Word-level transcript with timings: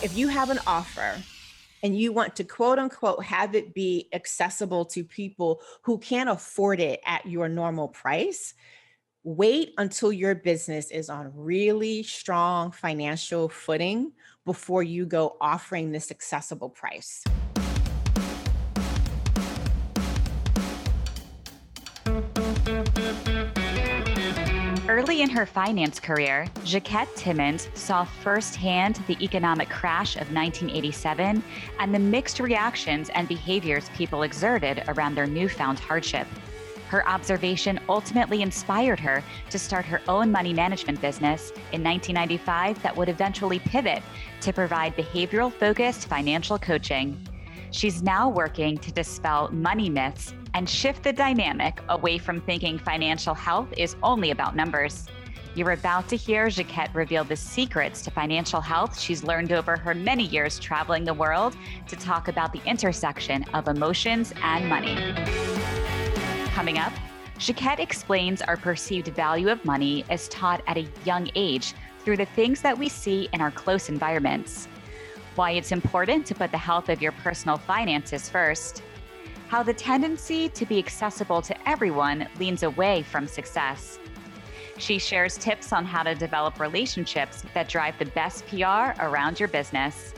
if 0.00 0.16
you 0.16 0.28
have 0.28 0.50
an 0.50 0.60
offer 0.64 1.16
and 1.82 1.98
you 1.98 2.12
want 2.12 2.36
to 2.36 2.44
quote 2.44 2.78
unquote 2.78 3.24
have 3.24 3.56
it 3.56 3.74
be 3.74 4.08
accessible 4.12 4.84
to 4.84 5.02
people 5.02 5.60
who 5.82 5.98
can't 5.98 6.28
afford 6.28 6.78
it 6.78 7.00
at 7.04 7.26
your 7.26 7.48
normal 7.48 7.88
price, 7.88 8.54
wait 9.24 9.74
until 9.76 10.12
your 10.12 10.36
business 10.36 10.92
is 10.92 11.10
on 11.10 11.32
really 11.34 12.04
strong 12.04 12.70
financial 12.70 13.48
footing 13.48 14.12
before 14.44 14.84
you 14.84 15.04
go 15.04 15.36
offering 15.40 15.90
this 15.90 16.12
accessible 16.12 16.70
price. 16.70 17.24
Early 24.98 25.22
in 25.22 25.30
her 25.30 25.46
finance 25.46 26.00
career, 26.00 26.48
Jacquette 26.64 27.14
Timmons 27.14 27.68
saw 27.72 28.02
firsthand 28.02 28.96
the 29.06 29.16
economic 29.24 29.68
crash 29.68 30.16
of 30.16 30.32
1987 30.32 31.40
and 31.78 31.94
the 31.94 32.00
mixed 32.00 32.40
reactions 32.40 33.08
and 33.10 33.28
behaviors 33.28 33.88
people 33.90 34.24
exerted 34.24 34.82
around 34.88 35.14
their 35.14 35.28
newfound 35.28 35.78
hardship. 35.78 36.26
Her 36.88 37.08
observation 37.08 37.78
ultimately 37.88 38.42
inspired 38.42 38.98
her 38.98 39.22
to 39.50 39.58
start 39.60 39.84
her 39.84 40.00
own 40.08 40.32
money 40.32 40.52
management 40.52 41.00
business 41.00 41.52
in 41.70 41.84
1995 41.84 42.82
that 42.82 42.96
would 42.96 43.08
eventually 43.08 43.60
pivot 43.60 44.02
to 44.40 44.52
provide 44.52 44.96
behavioral 44.96 45.52
focused 45.52 46.08
financial 46.08 46.58
coaching. 46.58 47.24
She's 47.70 48.02
now 48.02 48.28
working 48.28 48.78
to 48.78 48.90
dispel 48.90 49.48
money 49.52 49.90
myths 49.90 50.34
and 50.54 50.68
shift 50.68 51.02
the 51.02 51.12
dynamic 51.12 51.80
away 51.88 52.18
from 52.18 52.40
thinking 52.40 52.78
financial 52.78 53.34
health 53.34 53.68
is 53.76 53.96
only 54.02 54.30
about 54.30 54.56
numbers. 54.56 55.06
You're 55.54 55.72
about 55.72 56.08
to 56.08 56.16
hear 56.16 56.46
Jacquette 56.46 56.94
reveal 56.94 57.24
the 57.24 57.34
secrets 57.34 58.02
to 58.02 58.10
financial 58.10 58.60
health 58.60 58.98
she's 58.98 59.24
learned 59.24 59.52
over 59.52 59.76
her 59.76 59.94
many 59.94 60.24
years 60.24 60.58
traveling 60.58 61.04
the 61.04 61.14
world 61.14 61.56
to 61.88 61.96
talk 61.96 62.28
about 62.28 62.52
the 62.52 62.62
intersection 62.64 63.44
of 63.54 63.66
emotions 63.66 64.32
and 64.42 64.68
money. 64.68 64.96
Coming 66.54 66.78
up, 66.78 66.92
Jacquette 67.38 67.78
explains 67.78 68.42
our 68.42 68.56
perceived 68.56 69.08
value 69.08 69.48
of 69.48 69.64
money 69.64 70.04
is 70.10 70.28
taught 70.28 70.62
at 70.66 70.76
a 70.76 70.88
young 71.04 71.30
age 71.34 71.74
through 72.04 72.16
the 72.16 72.26
things 72.26 72.60
that 72.62 72.76
we 72.76 72.88
see 72.88 73.28
in 73.32 73.40
our 73.40 73.50
close 73.50 73.88
environments. 73.88 74.66
Why 75.34 75.52
it's 75.52 75.72
important 75.72 76.26
to 76.26 76.34
put 76.34 76.50
the 76.50 76.58
health 76.58 76.88
of 76.88 77.00
your 77.00 77.12
personal 77.12 77.56
finances 77.56 78.28
first 78.28 78.82
how 79.48 79.62
the 79.62 79.72
tendency 79.72 80.48
to 80.50 80.66
be 80.66 80.78
accessible 80.78 81.40
to 81.42 81.68
everyone 81.68 82.28
leans 82.38 82.62
away 82.62 83.02
from 83.02 83.26
success. 83.26 83.98
She 84.76 84.98
shares 84.98 85.36
tips 85.38 85.72
on 85.72 85.84
how 85.84 86.02
to 86.02 86.14
develop 86.14 86.60
relationships 86.60 87.44
that 87.54 87.68
drive 87.68 87.98
the 87.98 88.04
best 88.06 88.46
PR 88.46 88.92
around 89.02 89.40
your 89.40 89.48
business. 89.48 90.14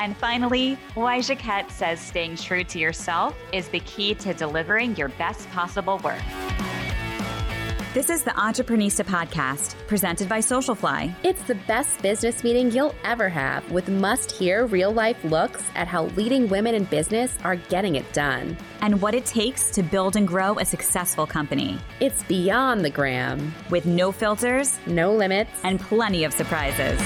And 0.00 0.16
finally, 0.16 0.78
why 0.94 1.18
Jacquette 1.20 1.70
says 1.70 2.00
staying 2.00 2.36
true 2.36 2.64
to 2.64 2.78
yourself 2.78 3.36
is 3.52 3.68
the 3.68 3.80
key 3.80 4.14
to 4.16 4.34
delivering 4.34 4.96
your 4.96 5.08
best 5.10 5.48
possible 5.50 5.98
work. 5.98 6.22
This 7.94 8.08
is 8.08 8.22
the 8.22 8.30
Entreprenista 8.30 9.04
podcast 9.04 9.76
presented 9.86 10.26
by 10.26 10.38
Socialfly. 10.38 11.14
It's 11.24 11.42
the 11.42 11.56
best 11.66 12.00
business 12.00 12.42
meeting 12.42 12.70
you'll 12.70 12.94
ever 13.04 13.28
have 13.28 13.70
with 13.70 13.86
must 13.90 14.32
hear 14.32 14.64
real 14.64 14.90
life 14.90 15.22
looks 15.24 15.62
at 15.74 15.86
how 15.86 16.04
leading 16.16 16.48
women 16.48 16.74
in 16.74 16.84
business 16.84 17.36
are 17.44 17.56
getting 17.56 17.96
it 17.96 18.10
done 18.14 18.56
and 18.80 19.02
what 19.02 19.14
it 19.14 19.26
takes 19.26 19.70
to 19.72 19.82
build 19.82 20.16
and 20.16 20.26
grow 20.26 20.58
a 20.58 20.64
successful 20.64 21.26
company. 21.26 21.78
It's 22.00 22.22
beyond 22.22 22.82
the 22.82 22.88
gram 22.88 23.52
with 23.68 23.84
no 23.84 24.10
filters, 24.10 24.78
no 24.86 25.12
limits, 25.12 25.50
and 25.62 25.78
plenty 25.78 26.24
of 26.24 26.32
surprises. 26.32 26.98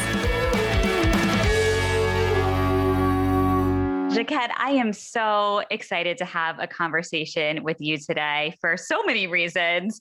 Jacquette, 4.14 4.52
I 4.56 4.70
am 4.78 4.92
so 4.92 5.64
excited 5.68 6.16
to 6.18 6.24
have 6.24 6.60
a 6.60 6.68
conversation 6.68 7.64
with 7.64 7.78
you 7.80 7.98
today 7.98 8.56
for 8.60 8.76
so 8.76 9.02
many 9.02 9.26
reasons 9.26 10.00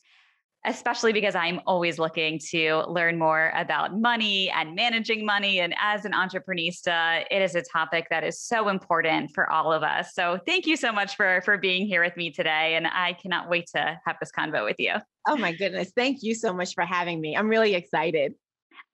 especially 0.66 1.14
because 1.14 1.36
I'm 1.36 1.62
always 1.68 2.00
looking 2.00 2.40
to 2.52 2.84
learn 2.88 3.18
more 3.18 3.52
about 3.56 4.00
money 4.00 4.50
and 4.50 4.76
managing 4.76 5.26
money. 5.26 5.60
And 5.60 5.74
as 5.80 6.06
an 6.06 6.12
entrepreneurista, 6.12 7.24
it 7.30 7.42
is 7.42 7.56
a 7.56 7.62
topic 7.62 8.08
that 8.10 8.24
is 8.24 8.42
so 8.42 8.70
important 8.70 9.32
for 9.34 9.50
all 9.52 9.72
of 9.72 9.84
us. 9.84 10.14
So 10.14 10.40
thank 10.46 10.66
you 10.66 10.76
so 10.78 10.92
much 10.92 11.16
for, 11.16 11.42
for 11.46 11.58
being 11.58 11.86
here 11.86 12.04
with 12.04 12.18
me 12.18 12.32
today. 12.32 12.76
And 12.76 12.88
I 12.88 13.14
cannot 13.14 13.50
wait 13.50 13.68
to 13.76 14.00
have 14.06 14.18
this 14.20 14.32
convo 14.38 14.66
with 14.66 14.78
you. 14.80 14.94
Oh 15.28 15.38
my 15.38 15.54
goodness. 15.54 15.92
Thank 15.96 16.20
you 16.22 16.36
so 16.36 16.54
much 16.54 16.74
for 16.74 16.86
having 16.86 17.22
me. 17.22 17.36
I'm 17.36 17.48
really 17.48 17.76
excited. 17.76 18.34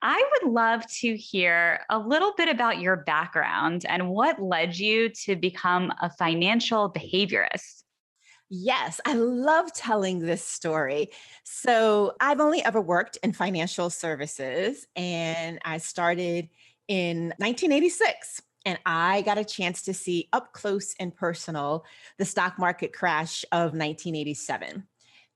I 0.01 0.23
would 0.31 0.51
love 0.51 0.83
to 1.01 1.15
hear 1.15 1.81
a 1.89 1.99
little 1.99 2.33
bit 2.35 2.49
about 2.49 2.79
your 2.79 2.97
background 2.97 3.85
and 3.87 4.09
what 4.09 4.41
led 4.41 4.77
you 4.77 5.09
to 5.25 5.35
become 5.35 5.93
a 6.01 6.09
financial 6.09 6.91
behaviorist. 6.91 7.80
Yes, 8.53 8.99
I 9.05 9.13
love 9.13 9.71
telling 9.71 10.19
this 10.19 10.43
story. 10.43 11.11
So, 11.45 12.15
I've 12.19 12.41
only 12.41 12.61
ever 12.63 12.81
worked 12.81 13.17
in 13.23 13.31
financial 13.31 13.89
services, 13.89 14.85
and 14.97 15.57
I 15.63 15.77
started 15.77 16.49
in 16.89 17.33
1986. 17.37 18.41
And 18.65 18.77
I 18.85 19.21
got 19.23 19.39
a 19.39 19.45
chance 19.45 19.81
to 19.83 19.93
see 19.93 20.27
up 20.33 20.53
close 20.53 20.93
and 20.99 21.15
personal 21.15 21.83
the 22.19 22.25
stock 22.25 22.59
market 22.59 22.93
crash 22.93 23.43
of 23.51 23.73
1987. 23.73 24.83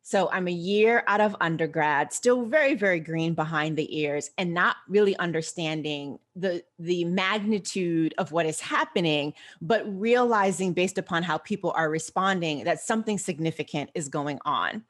So 0.07 0.29
I'm 0.31 0.47
a 0.47 0.51
year 0.51 1.03
out 1.07 1.19
of 1.19 1.35
undergrad, 1.41 2.13
still 2.13 2.45
very, 2.45 2.75
very 2.75 2.99
green 2.99 3.33
behind 3.33 3.75
the 3.75 4.01
ears, 4.01 4.29
and 4.37 4.53
not 4.53 4.75
really 4.87 5.17
understanding 5.17 6.19
the 6.35 6.63
the 6.77 7.05
magnitude 7.05 8.13
of 8.19 8.31
what 8.31 8.45
is 8.45 8.59
happening, 8.59 9.33
but 9.63 9.83
realizing 9.99 10.73
based 10.73 10.99
upon 10.99 11.23
how 11.23 11.39
people 11.39 11.73
are 11.75 11.89
responding 11.89 12.65
that 12.65 12.79
something 12.79 13.17
significant 13.17 13.89
is 13.95 14.07
going 14.07 14.37
on. 14.45 14.83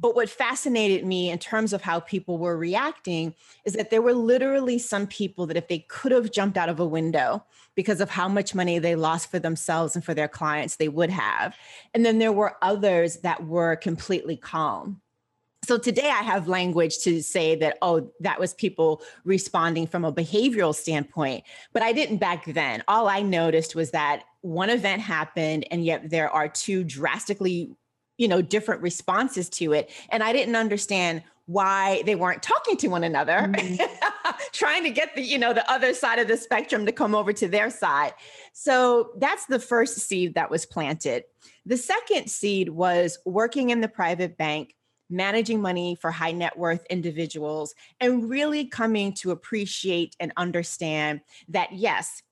But 0.00 0.14
what 0.14 0.30
fascinated 0.30 1.04
me 1.04 1.30
in 1.30 1.38
terms 1.38 1.72
of 1.72 1.82
how 1.82 2.00
people 2.00 2.38
were 2.38 2.56
reacting 2.56 3.34
is 3.64 3.72
that 3.74 3.90
there 3.90 4.02
were 4.02 4.14
literally 4.14 4.78
some 4.78 5.06
people 5.06 5.46
that 5.46 5.56
if 5.56 5.68
they 5.68 5.80
could 5.88 6.12
have 6.12 6.30
jumped 6.30 6.56
out 6.56 6.68
of 6.68 6.78
a 6.78 6.86
window 6.86 7.44
because 7.74 8.00
of 8.00 8.10
how 8.10 8.28
much 8.28 8.54
money 8.54 8.78
they 8.78 8.94
lost 8.94 9.30
for 9.30 9.38
themselves 9.38 9.96
and 9.96 10.04
for 10.04 10.14
their 10.14 10.28
clients, 10.28 10.76
they 10.76 10.88
would 10.88 11.10
have. 11.10 11.56
And 11.94 12.04
then 12.04 12.18
there 12.18 12.32
were 12.32 12.56
others 12.62 13.18
that 13.18 13.46
were 13.46 13.76
completely 13.76 14.36
calm. 14.36 15.00
So 15.64 15.76
today 15.76 16.08
I 16.08 16.22
have 16.22 16.48
language 16.48 16.98
to 17.00 17.20
say 17.22 17.54
that, 17.56 17.76
oh, 17.82 18.10
that 18.20 18.40
was 18.40 18.54
people 18.54 19.02
responding 19.24 19.86
from 19.86 20.04
a 20.04 20.12
behavioral 20.12 20.74
standpoint. 20.74 21.44
But 21.72 21.82
I 21.82 21.92
didn't 21.92 22.18
back 22.18 22.46
then. 22.46 22.82
All 22.88 23.08
I 23.08 23.20
noticed 23.20 23.74
was 23.74 23.90
that 23.90 24.22
one 24.40 24.70
event 24.70 25.02
happened, 25.02 25.66
and 25.70 25.84
yet 25.84 26.08
there 26.08 26.30
are 26.30 26.48
two 26.48 26.84
drastically 26.84 27.76
you 28.18 28.28
know 28.28 28.42
different 28.42 28.82
responses 28.82 29.48
to 29.48 29.72
it 29.72 29.90
and 30.10 30.22
i 30.22 30.32
didn't 30.32 30.56
understand 30.56 31.22
why 31.46 32.02
they 32.04 32.14
weren't 32.14 32.42
talking 32.42 32.76
to 32.76 32.88
one 32.88 33.04
another 33.04 33.38
mm-hmm. 33.38 34.30
trying 34.52 34.82
to 34.82 34.90
get 34.90 35.14
the 35.14 35.22
you 35.22 35.38
know 35.38 35.54
the 35.54 35.68
other 35.70 35.94
side 35.94 36.18
of 36.18 36.28
the 36.28 36.36
spectrum 36.36 36.84
to 36.84 36.92
come 36.92 37.14
over 37.14 37.32
to 37.32 37.48
their 37.48 37.70
side 37.70 38.12
so 38.52 39.12
that's 39.16 39.46
the 39.46 39.58
first 39.58 39.96
seed 39.98 40.34
that 40.34 40.50
was 40.50 40.66
planted 40.66 41.24
the 41.64 41.76
second 41.76 42.28
seed 42.28 42.68
was 42.68 43.18
working 43.24 43.70
in 43.70 43.80
the 43.80 43.88
private 43.88 44.36
bank 44.36 44.74
managing 45.10 45.62
money 45.62 45.94
for 45.94 46.10
high 46.10 46.32
net 46.32 46.58
worth 46.58 46.84
individuals 46.90 47.74
and 47.98 48.28
really 48.28 48.66
coming 48.66 49.12
to 49.14 49.30
appreciate 49.30 50.14
and 50.20 50.32
understand 50.36 51.20
that 51.48 51.72
yes 51.72 52.22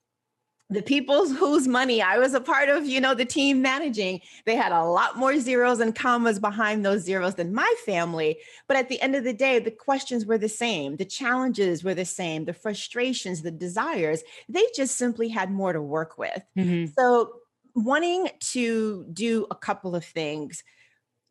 the 0.69 0.81
people 0.81 1.27
whose 1.33 1.67
money 1.67 2.01
I 2.01 2.17
was 2.17 2.33
a 2.33 2.41
part 2.41 2.69
of, 2.69 2.85
you 2.85 2.99
know, 2.99 3.13
the 3.13 3.25
team 3.25 3.61
managing, 3.61 4.21
they 4.45 4.55
had 4.55 4.71
a 4.71 4.83
lot 4.83 5.17
more 5.17 5.39
zeros 5.39 5.79
and 5.79 5.95
commas 5.95 6.39
behind 6.39 6.85
those 6.85 7.03
zeros 7.03 7.35
than 7.35 7.53
my 7.53 7.73
family. 7.85 8.37
But 8.67 8.77
at 8.77 8.89
the 8.89 9.01
end 9.01 9.15
of 9.15 9.23
the 9.23 9.33
day, 9.33 9.59
the 9.59 9.71
questions 9.71 10.25
were 10.25 10.37
the 10.37 10.49
same, 10.49 10.97
the 10.97 11.05
challenges 11.05 11.83
were 11.83 11.95
the 11.95 12.05
same, 12.05 12.45
the 12.45 12.53
frustrations, 12.53 13.41
the 13.41 13.51
desires, 13.51 14.23
they 14.49 14.63
just 14.75 14.97
simply 14.97 15.29
had 15.29 15.51
more 15.51 15.73
to 15.73 15.81
work 15.81 16.17
with. 16.17 16.41
Mm-hmm. 16.57 16.91
So, 16.97 17.33
wanting 17.75 18.27
to 18.39 19.05
do 19.13 19.45
a 19.51 19.55
couple 19.55 19.95
of 19.95 20.03
things 20.03 20.63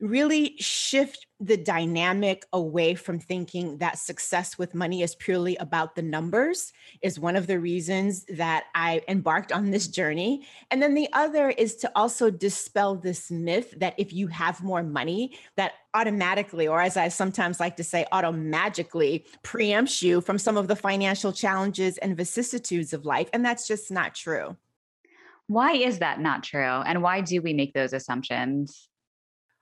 really 0.01 0.57
shift 0.59 1.27
the 1.41 1.57
dynamic 1.57 2.45
away 2.53 2.95
from 2.95 3.19
thinking 3.19 3.79
that 3.79 3.99
success 3.99 4.59
with 4.59 4.75
money 4.75 5.03
is 5.03 5.15
purely 5.15 5.57
about 5.57 5.95
the 5.95 6.03
numbers 6.03 6.73
is 7.03 7.19
one 7.19 7.37
of 7.37 7.47
the 7.47 7.59
reasons 7.59 8.25
that 8.29 8.65
I 8.75 9.03
embarked 9.09 9.53
on 9.53 9.71
this 9.71 9.89
journey. 9.89 10.47
And 10.71 10.83
then 10.83 10.95
the 10.95 11.09
other 11.13 11.51
is 11.51 11.77
to 11.77 11.93
also 11.97 12.31
dispel 12.31 12.95
this 12.95 13.31
myth 13.31 13.75
that 13.79 13.95
if 13.97 14.13
you 14.13 14.29
have 14.29 14.63
more 14.63 14.83
money, 14.83 15.37
that 15.57 15.73
automatically, 15.95 16.69
or 16.69 16.81
as 16.81 16.97
I 16.97 17.09
sometimes 17.09 17.61
like 17.61 17.77
to 17.77 17.85
say, 17.85 18.07
automagically 18.13 19.25
preempts 19.43 20.03
you 20.03 20.21
from 20.21 20.39
some 20.39 20.57
of 20.57 20.69
the 20.69 20.77
financial 20.77 21.33
challenges 21.33 21.97
and 21.99 22.17
vicissitudes 22.17 22.93
of 22.93 23.07
life. 23.07 23.29
And 23.33 23.45
that's 23.45 23.67
just 23.67 23.91
not 23.91 24.15
true. 24.15 24.57
Why 25.49 25.73
is 25.73 26.01
that 26.01 26.21
not 26.21 26.43
true? 26.43 26.61
And 26.61 27.03
why 27.03 27.21
do 27.21 27.41
we 27.41 27.55
make 27.55 27.73
those 27.73 27.93
assumptions? 27.93 28.89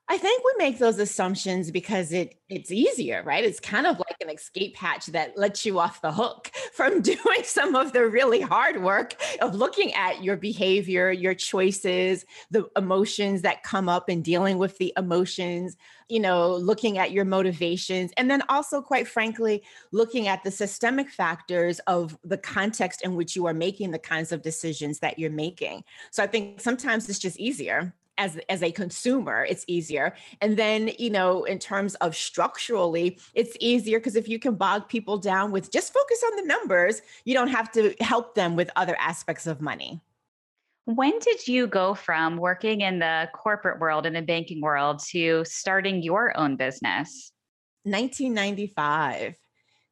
I 0.06 0.18
think 0.18 0.44
we 0.44 0.52
make 0.58 0.78
those 0.78 0.98
assumptions 0.98 1.70
because 1.70 2.12
it 2.12 2.34
it's 2.50 2.70
easier, 2.70 3.22
right? 3.24 3.42
It's 3.42 3.58
kind 3.58 3.86
of 3.86 3.98
like 3.98 4.16
an 4.20 4.28
escape 4.28 4.76
hatch 4.76 5.06
that 5.06 5.38
lets 5.38 5.64
you 5.64 5.78
off 5.78 6.02
the 6.02 6.12
hook 6.12 6.50
from 6.74 7.00
doing 7.00 7.42
some 7.42 7.74
of 7.74 7.94
the 7.94 8.06
really 8.06 8.42
hard 8.42 8.82
work 8.82 9.16
of 9.40 9.54
looking 9.54 9.94
at 9.94 10.22
your 10.22 10.36
behavior, 10.36 11.10
your 11.10 11.32
choices, 11.32 12.26
the 12.50 12.68
emotions 12.76 13.42
that 13.42 13.62
come 13.62 13.88
up 13.88 14.10
and 14.10 14.22
dealing 14.22 14.58
with 14.58 14.76
the 14.76 14.92
emotions, 14.98 15.74
you 16.10 16.20
know, 16.20 16.54
looking 16.54 16.98
at 16.98 17.12
your 17.12 17.24
motivations. 17.24 18.12
And 18.18 18.30
then 18.30 18.42
also, 18.50 18.82
quite 18.82 19.08
frankly, 19.08 19.62
looking 19.90 20.28
at 20.28 20.44
the 20.44 20.50
systemic 20.50 21.08
factors 21.08 21.78
of 21.86 22.18
the 22.22 22.38
context 22.38 23.00
in 23.00 23.14
which 23.14 23.34
you 23.34 23.46
are 23.46 23.54
making 23.54 23.90
the 23.90 23.98
kinds 23.98 24.32
of 24.32 24.42
decisions 24.42 24.98
that 24.98 25.18
you're 25.18 25.30
making. 25.30 25.82
So 26.10 26.22
I 26.22 26.26
think 26.26 26.60
sometimes 26.60 27.08
it's 27.08 27.18
just 27.18 27.40
easier 27.40 27.94
as 28.18 28.38
as 28.48 28.62
a 28.62 28.70
consumer 28.72 29.44
it's 29.48 29.64
easier. 29.66 30.14
And 30.40 30.56
then 30.56 30.90
you 30.98 31.10
know 31.10 31.44
in 31.44 31.58
terms 31.58 31.94
of 31.96 32.16
structurally 32.16 33.18
it's 33.34 33.56
easier 33.60 33.98
because 33.98 34.16
if 34.16 34.28
you 34.28 34.38
can 34.38 34.54
bog 34.54 34.88
people 34.88 35.18
down 35.18 35.50
with 35.50 35.70
just 35.70 35.92
focus 35.92 36.22
on 36.24 36.36
the 36.36 36.46
numbers 36.46 37.02
you 37.24 37.34
don't 37.34 37.48
have 37.48 37.70
to 37.72 37.94
help 38.00 38.34
them 38.34 38.56
with 38.56 38.70
other 38.76 38.96
aspects 38.98 39.46
of 39.46 39.60
money. 39.60 40.00
When 40.86 41.18
did 41.18 41.48
you 41.48 41.66
go 41.66 41.94
from 41.94 42.36
working 42.36 42.82
in 42.82 42.98
the 42.98 43.30
corporate 43.32 43.80
world 43.80 44.04
in 44.04 44.12
the 44.12 44.20
banking 44.20 44.60
world 44.60 45.00
to 45.10 45.42
starting 45.46 46.02
your 46.02 46.36
own 46.36 46.56
business? 46.56 47.32
1995 47.84 49.36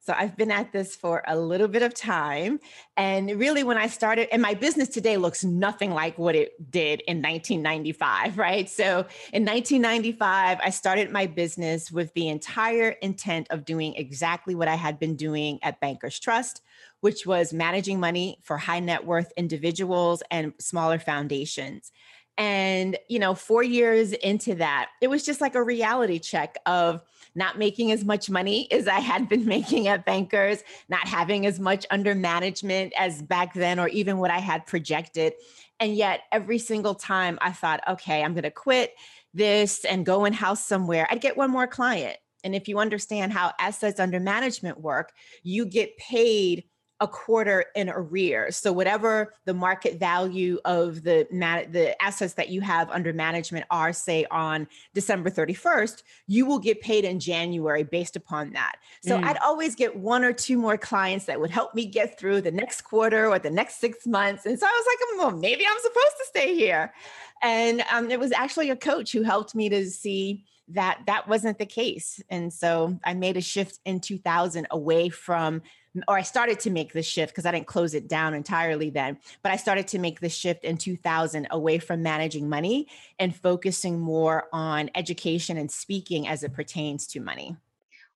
so 0.05 0.13
I've 0.15 0.35
been 0.35 0.51
at 0.51 0.73
this 0.73 0.97
for 0.97 1.23
a 1.25 1.39
little 1.39 1.69
bit 1.69 1.81
of 1.81 1.93
time. 1.93 2.59
And 2.97 3.39
really, 3.39 3.63
when 3.63 3.77
I 3.77 3.87
started, 3.87 4.27
and 4.33 4.41
my 4.41 4.53
business 4.53 4.89
today 4.89 5.15
looks 5.15 5.45
nothing 5.45 5.91
like 5.91 6.17
what 6.17 6.35
it 6.35 6.69
did 6.69 7.01
in 7.07 7.21
1995, 7.21 8.37
right? 8.37 8.69
So 8.69 9.05
in 9.31 9.45
1995, 9.45 10.59
I 10.61 10.69
started 10.71 11.09
my 11.09 11.25
business 11.25 11.89
with 11.89 12.13
the 12.15 12.27
entire 12.27 12.89
intent 12.89 13.47
of 13.49 13.63
doing 13.63 13.95
exactly 13.95 14.55
what 14.55 14.67
I 14.67 14.75
had 14.75 14.99
been 14.99 15.15
doing 15.15 15.59
at 15.63 15.79
Bankers 15.79 16.19
Trust, 16.19 16.61
which 16.99 17.25
was 17.25 17.53
managing 17.53 18.01
money 18.01 18.39
for 18.43 18.57
high 18.57 18.81
net 18.81 19.05
worth 19.05 19.31
individuals 19.37 20.21
and 20.29 20.51
smaller 20.59 20.99
foundations. 20.99 21.93
And, 22.37 22.97
you 23.09 23.19
know, 23.19 23.35
four 23.35 23.63
years 23.63 24.11
into 24.13 24.55
that, 24.55 24.89
it 25.01 25.07
was 25.07 25.23
just 25.23 25.41
like 25.41 25.55
a 25.55 25.63
reality 25.63 26.19
check 26.19 26.57
of, 26.65 27.03
not 27.35 27.57
making 27.57 27.91
as 27.91 28.05
much 28.05 28.29
money 28.29 28.71
as 28.71 28.87
I 28.87 28.99
had 28.99 29.27
been 29.27 29.45
making 29.47 29.87
at 29.87 30.05
Bankers, 30.05 30.63
not 30.89 31.07
having 31.07 31.45
as 31.45 31.59
much 31.59 31.85
under 31.89 32.15
management 32.15 32.93
as 32.97 33.21
back 33.21 33.53
then, 33.53 33.79
or 33.79 33.87
even 33.89 34.17
what 34.17 34.31
I 34.31 34.39
had 34.39 34.65
projected. 34.65 35.33
And 35.79 35.95
yet, 35.95 36.21
every 36.31 36.59
single 36.59 36.95
time 36.95 37.37
I 37.41 37.51
thought, 37.51 37.81
okay, 37.87 38.23
I'm 38.23 38.33
going 38.33 38.43
to 38.43 38.51
quit 38.51 38.93
this 39.33 39.83
and 39.85 40.05
go 40.05 40.25
in 40.25 40.33
house 40.33 40.63
somewhere, 40.63 41.07
I'd 41.09 41.21
get 41.21 41.37
one 41.37 41.49
more 41.49 41.67
client. 41.67 42.17
And 42.43 42.53
if 42.53 42.67
you 42.67 42.79
understand 42.79 43.31
how 43.31 43.53
assets 43.59 43.99
under 43.99 44.19
management 44.19 44.79
work, 44.79 45.13
you 45.43 45.65
get 45.65 45.97
paid 45.97 46.65
a 47.03 47.07
quarter 47.07 47.65
in 47.75 47.89
arrears. 47.89 48.55
So 48.55 48.71
whatever 48.71 49.33
the 49.43 49.53
market 49.53 49.99
value 49.99 50.57
of 50.63 51.03
the 51.03 51.27
the 51.69 52.01
assets 52.01 52.35
that 52.35 52.47
you 52.47 52.61
have 52.61 52.89
under 52.91 53.11
management 53.11 53.65
are, 53.69 53.91
say 53.91 54.25
on 54.31 54.69
December 54.93 55.29
31st, 55.29 56.03
you 56.27 56.45
will 56.45 56.59
get 56.59 56.79
paid 56.79 57.03
in 57.03 57.19
January 57.19 57.83
based 57.83 58.15
upon 58.15 58.53
that. 58.53 58.77
So 59.01 59.17
mm. 59.17 59.23
I'd 59.25 59.37
always 59.39 59.75
get 59.75 59.97
one 59.97 60.23
or 60.23 60.31
two 60.31 60.57
more 60.57 60.77
clients 60.77 61.25
that 61.25 61.41
would 61.41 61.51
help 61.51 61.75
me 61.75 61.85
get 61.85 62.17
through 62.17 62.39
the 62.39 62.51
next 62.51 62.81
quarter 62.81 63.27
or 63.27 63.37
the 63.37 63.49
next 63.49 63.81
six 63.81 64.07
months. 64.07 64.45
And 64.45 64.57
so 64.57 64.65
I 64.65 64.69
was 64.69 64.85
like, 64.87 65.19
well, 65.19 65.37
maybe 65.37 65.65
I'm 65.69 65.79
supposed 65.81 66.15
to 66.19 66.25
stay 66.27 66.55
here. 66.55 66.93
And 67.41 67.83
um, 67.91 68.09
it 68.09 68.19
was 68.19 68.31
actually 68.31 68.69
a 68.69 68.77
coach 68.77 69.11
who 69.11 69.23
helped 69.23 69.55
me 69.55 69.67
to 69.67 69.85
see 69.89 70.45
that 70.69 71.01
that 71.07 71.27
wasn't 71.27 71.57
the 71.57 71.65
case. 71.65 72.21
And 72.29 72.51
so 72.51 72.97
I 73.03 73.13
made 73.13 73.37
a 73.37 73.41
shift 73.41 73.79
in 73.85 73.99
2000 73.99 74.67
away 74.71 75.09
from 75.09 75.61
or 76.07 76.17
I 76.17 76.23
started 76.23 76.59
to 76.61 76.71
make 76.71 76.93
the 76.93 77.03
shift 77.03 77.33
because 77.33 77.45
I 77.45 77.51
didn't 77.51 77.67
close 77.67 77.93
it 77.93 78.07
down 78.07 78.33
entirely 78.33 78.89
then, 78.89 79.19
but 79.43 79.51
I 79.51 79.57
started 79.57 79.87
to 79.89 79.99
make 79.99 80.19
the 80.19 80.29
shift 80.29 80.63
in 80.63 80.77
2000 80.77 81.47
away 81.51 81.77
from 81.77 82.01
managing 82.01 82.49
money 82.49 82.87
and 83.19 83.35
focusing 83.35 83.99
more 83.99 84.47
on 84.51 84.89
education 84.95 85.57
and 85.57 85.69
speaking 85.69 86.27
as 86.27 86.43
it 86.43 86.53
pertains 86.53 87.05
to 87.07 87.19
money. 87.19 87.55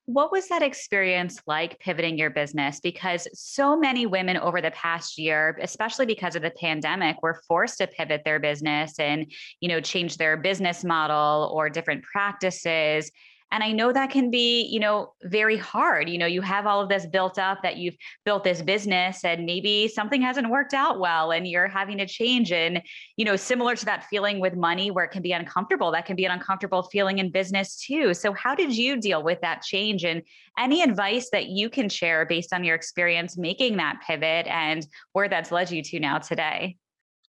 What 0.07 0.31
was 0.31 0.48
that 0.48 0.62
experience 0.62 1.42
like 1.48 1.80
pivoting 1.80 2.18
your 2.18 2.30
business? 2.30 2.80
Because 2.80 3.27
so 3.33 3.77
many 3.77 4.06
women 4.06 4.38
over 4.38 4.62
the 4.62 4.71
past 4.71 5.18
year, 5.18 5.59
especially 5.62 6.06
because 6.06 6.38
of 6.38 6.42
the 6.42 6.51
pandemic, 6.51 7.21
were 7.21 7.42
forced 7.45 7.80
to 7.80 7.88
pivot 7.88 8.21
their 8.24 8.39
business 8.39 9.00
and, 9.00 9.30
you 9.59 9.68
know, 9.68 9.81
change 9.81 10.15
their 10.15 10.38
business 10.38 10.86
model 10.86 11.51
or 11.54 11.69
different 11.69 12.06
practices. 12.06 13.12
And 13.52 13.64
I 13.64 13.72
know 13.72 13.94
that 13.94 14.10
can 14.10 14.30
be, 14.30 14.64
you 14.64 14.80
know, 14.80 15.14
very 15.24 15.56
hard. 15.56 16.10
You 16.10 16.18
know, 16.18 16.26
you 16.26 16.42
have 16.42 16.68
all 16.68 16.82
of 16.82 16.90
this 16.90 17.06
built 17.06 17.40
up 17.40 17.60
that 17.64 17.78
you've 17.78 17.96
built 18.26 18.44
this 18.44 18.62
business 18.62 19.24
and 19.24 19.46
maybe 19.46 19.88
something 19.88 20.22
hasn't 20.22 20.50
worked 20.50 20.74
out 20.74 21.00
well 21.00 21.32
and 21.32 21.48
you're 21.48 21.68
having 21.68 21.98
to 22.00 22.06
change. 22.06 22.52
And, 22.52 22.82
you 23.16 23.24
know, 23.24 23.38
similar 23.38 23.76
to 23.76 23.86
that 23.86 24.04
feeling 24.06 24.40
with 24.40 24.56
money 24.56 24.92
where 24.92 25.06
it 25.06 25.12
can 25.12 25.22
be 25.22 25.32
uncomfortable, 25.32 25.92
that 25.92 26.06
can 26.06 26.18
be 26.18 26.26
an 26.26 26.32
uncomfortable 26.32 26.84
feeling 26.84 27.20
in 27.20 27.32
business 27.32 27.78
too. 27.78 28.14
So, 28.14 28.34
how 28.34 28.54
did 28.54 28.76
you 28.76 29.00
deal 29.00 29.24
with 29.24 29.40
that 29.42 29.62
change? 29.62 30.04
And 30.04 30.24
any 30.60 30.82
advice 30.82 31.30
that 31.32 31.48
you 31.48 31.70
can 31.70 31.88
share 31.88 32.26
based 32.26 32.52
on 32.54 32.64
your 32.64 32.76
experience 32.76 33.38
making 33.38 33.78
that 33.78 34.02
pivot 34.06 34.48
and 34.48 34.86
where 35.14 35.30
that's 35.30 35.52
led 35.52 35.72
you 35.72 35.82
to 35.84 36.00
now 36.00 36.18
today? 36.18 36.78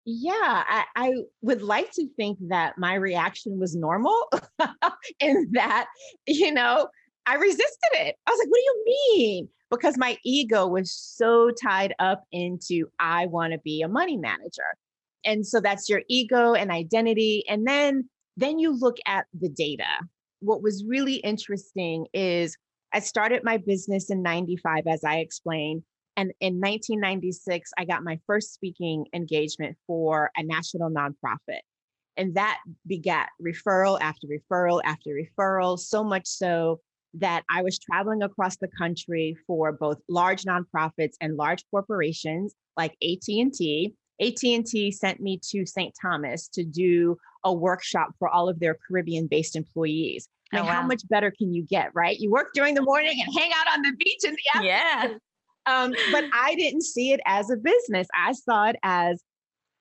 Yeah, 0.09 0.31
I, 0.65 0.85
I, 0.95 1.13
would 1.41 1.61
like 1.61 1.91
to 1.91 2.07
think 2.15 2.37
that 2.47 2.77
my 2.77 2.93
reaction 2.93 3.59
was 3.59 3.75
normal 3.75 4.17
and 5.19 5.53
that, 5.53 5.87
you 6.25 6.53
know, 6.53 6.87
I 7.25 7.35
resisted 7.35 7.91
it. 7.91 8.15
I 8.25 8.31
was 8.31 8.39
like, 8.39 8.47
what 8.47 8.57
do 8.57 8.63
you 8.63 8.83
mean? 8.85 9.49
Because 9.69 9.97
my 9.97 10.17
ego 10.23 10.65
was 10.65 10.93
so 10.93 11.51
tied 11.61 11.93
up 11.99 12.23
into 12.31 12.87
I 12.99 13.25
want 13.25 13.51
to 13.51 13.59
be 13.59 13.81
a 13.81 13.89
money 13.89 14.15
manager. 14.15 14.77
And 15.25 15.45
so 15.45 15.59
that's 15.59 15.89
your 15.89 16.03
ego 16.07 16.53
and 16.53 16.71
identity. 16.71 17.43
And 17.49 17.67
then 17.67 18.09
then 18.37 18.59
you 18.59 18.79
look 18.79 18.97
at 19.05 19.25
the 19.37 19.49
data. 19.49 20.07
What 20.39 20.63
was 20.63 20.85
really 20.87 21.15
interesting 21.15 22.07
is 22.13 22.55
I 22.93 22.99
started 22.99 23.43
my 23.43 23.57
business 23.57 24.09
in 24.09 24.21
95, 24.23 24.87
as 24.87 25.03
I 25.03 25.17
explained. 25.17 25.83
And 26.17 26.31
in 26.41 26.55
1996, 26.55 27.71
I 27.77 27.85
got 27.85 28.03
my 28.03 28.19
first 28.25 28.53
speaking 28.53 29.05
engagement 29.13 29.77
for 29.85 30.31
a 30.35 30.43
national 30.43 30.89
nonprofit. 30.89 31.59
And 32.17 32.33
that 32.33 32.57
begat 32.87 33.29
referral 33.39 33.99
after 34.01 34.27
referral 34.27 34.81
after 34.83 35.11
referral, 35.11 35.77
so 35.77 36.03
much 36.03 36.25
so 36.25 36.79
that 37.13 37.43
I 37.49 37.61
was 37.61 37.77
traveling 37.77 38.23
across 38.23 38.57
the 38.57 38.67
country 38.77 39.37
for 39.45 39.71
both 39.71 39.99
large 40.09 40.43
nonprofits 40.43 41.13
and 41.21 41.37
large 41.37 41.63
corporations 41.69 42.55
like 42.75 42.93
AT&T. 43.03 43.93
AT&T 44.19 44.91
sent 44.91 45.19
me 45.19 45.39
to 45.51 45.65
St. 45.67 45.93
Thomas 46.01 46.47
to 46.49 46.63
do 46.63 47.17
a 47.43 47.53
workshop 47.53 48.09
for 48.17 48.27
all 48.27 48.49
of 48.49 48.59
their 48.59 48.77
Caribbean-based 48.87 49.55
employees. 49.55 50.27
I 50.51 50.57
mean, 50.57 50.65
oh, 50.65 50.67
wow. 50.67 50.81
how 50.81 50.87
much 50.87 51.01
better 51.09 51.31
can 51.37 51.53
you 51.53 51.63
get, 51.63 51.91
right? 51.93 52.17
You 52.17 52.31
work 52.31 52.49
during 52.53 52.73
the 52.73 52.81
morning 52.81 53.21
and 53.23 53.33
hang 53.37 53.51
out 53.53 53.67
on 53.75 53.83
the 53.83 53.93
beach 53.97 54.23
in 54.23 54.31
the 54.31 54.57
afternoon. 54.57 55.11
Yeah. 55.11 55.17
Um, 55.67 55.93
but 56.11 56.25
I 56.33 56.55
didn't 56.55 56.83
see 56.83 57.11
it 57.11 57.19
as 57.25 57.49
a 57.49 57.57
business. 57.57 58.07
I 58.15 58.31
saw 58.31 58.69
it 58.69 58.77
as 58.83 59.21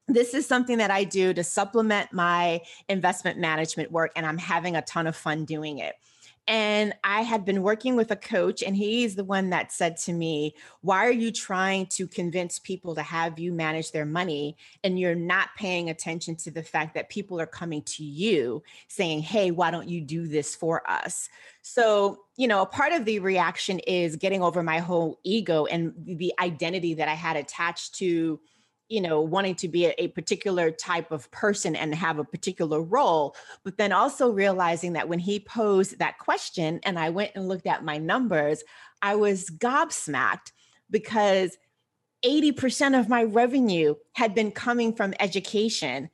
this 0.08 0.34
is 0.34 0.46
something 0.46 0.78
that 0.78 0.90
I 0.90 1.04
do 1.04 1.34
to 1.34 1.42
supplement 1.42 2.12
my 2.12 2.60
investment 2.88 3.38
management 3.38 3.90
work, 3.90 4.12
and 4.16 4.24
I'm 4.24 4.38
having 4.38 4.76
a 4.76 4.82
ton 4.82 5.06
of 5.06 5.16
fun 5.16 5.44
doing 5.44 5.78
it. 5.78 5.94
And 6.48 6.94
I 7.02 7.22
had 7.22 7.44
been 7.44 7.62
working 7.62 7.96
with 7.96 8.12
a 8.12 8.16
coach, 8.16 8.62
and 8.62 8.76
he's 8.76 9.16
the 9.16 9.24
one 9.24 9.50
that 9.50 9.72
said 9.72 9.96
to 9.98 10.12
me, 10.12 10.54
Why 10.80 11.04
are 11.04 11.12
you 11.12 11.32
trying 11.32 11.86
to 11.86 12.06
convince 12.06 12.60
people 12.60 12.94
to 12.94 13.02
have 13.02 13.38
you 13.38 13.52
manage 13.52 13.90
their 13.90 14.06
money? 14.06 14.56
And 14.84 14.98
you're 14.98 15.16
not 15.16 15.48
paying 15.56 15.90
attention 15.90 16.36
to 16.36 16.52
the 16.52 16.62
fact 16.62 16.94
that 16.94 17.08
people 17.08 17.40
are 17.40 17.46
coming 17.46 17.82
to 17.82 18.04
you 18.04 18.62
saying, 18.86 19.22
Hey, 19.22 19.50
why 19.50 19.72
don't 19.72 19.88
you 19.88 20.00
do 20.00 20.28
this 20.28 20.54
for 20.54 20.88
us? 20.88 21.28
So, 21.62 22.20
you 22.36 22.46
know, 22.46 22.62
a 22.62 22.66
part 22.66 22.92
of 22.92 23.04
the 23.04 23.18
reaction 23.18 23.80
is 23.80 24.14
getting 24.14 24.40
over 24.40 24.62
my 24.62 24.78
whole 24.78 25.18
ego 25.24 25.66
and 25.66 25.94
the 26.04 26.32
identity 26.38 26.94
that 26.94 27.08
I 27.08 27.14
had 27.14 27.36
attached 27.36 27.96
to 27.96 28.38
you 28.88 29.00
know 29.00 29.20
wanting 29.20 29.54
to 29.54 29.68
be 29.68 29.86
a, 29.86 30.08
particular 30.08 30.70
type 30.70 31.10
of 31.10 31.30
person 31.30 31.74
and 31.74 31.94
have 31.94 32.18
a 32.18 32.24
particular 32.24 32.80
role 32.80 33.34
but 33.64 33.76
then 33.76 33.92
also 33.92 34.30
realizing 34.30 34.92
that 34.94 35.08
when 35.08 35.18
he 35.18 35.40
posed 35.40 35.98
that 35.98 36.18
question 36.18 36.80
and 36.84 36.98
i 36.98 37.10
went 37.10 37.32
and 37.34 37.48
looked 37.48 37.66
at 37.66 37.84
my 37.84 37.98
numbers 37.98 38.62
i 39.02 39.14
was 39.14 39.50
gobsmacked 39.50 40.52
because 40.90 41.56
80% 42.24 42.98
of 42.98 43.08
my 43.08 43.24
revenue 43.24 43.94
had 44.14 44.34
been 44.34 44.50
coming 44.50 44.92
from 44.92 45.14
education 45.20 46.10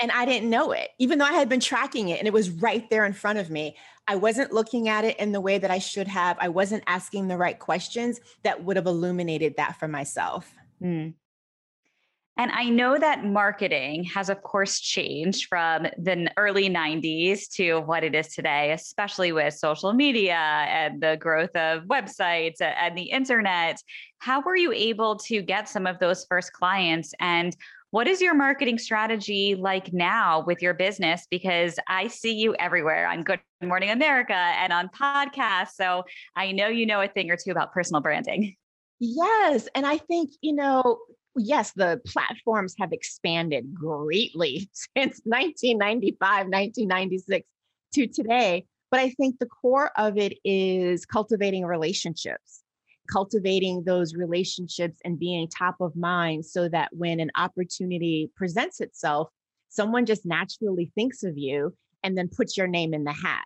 and 0.00 0.10
I 0.10 0.24
didn't 0.24 0.50
know 0.50 0.72
it, 0.72 0.90
even 0.98 1.18
though 1.18 1.24
I 1.24 1.32
had 1.32 1.48
been 1.48 1.60
tracking 1.60 2.08
it 2.08 2.18
and 2.18 2.26
it 2.26 2.32
was 2.32 2.50
right 2.50 2.88
there 2.90 3.04
in 3.04 3.12
front 3.12 3.38
of 3.38 3.50
me. 3.50 3.76
I 4.08 4.16
wasn't 4.16 4.52
looking 4.52 4.88
at 4.88 5.04
it 5.04 5.16
in 5.20 5.30
the 5.30 5.40
way 5.40 5.58
that 5.58 5.70
I 5.70 5.78
should 5.78 6.08
have. 6.08 6.36
I 6.40 6.48
wasn't 6.48 6.82
asking 6.88 7.28
the 7.28 7.36
right 7.36 7.56
questions 7.56 8.20
that 8.42 8.64
would 8.64 8.76
have 8.76 8.86
illuminated 8.86 9.56
that 9.58 9.78
for 9.78 9.86
myself. 9.86 10.52
Mm. 10.82 11.14
And 12.38 12.50
I 12.52 12.70
know 12.70 12.98
that 12.98 13.26
marketing 13.26 14.04
has, 14.04 14.30
of 14.30 14.42
course, 14.42 14.80
changed 14.80 15.48
from 15.48 15.86
the 15.98 16.30
early 16.38 16.70
90s 16.70 17.50
to 17.56 17.80
what 17.80 18.04
it 18.04 18.14
is 18.14 18.34
today, 18.34 18.72
especially 18.72 19.32
with 19.32 19.52
social 19.52 19.92
media 19.92 20.34
and 20.34 21.02
the 21.02 21.18
growth 21.20 21.54
of 21.54 21.84
websites 21.84 22.60
and 22.60 22.96
the 22.96 23.10
internet. 23.10 23.82
How 24.18 24.40
were 24.40 24.56
you 24.56 24.72
able 24.72 25.16
to 25.16 25.42
get 25.42 25.68
some 25.68 25.86
of 25.86 25.98
those 25.98 26.24
first 26.24 26.54
clients? 26.54 27.12
And 27.20 27.54
what 27.90 28.08
is 28.08 28.22
your 28.22 28.34
marketing 28.34 28.78
strategy 28.78 29.54
like 29.54 29.92
now 29.92 30.42
with 30.46 30.62
your 30.62 30.72
business? 30.72 31.26
Because 31.30 31.78
I 31.86 32.08
see 32.08 32.32
you 32.32 32.54
everywhere 32.54 33.06
on 33.06 33.24
Good 33.24 33.40
Morning 33.62 33.90
America 33.90 34.32
and 34.32 34.72
on 34.72 34.88
podcasts. 34.88 35.72
So 35.74 36.04
I 36.34 36.52
know 36.52 36.68
you 36.68 36.86
know 36.86 37.02
a 37.02 37.08
thing 37.08 37.30
or 37.30 37.36
two 37.36 37.50
about 37.50 37.74
personal 37.74 38.00
branding. 38.00 38.56
Yes. 38.98 39.68
And 39.74 39.84
I 39.84 39.98
think, 39.98 40.30
you 40.40 40.54
know, 40.54 41.00
yes, 41.36 41.72
the 41.72 42.00
platforms 42.06 42.74
have 42.78 42.92
expanded 42.92 43.74
greatly 43.74 44.68
since 44.96 45.20
1995, 45.24 46.18
1996 46.20 47.46
to 47.94 48.06
today. 48.06 48.66
But 48.90 49.00
I 49.00 49.10
think 49.10 49.38
the 49.38 49.46
core 49.46 49.90
of 49.96 50.18
it 50.18 50.34
is 50.44 51.06
cultivating 51.06 51.64
relationships, 51.64 52.62
cultivating 53.10 53.84
those 53.84 54.14
relationships 54.14 54.98
and 55.04 55.18
being 55.18 55.48
top 55.48 55.76
of 55.80 55.96
mind 55.96 56.44
so 56.44 56.68
that 56.68 56.90
when 56.92 57.18
an 57.18 57.30
opportunity 57.36 58.30
presents 58.36 58.80
itself, 58.80 59.28
someone 59.70 60.04
just 60.04 60.26
naturally 60.26 60.92
thinks 60.94 61.22
of 61.22 61.38
you 61.38 61.74
and 62.02 62.18
then 62.18 62.28
puts 62.28 62.56
your 62.56 62.66
name 62.66 62.92
in 62.92 63.04
the 63.04 63.12
hat. 63.12 63.44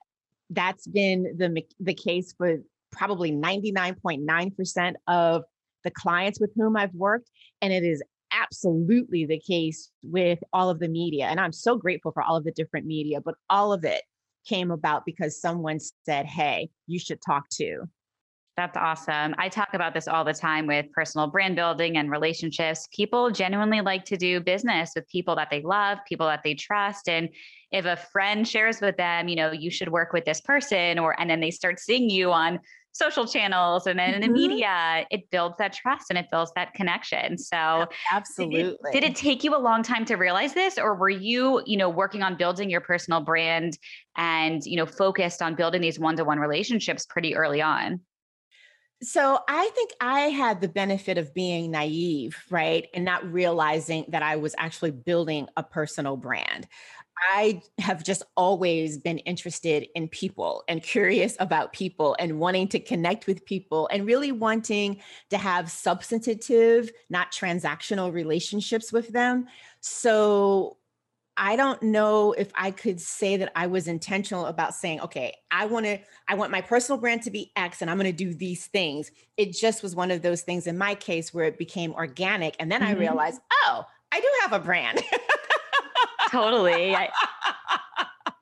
That's 0.51 0.87
been 0.87 1.37
the, 1.37 1.63
the 1.79 1.95
case 1.95 2.35
for 2.37 2.57
probably 2.91 3.31
99.9% 3.31 4.95
of 5.07 5.45
the 5.87 5.91
clients 5.93 6.41
with 6.41 6.51
whom 6.55 6.77
I've 6.77 6.95
worked. 6.95 7.31
And 7.63 7.73
it 7.73 7.85
is 7.85 8.03
absolutely 8.33 9.25
the 9.25 9.39
case 9.39 9.91
with 10.03 10.41
all 10.53 10.69
of 10.69 10.81
the 10.81 10.89
media. 10.89 11.27
And 11.27 11.41
I'm 11.41 11.53
so 11.53 11.77
grateful 11.77 12.13
for 12.13 12.23
all 12.23 12.37
of 12.37 12.45
the 12.45 12.53
different 12.53 12.87
media, 12.87 13.21
but 13.21 13.37
all 13.49 13.73
of 13.73 13.85
it 13.85 14.03
came 14.47 14.71
about 14.71 15.07
because 15.07 15.41
someone 15.41 15.79
said, 16.05 16.27
Hey, 16.27 16.69
you 16.87 16.99
should 16.99 17.21
talk 17.25 17.49
to. 17.55 17.85
That's 18.57 18.77
awesome. 18.77 19.35
I 19.37 19.51
talk 19.51 19.75
about 19.75 19.93
this 19.93 20.09
all 20.09 20.25
the 20.25 20.33
time 20.33 20.67
with 20.67 20.91
personal 20.93 21.27
brand 21.27 21.57
building 21.57 21.99
and 21.99 22.11
relationships. 22.11 22.89
People 22.91 23.31
genuinely 23.31 23.83
like 23.83 24.07
to 24.07 24.17
do 24.17 24.41
business 24.41 24.93
with 24.97 25.07
people 25.09 25.37
that 25.37 25.51
they 25.51 25.61
love, 25.61 25.99
people 26.09 26.27
that 26.27 26.41
they 26.43 26.55
trust. 26.55 27.07
And 27.07 27.29
if 27.71 27.85
a 27.85 27.97
friend 27.97 28.49
shares 28.49 28.81
with 28.81 28.97
them, 28.97 29.29
you 29.29 29.37
know, 29.37 29.53
you 29.53 29.71
should 29.71 29.91
work 29.91 30.15
with 30.15 30.25
this 30.25 30.41
person, 30.41 30.99
or 30.99 31.21
and 31.21 31.29
then 31.29 31.41
they 31.41 31.51
start 31.51 31.79
seeing 31.79 32.09
you 32.09 32.33
on 32.33 32.59
social 32.97 33.27
channels 33.27 33.87
and 33.87 33.99
then 33.99 34.15
in 34.15 34.21
the 34.21 34.27
mm-hmm. 34.27 34.49
media, 34.49 35.07
it 35.11 35.31
builds 35.31 35.57
that 35.59 35.73
trust 35.73 36.07
and 36.11 36.19
it 36.19 36.27
builds 36.31 36.53
that 36.57 36.75
connection. 36.75 37.37
So 37.39 37.87
absolutely. 38.13 38.63
Did 38.63 38.75
it, 38.95 39.01
did 39.01 39.05
it 39.05 39.17
take 39.17 39.45
you 39.45 39.55
a 39.55 39.59
long 39.59 39.83
time 39.83 40.05
to 40.07 40.15
realize 40.15 40.55
this 40.55 40.79
or 40.79 40.95
were 40.95 41.11
you, 41.11 41.63
you 41.67 41.77
know, 41.77 41.89
working 41.89 42.23
on 42.23 42.37
building 42.37 42.71
your 42.71 42.81
personal 42.81 43.21
brand 43.21 43.79
and, 44.17 44.65
you 44.65 44.77
know, 44.77 44.87
focused 44.87 45.43
on 45.43 45.55
building 45.55 45.81
these 45.81 45.99
one-to-one 45.99 46.39
relationships 46.39 47.07
pretty 47.07 47.35
early 47.35 47.61
on? 47.61 48.01
So 49.03 49.41
I 49.47 49.71
think 49.75 49.91
I 50.01 50.21
had 50.21 50.63
the 50.63 50.69
benefit 50.69 51.19
of 51.19 51.35
being 51.35 51.71
naive, 51.71 52.35
right? 52.51 52.87
And 52.95 53.05
not 53.05 53.31
realizing 53.31 54.07
that 54.09 54.23
I 54.23 54.37
was 54.37 54.55
actually 54.57 54.93
building 54.93 55.49
a 55.55 55.63
personal 55.63 56.17
brand. 56.17 56.67
I 57.19 57.63
have 57.79 58.05
just 58.05 58.23
always 58.37 58.99
been 58.99 59.19
interested 59.19 59.89
in 59.95 60.09
people 60.09 60.65
and 60.69 60.83
curious 60.83 61.37
about 61.41 61.73
people 61.73 62.15
and 62.19 62.39
wanting 62.39 62.69
to 62.69 62.79
connect 62.79 63.27
with 63.27 63.45
people 63.45 63.89
and 63.91 64.07
really 64.07 64.33
wanting 64.33 65.01
to 65.31 65.39
have 65.39 65.71
substantive, 65.71 66.91
not 67.09 67.33
transactional 67.33 68.13
relationships 68.13 68.93
with 68.93 69.09
them. 69.09 69.47
So 69.81 70.77
I 71.39 71.57
don't 71.57 71.83
know 71.83 72.33
if 72.33 72.51
I 72.55 72.71
could 72.71 73.01
say 73.01 73.37
that 73.39 73.53
I 73.55 73.67
was 73.67 73.89
intentional 73.89 74.47
about 74.47 74.75
saying, 74.75 75.01
okay, 75.03 75.35
I 75.51 75.67
want 75.67 75.85
to, 75.87 75.99
I 76.29 76.35
want 76.35 76.51
my 76.51 76.63
personal 76.63 76.99
brand 76.99 77.23
to 77.23 77.31
be 77.31 77.53
X 77.57 77.83
and 77.83 77.91
I'm 77.91 77.99
going 77.99 78.11
to 78.11 78.25
do 78.25 78.33
these 78.33 78.67
things. 78.67 79.11
It 79.37 79.53
just 79.53 79.83
was 79.83 79.95
one 79.95 80.11
of 80.11 80.23
those 80.23 80.43
things 80.43 80.67
in 80.67 80.79
my 80.79 80.95
case 80.95 81.35
where 81.35 81.45
it 81.45 81.59
became 81.59 81.93
organic. 81.93 82.57
And 82.59 82.73
then 82.73 82.81
mm-hmm. 82.81 82.97
I 82.97 83.01
realized, 83.01 83.41
oh, 83.65 83.85
I 84.13 84.21
do 84.21 84.29
have 84.43 84.53
a 84.55 84.65
brand. 84.65 85.03
totally. 86.31 86.95
I, 86.95 87.11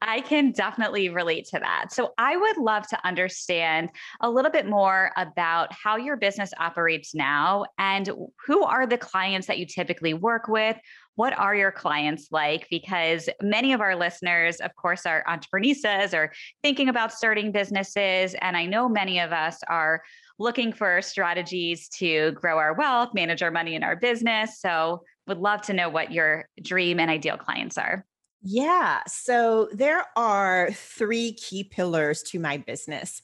I 0.06 0.20
can 0.20 0.52
definitely 0.52 1.08
relate 1.08 1.46
to 1.46 1.58
that. 1.58 1.86
So, 1.90 2.12
I 2.18 2.36
would 2.36 2.58
love 2.58 2.86
to 2.88 3.06
understand 3.06 3.90
a 4.20 4.30
little 4.30 4.50
bit 4.50 4.66
more 4.66 5.10
about 5.16 5.72
how 5.72 5.96
your 5.96 6.16
business 6.16 6.52
operates 6.58 7.14
now 7.14 7.64
and 7.78 8.10
who 8.46 8.64
are 8.64 8.86
the 8.86 8.98
clients 8.98 9.46
that 9.46 9.58
you 9.58 9.66
typically 9.66 10.14
work 10.14 10.46
with. 10.46 10.76
What 11.16 11.36
are 11.38 11.54
your 11.54 11.72
clients 11.72 12.28
like? 12.30 12.66
Because 12.70 13.28
many 13.40 13.72
of 13.72 13.80
our 13.80 13.96
listeners, 13.96 14.56
of 14.56 14.74
course, 14.74 15.06
are 15.06 15.24
entrepreneurs 15.26 16.12
or 16.12 16.32
thinking 16.62 16.88
about 16.88 17.12
starting 17.12 17.52
businesses. 17.52 18.34
And 18.40 18.56
I 18.56 18.66
know 18.66 18.88
many 18.88 19.20
of 19.20 19.32
us 19.32 19.58
are 19.68 20.02
looking 20.38 20.72
for 20.72 21.00
strategies 21.00 21.88
to 21.88 22.32
grow 22.32 22.58
our 22.58 22.74
wealth, 22.74 23.10
manage 23.14 23.42
our 23.42 23.52
money 23.52 23.74
in 23.74 23.84
our 23.84 23.96
business. 23.96 24.60
So, 24.60 25.04
would 25.26 25.38
love 25.38 25.62
to 25.62 25.72
know 25.72 25.88
what 25.88 26.12
your 26.12 26.48
dream 26.60 27.00
and 27.00 27.10
ideal 27.10 27.36
clients 27.36 27.78
are. 27.78 28.04
Yeah. 28.42 29.00
So 29.06 29.68
there 29.72 30.04
are 30.16 30.70
three 30.72 31.32
key 31.32 31.64
pillars 31.64 32.22
to 32.24 32.38
my 32.38 32.58
business. 32.58 33.22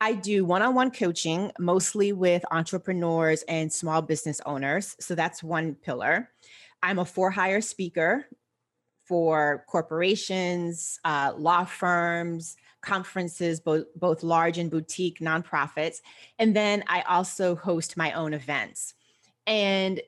I 0.00 0.14
do 0.14 0.44
one 0.44 0.62
on 0.62 0.74
one 0.74 0.90
coaching, 0.90 1.52
mostly 1.58 2.12
with 2.12 2.44
entrepreneurs 2.50 3.42
and 3.48 3.72
small 3.72 4.02
business 4.02 4.40
owners. 4.46 4.96
So 5.00 5.14
that's 5.14 5.42
one 5.42 5.74
pillar. 5.74 6.30
I'm 6.82 6.98
a 6.98 7.04
for 7.04 7.30
hire 7.30 7.60
speaker 7.60 8.26
for 9.04 9.64
corporations, 9.68 10.98
uh, 11.04 11.32
law 11.36 11.64
firms, 11.64 12.56
conferences, 12.80 13.60
both, 13.60 13.84
both 13.96 14.22
large 14.22 14.58
and 14.58 14.70
boutique 14.70 15.20
nonprofits. 15.20 15.98
And 16.38 16.54
then 16.54 16.82
I 16.88 17.02
also 17.02 17.54
host 17.54 17.96
my 17.96 18.12
own 18.12 18.34
events. 18.34 18.94
And 19.46 20.00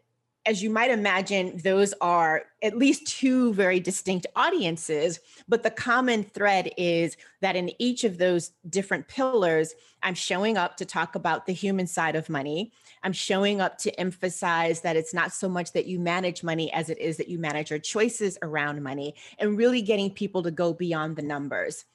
as 0.47 0.63
you 0.63 0.69
might 0.69 0.91
imagine, 0.91 1.59
those 1.65 1.95
are 2.01 2.43
at 2.63 2.77
least 2.77 3.07
two 3.07 3.55
very 3.55 3.81
distinct 3.81 4.27
audiences. 4.37 5.21
But 5.49 5.63
the 5.63 5.71
common 5.71 6.23
thread 6.23 6.71
is 6.77 7.17
that 7.41 7.57
in 7.57 7.71
each 7.79 8.05
of 8.05 8.19
those 8.19 8.53
different 8.69 9.09
pillars, 9.09 9.75
I'm 10.03 10.15
showing 10.15 10.59
up 10.59 10.77
to 10.77 10.85
talk 10.85 11.15
about 11.15 11.47
the 11.47 11.53
human 11.53 11.87
side 11.87 12.15
of 12.15 12.29
money. 12.29 12.73
I'm 13.03 13.15
showing 13.15 13.63
up 13.63 13.79
to 13.79 13.99
emphasize 13.99 14.83
that 14.83 14.97
it's 14.97 15.15
not 15.15 15.33
so 15.33 15.49
much 15.49 15.73
that 15.73 15.87
you 15.87 15.99
manage 15.99 16.43
money 16.43 16.71
as 16.73 16.91
it 16.91 16.99
is 16.99 17.17
that 17.17 17.29
you 17.29 17.39
manage 17.39 17.71
your 17.71 17.79
choices 17.79 18.37
around 18.43 18.83
money 18.83 19.15
and 19.39 19.57
really 19.57 19.81
getting 19.81 20.11
people 20.11 20.43
to 20.43 20.51
go 20.51 20.75
beyond 20.75 21.17
the 21.17 21.23
numbers. 21.23 21.87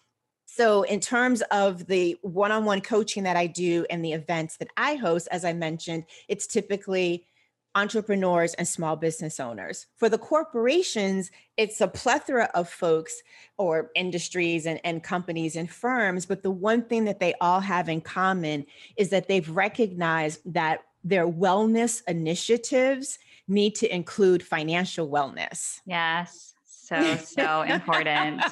So, 0.51 0.81
in 0.81 0.99
terms 0.99 1.43
of 1.51 1.85
the 1.85 2.17
one 2.23 2.51
on 2.51 2.65
one 2.65 2.81
coaching 2.81 3.23
that 3.23 3.37
I 3.37 3.45
do 3.45 3.85
and 3.91 4.03
the 4.03 4.13
events 4.13 4.57
that 4.57 4.69
I 4.75 4.95
host, 4.95 5.27
as 5.29 5.45
I 5.45 5.53
mentioned, 5.53 6.05
it's 6.27 6.47
typically 6.47 7.27
entrepreneurs 7.75 8.53
and 8.55 8.67
small 8.67 8.95
business 8.95 9.39
owners. 9.39 9.85
For 9.95 10.09
the 10.09 10.17
corporations, 10.17 11.31
it's 11.57 11.81
a 11.81 11.87
plethora 11.87 12.49
of 12.53 12.69
folks 12.69 13.21
or 13.57 13.91
industries 13.95 14.65
and, 14.65 14.79
and 14.83 15.03
companies 15.03 15.55
and 15.55 15.69
firms. 15.69 16.25
But 16.25 16.43
the 16.43 16.51
one 16.51 16.83
thing 16.83 17.05
that 17.05 17.19
they 17.19 17.33
all 17.39 17.59
have 17.59 17.89
in 17.89 18.01
common 18.01 18.65
is 18.97 19.09
that 19.09 19.27
they've 19.27 19.49
recognized 19.49 20.41
that 20.53 20.81
their 21.03 21.27
wellness 21.27 22.01
initiatives 22.07 23.19
need 23.47 23.75
to 23.75 23.93
include 23.93 24.43
financial 24.43 25.09
wellness. 25.09 25.79
Yes. 25.85 26.53
So, 26.65 27.15
so 27.23 27.61
important. 27.61 28.43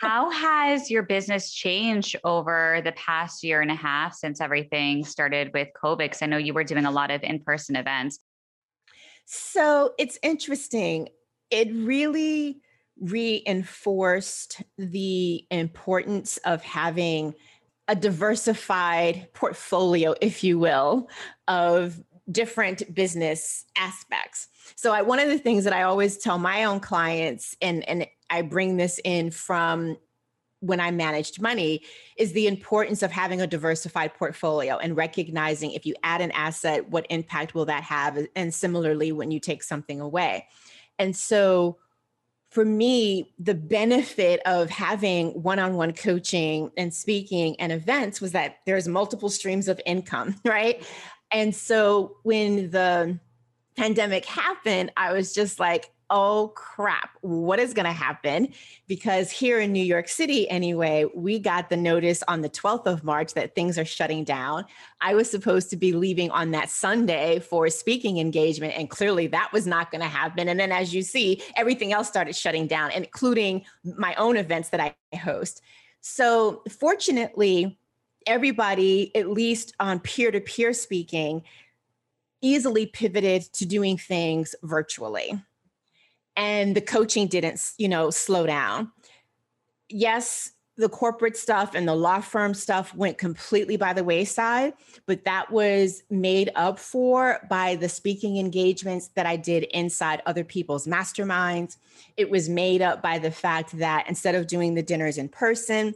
How 0.00 0.30
has 0.30 0.90
your 0.90 1.02
business 1.02 1.52
changed 1.52 2.16
over 2.24 2.80
the 2.84 2.92
past 2.92 3.44
year 3.44 3.60
and 3.60 3.70
a 3.70 3.76
half 3.76 4.14
since 4.14 4.40
everything 4.40 5.04
started 5.04 5.50
with 5.54 5.68
COVID? 5.80 5.98
Because 5.98 6.22
I 6.22 6.26
know 6.26 6.36
you 6.36 6.52
were 6.52 6.64
doing 6.64 6.84
a 6.84 6.90
lot 6.90 7.10
of 7.10 7.22
in 7.22 7.40
person 7.40 7.76
events. 7.76 8.18
So 9.32 9.94
it's 9.96 10.18
interesting. 10.24 11.08
It 11.52 11.72
really 11.72 12.62
reinforced 13.00 14.60
the 14.76 15.46
importance 15.52 16.36
of 16.38 16.64
having 16.64 17.34
a 17.86 17.94
diversified 17.94 19.28
portfolio, 19.32 20.16
if 20.20 20.42
you 20.42 20.58
will, 20.58 21.08
of 21.46 22.02
different 22.32 22.92
business 22.92 23.66
aspects. 23.76 24.48
So 24.74 24.92
I, 24.92 25.02
one 25.02 25.20
of 25.20 25.28
the 25.28 25.38
things 25.38 25.62
that 25.62 25.72
I 25.72 25.84
always 25.84 26.18
tell 26.18 26.38
my 26.38 26.64
own 26.64 26.80
clients, 26.80 27.56
and, 27.62 27.88
and 27.88 28.08
I 28.30 28.42
bring 28.42 28.78
this 28.78 28.98
in 29.04 29.30
from 29.30 29.96
when 30.60 30.80
I 30.80 30.90
managed 30.90 31.40
money 31.40 31.82
is 32.16 32.32
the 32.32 32.46
importance 32.46 33.02
of 33.02 33.10
having 33.10 33.40
a 33.40 33.46
diversified 33.46 34.14
portfolio 34.14 34.76
and 34.76 34.96
recognizing 34.96 35.72
if 35.72 35.86
you 35.86 35.94
add 36.02 36.20
an 36.20 36.30
asset, 36.32 36.88
what 36.90 37.06
impact 37.10 37.54
will 37.54 37.64
that 37.66 37.82
have? 37.82 38.18
And 38.36 38.54
similarly, 38.54 39.10
when 39.12 39.30
you 39.30 39.40
take 39.40 39.62
something 39.62 40.00
away. 40.00 40.46
And 40.98 41.16
so 41.16 41.78
for 42.50 42.64
me, 42.64 43.32
the 43.38 43.54
benefit 43.54 44.40
of 44.44 44.68
having 44.70 45.30
one 45.42 45.58
on 45.58 45.74
one 45.74 45.92
coaching 45.92 46.70
and 46.76 46.92
speaking 46.92 47.58
and 47.60 47.72
events 47.72 48.20
was 48.20 48.32
that 48.32 48.56
there's 48.66 48.88
multiple 48.88 49.30
streams 49.30 49.68
of 49.68 49.80
income, 49.86 50.34
right? 50.44 50.84
And 51.32 51.54
so 51.54 52.16
when 52.24 52.70
the 52.70 53.18
pandemic 53.76 54.24
happened, 54.26 54.92
I 54.96 55.12
was 55.12 55.32
just 55.32 55.60
like, 55.60 55.92
oh 56.10 56.52
crap, 56.56 57.10
what 57.20 57.58
is 57.60 57.72
going 57.72 57.86
to 57.86 57.92
happen? 57.92 58.48
Because 58.88 59.30
here 59.30 59.60
in 59.60 59.72
New 59.72 59.82
York 59.82 60.08
City, 60.08 60.50
anyway, 60.50 61.06
we 61.14 61.38
got 61.38 61.70
the 61.70 61.76
notice 61.76 62.22
on 62.26 62.40
the 62.40 62.50
12th 62.50 62.86
of 62.86 63.04
March 63.04 63.34
that 63.34 63.54
things 63.54 63.78
are 63.78 63.84
shutting 63.84 64.24
down. 64.24 64.64
I 65.00 65.14
was 65.14 65.30
supposed 65.30 65.70
to 65.70 65.76
be 65.76 65.92
leaving 65.92 66.30
on 66.32 66.50
that 66.50 66.68
Sunday 66.68 67.38
for 67.38 67.66
a 67.66 67.70
speaking 67.70 68.18
engagement, 68.18 68.74
and 68.76 68.90
clearly 68.90 69.28
that 69.28 69.52
was 69.52 69.66
not 69.66 69.90
going 69.90 70.02
to 70.02 70.08
happen. 70.08 70.48
And 70.48 70.58
then, 70.58 70.72
as 70.72 70.92
you 70.92 71.02
see, 71.02 71.42
everything 71.56 71.92
else 71.92 72.08
started 72.08 72.34
shutting 72.34 72.66
down, 72.66 72.90
including 72.90 73.64
my 73.84 74.14
own 74.16 74.36
events 74.36 74.70
that 74.70 74.80
I 74.80 75.16
host. 75.16 75.62
So, 76.00 76.62
fortunately, 76.68 77.78
everybody, 78.26 79.14
at 79.14 79.30
least 79.30 79.74
on 79.78 80.00
peer 80.00 80.30
to 80.30 80.40
peer 80.40 80.72
speaking, 80.72 81.42
easily 82.42 82.86
pivoted 82.86 83.42
to 83.52 83.66
doing 83.66 83.96
things 83.96 84.54
virtually 84.62 85.40
and 86.36 86.74
the 86.74 86.80
coaching 86.80 87.26
didn't 87.26 87.72
you 87.78 87.88
know 87.88 88.10
slow 88.10 88.46
down. 88.46 88.92
Yes 89.88 90.52
the 90.80 90.88
corporate 90.88 91.36
stuff 91.36 91.74
and 91.74 91.86
the 91.86 91.94
law 91.94 92.20
firm 92.20 92.54
stuff 92.54 92.94
went 92.94 93.18
completely 93.18 93.76
by 93.76 93.92
the 93.92 94.02
wayside 94.02 94.72
but 95.06 95.24
that 95.24 95.50
was 95.52 96.02
made 96.10 96.50
up 96.56 96.78
for 96.78 97.46
by 97.50 97.76
the 97.76 97.88
speaking 97.88 98.38
engagements 98.38 99.08
that 99.08 99.26
i 99.26 99.36
did 99.36 99.64
inside 99.64 100.22
other 100.26 100.42
people's 100.44 100.86
masterminds. 100.86 101.76
It 102.16 102.30
was 102.30 102.48
made 102.48 102.82
up 102.82 103.02
by 103.02 103.18
the 103.18 103.30
fact 103.30 103.78
that 103.78 104.08
instead 104.08 104.34
of 104.34 104.46
doing 104.46 104.74
the 104.74 104.82
dinners 104.82 105.18
in 105.18 105.28
person 105.28 105.94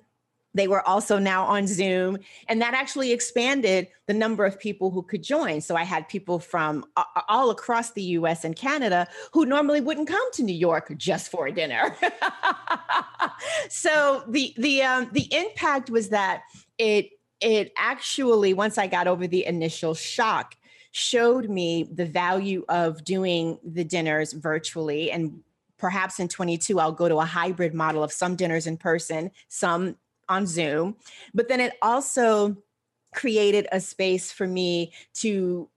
they 0.55 0.69
were 0.69 0.87
also 0.87 1.19
now 1.19 1.45
on 1.45 1.67
Zoom, 1.67 2.19
and 2.49 2.63
that 2.63 2.75
actually 2.75 3.13
expanded 3.13 3.89
the 4.07 4.15
number 4.15 4.45
of 4.45 4.59
people 4.59 4.91
who 4.91 5.03
could 5.03 5.23
join. 5.23 5.61
So 5.61 5.75
I 5.75 5.83
had 5.83 6.09
people 6.09 6.39
from 6.39 6.87
all 7.29 7.51
across 7.51 7.93
the 7.93 8.03
US 8.03 8.45
and 8.45 8.55
Canada 8.55 9.09
who 9.33 9.45
normally 9.45 9.81
wouldn't 9.81 10.09
come 10.09 10.33
to 10.33 10.43
New 10.43 10.55
York 10.55 10.93
just 10.97 11.31
for 11.31 11.49
a 11.49 11.53
dinner. 11.53 11.97
so 13.69 14.23
the 14.29 14.55
the 14.57 14.83
um, 14.83 15.11
the 15.13 15.29
impact 15.35 15.91
was 15.91 16.11
that 16.11 16.43
it 16.79 17.11
it 17.41 17.73
actually 17.77 18.55
once 18.55 18.79
I 18.79 18.87
got 18.87 19.09
over 19.09 19.27
the 19.27 19.45
initial 19.45 19.95
shock 19.95 20.55
showed 20.93 21.51
me 21.51 21.89
the 21.93 22.07
value 22.07 22.65
of 22.69 23.03
doing 23.03 23.59
the 23.65 23.83
dinners 23.83 24.33
virtually 24.33 25.11
and 25.11 25.41
perhaps 25.77 26.21
in 26.21 26.29
22 26.29 26.79
I'll 26.79 26.93
go 26.93 27.09
to 27.09 27.17
a 27.17 27.25
hybrid 27.25 27.75
model 27.75 28.05
of 28.05 28.13
some 28.13 28.37
dinners 28.37 28.69
in 28.69 28.77
person, 28.77 29.33
some 29.49 29.97
on 30.29 30.47
Zoom. 30.47 30.97
But 31.33 31.49
then 31.49 31.61
it 31.61 31.75
also 31.83 32.57
created 33.15 33.67
a 33.73 33.81
space 33.81 34.33
for 34.33 34.47
me 34.47 34.93
to 35.15 35.69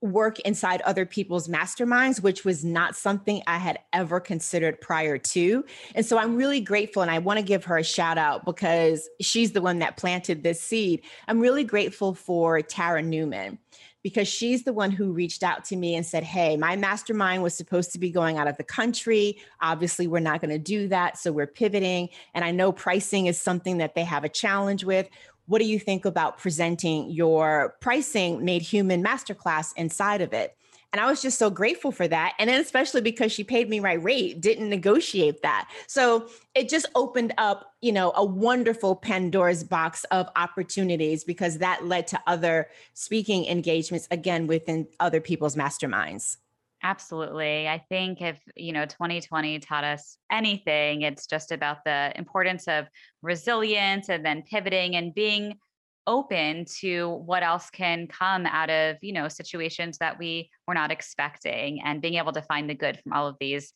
work 0.00 0.38
inside 0.40 0.82
other 0.82 1.06
people's 1.06 1.48
masterminds, 1.48 2.22
which 2.22 2.44
was 2.44 2.64
not 2.64 2.94
something 2.94 3.42
I 3.46 3.56
had 3.56 3.78
ever 3.92 4.20
considered 4.20 4.80
prior 4.80 5.16
to. 5.16 5.64
And 5.94 6.04
so 6.04 6.18
I'm 6.18 6.36
really 6.36 6.60
grateful. 6.60 7.00
And 7.00 7.10
I 7.10 7.18
want 7.18 7.38
to 7.38 7.44
give 7.44 7.64
her 7.64 7.78
a 7.78 7.84
shout 7.84 8.18
out 8.18 8.44
because 8.44 9.08
she's 9.20 9.52
the 9.52 9.62
one 9.62 9.78
that 9.78 9.96
planted 9.96 10.42
this 10.42 10.60
seed. 10.60 11.02
I'm 11.26 11.40
really 11.40 11.64
grateful 11.64 12.14
for 12.14 12.60
Tara 12.60 13.02
Newman 13.02 13.58
because 14.04 14.28
she's 14.28 14.62
the 14.62 14.72
one 14.72 14.92
who 14.92 15.10
reached 15.10 15.42
out 15.42 15.64
to 15.64 15.76
me 15.76 15.96
and 15.96 16.06
said, 16.06 16.22
Hey, 16.22 16.56
my 16.56 16.76
mastermind 16.76 17.42
was 17.42 17.54
supposed 17.54 17.90
to 17.92 17.98
be 17.98 18.10
going 18.10 18.36
out 18.36 18.46
of 18.46 18.56
the 18.58 18.62
country. 18.62 19.38
Obviously, 19.60 20.06
we're 20.06 20.20
not 20.20 20.40
going 20.40 20.50
to 20.50 20.58
do 20.58 20.86
that. 20.88 21.18
So 21.18 21.32
we're 21.32 21.48
pivoting. 21.48 22.10
And 22.34 22.44
I 22.44 22.52
know 22.52 22.70
pricing 22.70 23.26
is 23.26 23.40
something 23.40 23.78
that 23.78 23.94
they 23.96 24.04
have 24.04 24.22
a 24.22 24.28
challenge 24.28 24.84
with. 24.84 25.08
What 25.46 25.58
do 25.58 25.64
you 25.64 25.78
think 25.78 26.04
about 26.04 26.38
presenting 26.38 27.10
your 27.10 27.76
pricing 27.80 28.44
made 28.44 28.62
human 28.62 29.02
masterclass 29.02 29.72
inside 29.76 30.20
of 30.20 30.34
it? 30.34 30.54
And 30.94 31.00
I 31.00 31.06
was 31.06 31.20
just 31.20 31.40
so 31.40 31.50
grateful 31.50 31.90
for 31.90 32.06
that. 32.06 32.34
And 32.38 32.48
then, 32.48 32.60
especially 32.60 33.00
because 33.00 33.32
she 33.32 33.42
paid 33.42 33.68
me 33.68 33.80
my 33.80 33.94
rate, 33.94 34.40
didn't 34.40 34.68
negotiate 34.68 35.42
that. 35.42 35.68
So 35.88 36.28
it 36.54 36.68
just 36.68 36.86
opened 36.94 37.34
up, 37.36 37.74
you 37.80 37.90
know, 37.90 38.12
a 38.14 38.24
wonderful 38.24 38.94
Pandora's 38.94 39.64
box 39.64 40.04
of 40.12 40.28
opportunities 40.36 41.24
because 41.24 41.58
that 41.58 41.84
led 41.84 42.06
to 42.06 42.22
other 42.28 42.68
speaking 42.92 43.44
engagements, 43.46 44.06
again, 44.12 44.46
within 44.46 44.86
other 45.00 45.20
people's 45.20 45.56
masterminds. 45.56 46.36
Absolutely. 46.84 47.66
I 47.66 47.84
think 47.88 48.22
if, 48.22 48.38
you 48.54 48.72
know, 48.72 48.86
2020 48.86 49.58
taught 49.58 49.82
us 49.82 50.16
anything, 50.30 51.02
it's 51.02 51.26
just 51.26 51.50
about 51.50 51.82
the 51.84 52.12
importance 52.14 52.68
of 52.68 52.86
resilience 53.20 54.10
and 54.10 54.24
then 54.24 54.44
pivoting 54.48 54.94
and 54.94 55.12
being 55.12 55.58
open 56.06 56.64
to 56.80 57.08
what 57.24 57.42
else 57.42 57.70
can 57.70 58.06
come 58.06 58.46
out 58.46 58.70
of 58.70 58.96
you 59.00 59.12
know 59.12 59.28
situations 59.28 59.98
that 59.98 60.18
we 60.18 60.50
were 60.66 60.74
not 60.74 60.90
expecting 60.90 61.80
and 61.82 62.02
being 62.02 62.14
able 62.14 62.32
to 62.32 62.42
find 62.42 62.68
the 62.68 62.74
good 62.74 62.98
from 63.00 63.12
all 63.12 63.26
of 63.26 63.36
these 63.40 63.72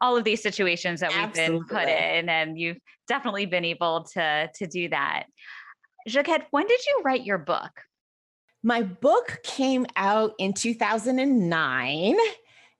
all 0.00 0.16
of 0.16 0.24
these 0.24 0.42
situations 0.42 1.00
that 1.00 1.12
we've 1.14 1.34
been 1.34 1.64
put 1.64 1.88
in 1.88 2.28
and 2.28 2.58
you've 2.58 2.78
definitely 3.06 3.46
been 3.46 3.64
able 3.64 4.04
to 4.04 4.48
to 4.54 4.66
do 4.66 4.88
that. 4.88 5.24
Jacquette, 6.08 6.44
when 6.50 6.66
did 6.66 6.80
you 6.86 7.02
write 7.04 7.24
your 7.24 7.38
book? 7.38 7.70
My 8.62 8.82
book 8.82 9.40
came 9.44 9.86
out 9.96 10.34
in 10.38 10.52
2009 10.52 12.16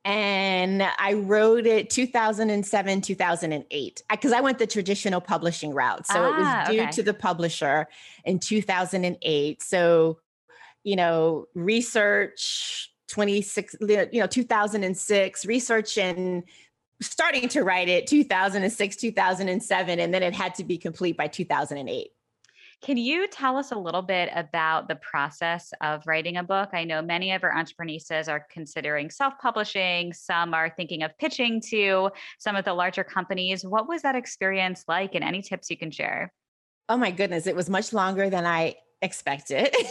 and 0.05 0.83
I 0.83 1.15
wrote 1.15 1.67
it 1.67 1.91
2007, 1.91 3.01
2008, 3.01 4.03
because 4.11 4.33
I 4.33 4.41
went 4.41 4.59
the 4.59 4.67
traditional 4.67 5.21
publishing 5.21 5.75
route. 5.75 6.07
So 6.07 6.15
ah, 6.17 6.27
it 6.27 6.39
was 6.39 6.47
ah, 6.47 6.65
due 6.71 6.81
okay. 6.81 6.91
to 6.93 7.03
the 7.03 7.15
publisher 7.15 7.87
in 8.25 8.39
2008. 8.39 9.63
So, 9.63 10.21
you 10.85 10.97
know, 10.97 11.47
research 11.55 12.91
26, 13.09 13.77
you 13.81 14.09
know, 14.13 14.27
2006, 14.27 15.47
research 15.47 15.99
and 15.99 16.45
starting 17.01 17.49
to 17.49 17.63
write 17.63 17.89
it 17.89 18.07
2006, 18.07 18.97
2007, 18.97 20.01
and 20.01 20.15
then 20.15 20.23
it 20.23 20.35
had 20.35 20.55
to 20.57 20.65
be 20.65 20.79
complete 20.79 21.17
by 21.17 21.29
2008. 21.29 22.09
Can 22.81 22.97
you 22.97 23.27
tell 23.27 23.57
us 23.57 23.73
a 23.73 23.77
little 23.77 24.03
bit 24.03 24.31
about 24.35 24.87
the 24.87 24.95
process 24.95 25.73
of 25.81 26.07
writing 26.07 26.37
a 26.37 26.45
book? 26.45 26.71
I 26.73 26.85
know 26.85 27.03
many 27.03 27.33
of 27.33 27.43
our 27.43 27.57
entrepreneurs 27.57 28.29
are 28.29 28.47
considering 28.51 29.11
self 29.11 29.35
publishing, 29.41 30.13
some 30.13 30.55
are 30.55 30.71
thinking 30.71 31.03
of 31.03 31.17
pitching 31.19 31.61
to 31.71 32.11
some 32.39 32.55
of 32.55 32.65
the 32.65 32.75
larger 32.75 33.03
companies. 33.03 33.65
What 33.65 33.89
was 33.89 34.03
that 34.03 34.15
experience 34.15 34.85
like, 34.87 35.17
and 35.17 35.25
any 35.25 35.43
tips 35.43 35.71
you 35.71 35.77
can 35.77 35.91
share? 35.91 36.33
Oh 36.89 36.97
my 36.97 37.11
goodness, 37.11 37.49
it 37.49 37.57
was 37.57 37.69
much 37.69 37.93
longer 37.93 38.31
than 38.31 38.47
I 38.47 38.77
expected. 39.03 39.75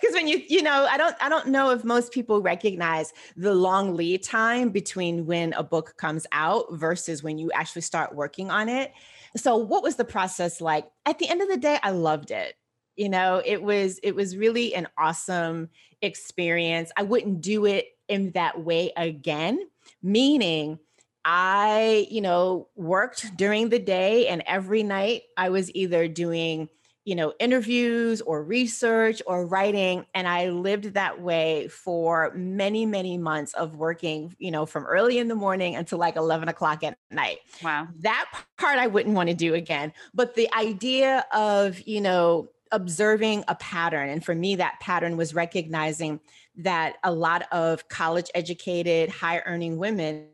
because 0.00 0.14
when 0.14 0.28
you 0.28 0.42
you 0.48 0.62
know 0.62 0.86
i 0.90 0.96
don't 0.96 1.16
i 1.20 1.28
don't 1.28 1.48
know 1.48 1.70
if 1.70 1.84
most 1.84 2.12
people 2.12 2.40
recognize 2.40 3.12
the 3.36 3.54
long 3.54 3.94
lead 3.94 4.22
time 4.22 4.70
between 4.70 5.26
when 5.26 5.52
a 5.54 5.62
book 5.62 5.94
comes 5.96 6.26
out 6.32 6.66
versus 6.72 7.22
when 7.22 7.38
you 7.38 7.50
actually 7.52 7.82
start 7.82 8.14
working 8.14 8.50
on 8.50 8.68
it 8.68 8.92
so 9.36 9.56
what 9.56 9.82
was 9.82 9.96
the 9.96 10.04
process 10.04 10.60
like? 10.60 10.86
At 11.06 11.18
the 11.18 11.28
end 11.28 11.42
of 11.42 11.48
the 11.48 11.56
day, 11.56 11.78
I 11.82 11.90
loved 11.90 12.30
it. 12.30 12.54
You 12.96 13.08
know, 13.08 13.40
it 13.44 13.62
was 13.62 14.00
it 14.02 14.14
was 14.14 14.36
really 14.36 14.74
an 14.74 14.88
awesome 14.98 15.68
experience. 16.02 16.90
I 16.96 17.02
wouldn't 17.02 17.40
do 17.40 17.64
it 17.64 17.86
in 18.08 18.32
that 18.32 18.60
way 18.64 18.92
again, 18.96 19.60
meaning 20.02 20.78
I, 21.24 22.06
you 22.10 22.20
know, 22.20 22.68
worked 22.74 23.36
during 23.36 23.68
the 23.68 23.78
day 23.78 24.28
and 24.28 24.42
every 24.46 24.82
night 24.82 25.22
I 25.36 25.50
was 25.50 25.72
either 25.74 26.08
doing 26.08 26.68
you 27.08 27.14
know, 27.14 27.32
interviews 27.40 28.20
or 28.20 28.44
research 28.44 29.22
or 29.26 29.46
writing. 29.46 30.04
And 30.12 30.28
I 30.28 30.50
lived 30.50 30.92
that 30.92 31.22
way 31.22 31.66
for 31.68 32.30
many, 32.34 32.84
many 32.84 33.16
months 33.16 33.54
of 33.54 33.76
working, 33.76 34.36
you 34.38 34.50
know, 34.50 34.66
from 34.66 34.84
early 34.84 35.16
in 35.16 35.26
the 35.26 35.34
morning 35.34 35.74
until 35.74 35.96
like 35.96 36.16
11 36.16 36.50
o'clock 36.50 36.84
at 36.84 36.98
night. 37.10 37.38
Wow. 37.64 37.88
That 38.00 38.30
part 38.58 38.78
I 38.78 38.88
wouldn't 38.88 39.14
want 39.14 39.30
to 39.30 39.34
do 39.34 39.54
again. 39.54 39.94
But 40.12 40.34
the 40.34 40.52
idea 40.54 41.24
of, 41.32 41.80
you 41.88 42.02
know, 42.02 42.50
observing 42.72 43.42
a 43.48 43.54
pattern. 43.54 44.10
And 44.10 44.22
for 44.22 44.34
me, 44.34 44.56
that 44.56 44.78
pattern 44.78 45.16
was 45.16 45.32
recognizing 45.32 46.20
that 46.58 46.96
a 47.02 47.10
lot 47.10 47.50
of 47.50 47.88
college 47.88 48.30
educated, 48.34 49.08
high 49.08 49.40
earning 49.46 49.78
women 49.78 50.28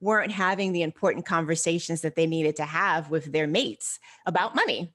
weren't 0.00 0.30
having 0.30 0.70
the 0.72 0.82
important 0.82 1.26
conversations 1.26 2.02
that 2.02 2.14
they 2.14 2.28
needed 2.28 2.54
to 2.54 2.64
have 2.64 3.10
with 3.10 3.32
their 3.32 3.48
mates 3.48 3.98
about 4.26 4.54
money 4.54 4.94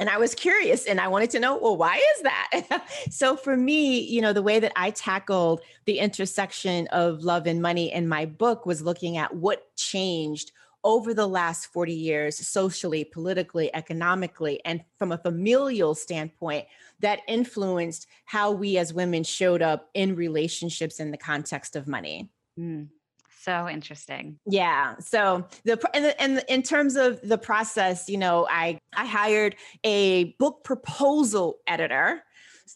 and 0.00 0.08
I 0.08 0.16
was 0.16 0.34
curious 0.34 0.86
and 0.86 0.98
I 0.98 1.08
wanted 1.08 1.28
to 1.30 1.40
know, 1.40 1.58
well, 1.58 1.76
why 1.76 1.96
is 2.16 2.22
that? 2.22 2.86
so 3.10 3.36
for 3.36 3.54
me, 3.54 4.00
you 4.00 4.22
know, 4.22 4.32
the 4.32 4.42
way 4.42 4.58
that 4.58 4.72
I 4.74 4.92
tackled 4.92 5.60
the 5.84 5.98
intersection 5.98 6.86
of 6.86 7.22
love 7.22 7.46
and 7.46 7.60
money 7.60 7.92
in 7.92 8.08
my 8.08 8.24
book 8.24 8.64
was 8.64 8.80
looking 8.80 9.18
at 9.18 9.36
what 9.36 9.76
changed 9.76 10.52
over 10.84 11.12
the 11.12 11.26
last 11.26 11.66
40 11.66 11.92
years, 11.92 12.38
socially, 12.38 13.04
politically, 13.04 13.72
economically, 13.74 14.64
and 14.64 14.82
from 14.98 15.12
a 15.12 15.18
familial 15.18 15.94
standpoint, 15.94 16.64
that 17.00 17.20
influenced 17.28 18.06
how 18.24 18.50
we 18.50 18.78
as 18.78 18.94
women 18.94 19.22
showed 19.22 19.60
up 19.60 19.90
in 19.92 20.16
relationships 20.16 20.98
in 20.98 21.10
the 21.10 21.18
context 21.18 21.76
of 21.76 21.86
money. 21.86 22.30
Mm. 22.58 22.88
So 23.42 23.68
interesting. 23.68 24.38
Yeah. 24.46 24.96
So 24.98 25.46
the 25.64 25.80
and, 25.94 26.14
and 26.18 26.44
in 26.48 26.62
terms 26.62 26.96
of 26.96 27.20
the 27.22 27.38
process, 27.38 28.08
you 28.08 28.18
know, 28.18 28.46
I 28.50 28.78
I 28.94 29.06
hired 29.06 29.56
a 29.82 30.34
book 30.38 30.62
proposal 30.62 31.56
editor 31.66 32.22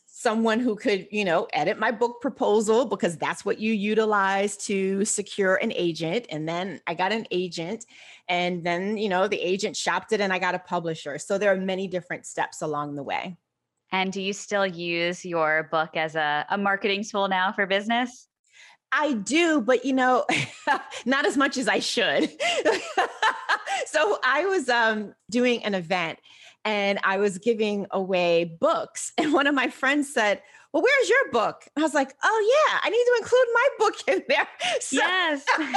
someone 0.06 0.58
who 0.58 0.74
could, 0.74 1.06
you 1.10 1.22
know, 1.22 1.46
edit 1.52 1.78
my 1.78 1.90
book 1.90 2.22
proposal 2.22 2.86
because 2.86 3.14
that's 3.18 3.44
what 3.44 3.58
you 3.58 3.74
utilize 3.74 4.56
to 4.56 5.04
secure 5.04 5.56
an 5.56 5.70
agent. 5.74 6.24
And 6.30 6.48
then 6.48 6.80
I 6.86 6.94
got 6.94 7.12
an 7.12 7.26
agent 7.30 7.84
and 8.26 8.64
then, 8.64 8.96
you 8.96 9.10
know, 9.10 9.28
the 9.28 9.38
agent 9.38 9.76
shopped 9.76 10.12
it 10.12 10.22
and 10.22 10.32
I 10.32 10.38
got 10.38 10.54
a 10.54 10.58
publisher. 10.60 11.18
So 11.18 11.36
there 11.36 11.52
are 11.52 11.56
many 11.56 11.88
different 11.88 12.24
steps 12.24 12.62
along 12.62 12.94
the 12.94 13.02
way. 13.02 13.36
And 13.92 14.10
do 14.10 14.22
you 14.22 14.32
still 14.32 14.66
use 14.66 15.26
your 15.26 15.68
book 15.70 15.90
as 15.94 16.16
a, 16.16 16.46
a 16.48 16.56
marketing 16.56 17.04
tool 17.04 17.28
now 17.28 17.52
for 17.52 17.66
business? 17.66 18.26
I 18.96 19.14
do, 19.14 19.60
but 19.60 19.84
you 19.84 19.92
know, 19.92 20.24
not 21.04 21.26
as 21.26 21.36
much 21.36 21.56
as 21.56 21.66
I 21.66 21.80
should. 21.80 22.30
so 23.86 24.18
I 24.24 24.46
was 24.46 24.68
um, 24.68 25.14
doing 25.30 25.64
an 25.64 25.74
event 25.74 26.20
and 26.64 27.00
I 27.02 27.18
was 27.18 27.38
giving 27.38 27.86
away 27.90 28.44
books. 28.44 29.12
And 29.18 29.32
one 29.32 29.46
of 29.46 29.54
my 29.54 29.68
friends 29.68 30.14
said, 30.14 30.42
Well, 30.72 30.82
where's 30.82 31.08
your 31.08 31.32
book? 31.32 31.64
I 31.76 31.80
was 31.80 31.92
like, 31.92 32.14
Oh, 32.22 32.66
yeah, 32.68 32.78
I 32.82 32.90
need 32.90 33.04
to 33.04 33.16
include 33.18 33.48
my 33.52 33.68
book 33.78 33.96
in 34.08 34.22
there. 34.28 34.48
So, 34.80 34.96
yes. 34.96 35.44
um, 35.58 35.74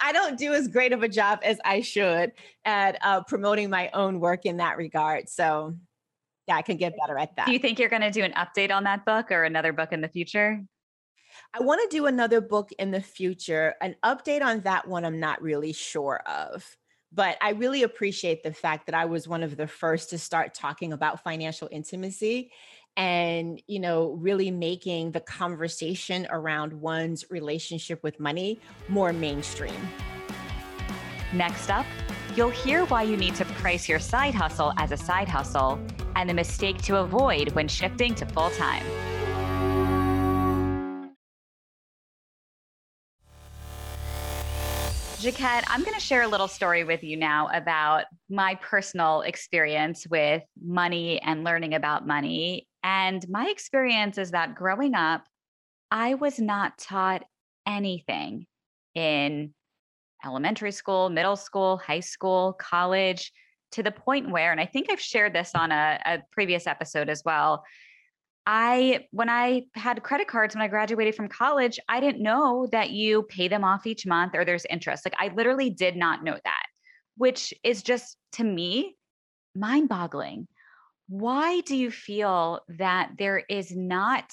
I 0.00 0.12
don't 0.12 0.38
do 0.38 0.54
as 0.54 0.68
great 0.68 0.92
of 0.92 1.02
a 1.02 1.08
job 1.08 1.40
as 1.42 1.58
I 1.64 1.82
should 1.82 2.32
at 2.64 2.98
uh, 3.02 3.22
promoting 3.24 3.68
my 3.68 3.90
own 3.92 4.18
work 4.18 4.46
in 4.46 4.56
that 4.58 4.78
regard. 4.78 5.28
So, 5.28 5.76
yeah, 6.46 6.56
I 6.56 6.62
can 6.62 6.78
get 6.78 6.94
better 6.98 7.18
at 7.18 7.36
that. 7.36 7.46
Do 7.46 7.52
you 7.52 7.58
think 7.58 7.78
you're 7.78 7.90
going 7.90 8.02
to 8.02 8.10
do 8.10 8.24
an 8.24 8.32
update 8.32 8.70
on 8.70 8.84
that 8.84 9.04
book 9.04 9.30
or 9.30 9.44
another 9.44 9.74
book 9.74 9.92
in 9.92 10.00
the 10.00 10.08
future? 10.08 10.62
I 11.54 11.62
want 11.62 11.80
to 11.88 11.96
do 11.96 12.06
another 12.06 12.40
book 12.40 12.70
in 12.78 12.90
the 12.90 13.00
future. 13.00 13.74
An 13.80 13.96
update 14.04 14.42
on 14.42 14.60
that 14.60 14.86
one, 14.86 15.04
I'm 15.04 15.18
not 15.18 15.40
really 15.40 15.72
sure 15.72 16.20
of. 16.26 16.64
But 17.10 17.38
I 17.40 17.50
really 17.50 17.84
appreciate 17.84 18.42
the 18.42 18.52
fact 18.52 18.86
that 18.86 18.94
I 18.94 19.06
was 19.06 19.26
one 19.26 19.42
of 19.42 19.56
the 19.56 19.66
first 19.66 20.10
to 20.10 20.18
start 20.18 20.54
talking 20.54 20.92
about 20.92 21.24
financial 21.24 21.68
intimacy 21.72 22.52
and 22.98 23.62
you 23.66 23.78
know 23.78 24.10
really 24.20 24.50
making 24.50 25.12
the 25.12 25.20
conversation 25.20 26.26
around 26.30 26.72
one's 26.72 27.24
relationship 27.30 28.02
with 28.02 28.20
money 28.20 28.60
more 28.88 29.12
mainstream. 29.12 29.88
Next 31.32 31.70
up, 31.70 31.86
you'll 32.34 32.50
hear 32.50 32.84
why 32.86 33.04
you 33.04 33.16
need 33.16 33.36
to 33.36 33.44
price 33.44 33.88
your 33.88 34.00
side 34.00 34.34
hustle 34.34 34.72
as 34.76 34.92
a 34.92 34.96
side 34.96 35.28
hustle 35.28 35.78
and 36.16 36.28
the 36.28 36.34
mistake 36.34 36.82
to 36.82 36.96
avoid 36.96 37.52
when 37.52 37.68
shifting 37.68 38.14
to 38.16 38.26
full 38.26 38.50
time. 38.50 38.84
Jacquette, 45.20 45.64
I'm 45.66 45.82
going 45.82 45.94
to 45.94 46.00
share 46.00 46.22
a 46.22 46.28
little 46.28 46.46
story 46.46 46.84
with 46.84 47.02
you 47.02 47.16
now 47.16 47.48
about 47.52 48.04
my 48.30 48.54
personal 48.54 49.22
experience 49.22 50.06
with 50.08 50.44
money 50.62 51.20
and 51.20 51.42
learning 51.42 51.74
about 51.74 52.06
money. 52.06 52.68
And 52.84 53.28
my 53.28 53.48
experience 53.48 54.16
is 54.16 54.30
that 54.30 54.54
growing 54.54 54.94
up, 54.94 55.24
I 55.90 56.14
was 56.14 56.38
not 56.38 56.78
taught 56.78 57.24
anything 57.66 58.46
in 58.94 59.52
elementary 60.24 60.70
school, 60.70 61.10
middle 61.10 61.34
school, 61.34 61.78
high 61.78 61.98
school, 61.98 62.52
college, 62.52 63.32
to 63.72 63.82
the 63.82 63.90
point 63.90 64.30
where, 64.30 64.52
and 64.52 64.60
I 64.60 64.66
think 64.66 64.86
I've 64.88 65.00
shared 65.00 65.34
this 65.34 65.50
on 65.52 65.72
a, 65.72 66.00
a 66.06 66.18
previous 66.30 66.68
episode 66.68 67.08
as 67.08 67.22
well, 67.24 67.64
I, 68.50 69.04
when 69.10 69.28
I 69.28 69.64
had 69.74 70.02
credit 70.02 70.26
cards 70.26 70.54
when 70.54 70.62
I 70.62 70.68
graduated 70.68 71.14
from 71.14 71.28
college, 71.28 71.78
I 71.86 72.00
didn't 72.00 72.22
know 72.22 72.66
that 72.72 72.88
you 72.88 73.24
pay 73.24 73.46
them 73.46 73.62
off 73.62 73.86
each 73.86 74.06
month 74.06 74.34
or 74.34 74.46
there's 74.46 74.64
interest. 74.70 75.04
Like 75.04 75.16
I 75.18 75.28
literally 75.34 75.68
did 75.68 75.96
not 75.96 76.24
know 76.24 76.38
that, 76.42 76.62
which 77.18 77.52
is 77.62 77.82
just 77.82 78.16
to 78.32 78.44
me 78.44 78.96
mind 79.54 79.90
boggling. 79.90 80.48
Why 81.10 81.60
do 81.60 81.76
you 81.76 81.90
feel 81.90 82.60
that 82.78 83.10
there 83.18 83.42
is 83.50 83.76
not 83.76 84.32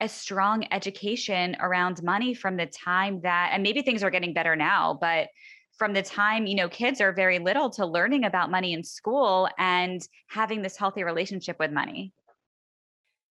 a 0.00 0.08
strong 0.08 0.68
education 0.70 1.56
around 1.58 2.04
money 2.04 2.34
from 2.34 2.56
the 2.56 2.66
time 2.66 3.20
that, 3.22 3.50
and 3.52 3.64
maybe 3.64 3.82
things 3.82 4.04
are 4.04 4.10
getting 4.10 4.32
better 4.32 4.54
now, 4.54 4.96
but 5.00 5.26
from 5.76 5.92
the 5.92 6.02
time 6.02 6.46
you 6.46 6.54
know 6.54 6.68
kids 6.68 7.00
are 7.00 7.12
very 7.12 7.40
little 7.40 7.70
to 7.70 7.84
learning 7.84 8.24
about 8.24 8.50
money 8.50 8.74
in 8.74 8.84
school 8.84 9.48
and 9.58 10.06
having 10.28 10.62
this 10.62 10.76
healthy 10.76 11.02
relationship 11.02 11.58
with 11.58 11.72
money 11.72 12.12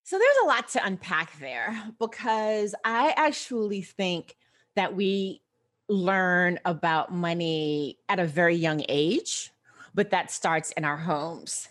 so 0.04 0.18
there's 0.18 0.38
a 0.44 0.48
lot 0.48 0.68
to 0.70 0.86
unpack 0.86 1.38
there 1.40 1.78
because 2.00 2.74
I 2.84 3.14
actually 3.16 3.82
think 3.82 4.36
that 4.76 4.96
we 4.96 5.42
learn 5.88 6.60
about 6.66 7.12
money 7.14 7.98
at 8.08 8.20
a 8.20 8.26
very 8.26 8.56
young 8.56 8.84
age, 8.88 9.52
but 9.94 10.12
that 10.12 10.32
starts 10.32 10.72
in 10.74 10.86
our 10.86 10.98
homes. 10.98 11.68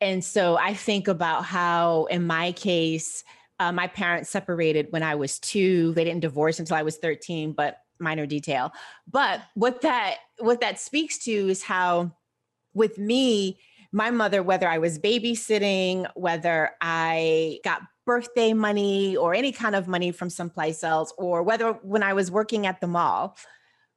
And 0.00 0.22
so 0.24 0.56
I 0.56 0.74
think 0.74 1.08
about 1.08 1.44
how, 1.44 2.04
in 2.06 2.26
my 2.26 2.52
case, 2.52 3.24
uh, 3.58 3.72
my 3.72 3.86
parents 3.86 4.30
separated 4.30 4.88
when 4.90 5.02
I 5.02 5.14
was 5.14 5.38
two. 5.38 5.94
They 5.94 6.04
didn't 6.04 6.20
divorce 6.20 6.58
until 6.58 6.76
I 6.76 6.82
was 6.82 6.98
13, 6.98 7.52
but 7.52 7.78
minor 7.98 8.26
detail. 8.26 8.72
But 9.10 9.40
what 9.54 9.80
that 9.82 10.16
what 10.38 10.60
that 10.60 10.78
speaks 10.78 11.18
to 11.24 11.30
is 11.30 11.62
how, 11.62 12.12
with 12.74 12.98
me, 12.98 13.58
my 13.94 14.10
mother, 14.10 14.42
whether 14.42 14.66
I 14.66 14.78
was 14.78 14.98
babysitting, 14.98 16.10
whether 16.16 16.72
I 16.80 17.60
got 17.62 17.82
birthday 18.04 18.52
money 18.52 19.16
or 19.16 19.34
any 19.34 19.52
kind 19.52 19.76
of 19.76 19.86
money 19.86 20.10
from 20.10 20.28
someplace 20.28 20.82
else, 20.82 21.14
or 21.16 21.44
whether 21.44 21.74
when 21.74 22.02
I 22.02 22.12
was 22.12 22.28
working 22.28 22.66
at 22.66 22.80
the 22.80 22.88
mall, 22.88 23.36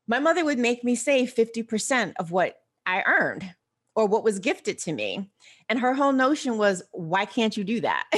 my 0.08 0.20
mother 0.20 0.46
would 0.46 0.60
make 0.60 0.84
me 0.84 0.94
save 0.94 1.34
50% 1.34 2.14
of 2.20 2.30
what 2.30 2.58
I 2.86 3.02
earned 3.08 3.50
or 3.96 4.06
what 4.06 4.24
was 4.24 4.38
gifted 4.38 4.78
to 4.80 4.94
me. 4.94 5.32
And 5.68 5.80
her 5.80 5.96
whole 5.96 6.14
notion 6.14 6.60
was, 6.60 6.84
why 6.92 7.26
can't 7.26 7.58
you 7.58 7.64
do 7.64 7.82
that? 7.82 8.06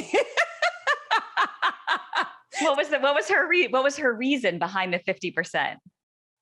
what 2.60 2.76
was 2.76 2.90
the 2.90 3.00
what 3.00 3.16
was 3.16 3.30
her 3.30 3.48
re- 3.48 3.70
what 3.70 3.84
was 3.84 3.96
her 3.96 4.14
reason 4.14 4.60
behind 4.60 4.94
the 4.94 5.00
50%? 5.00 5.78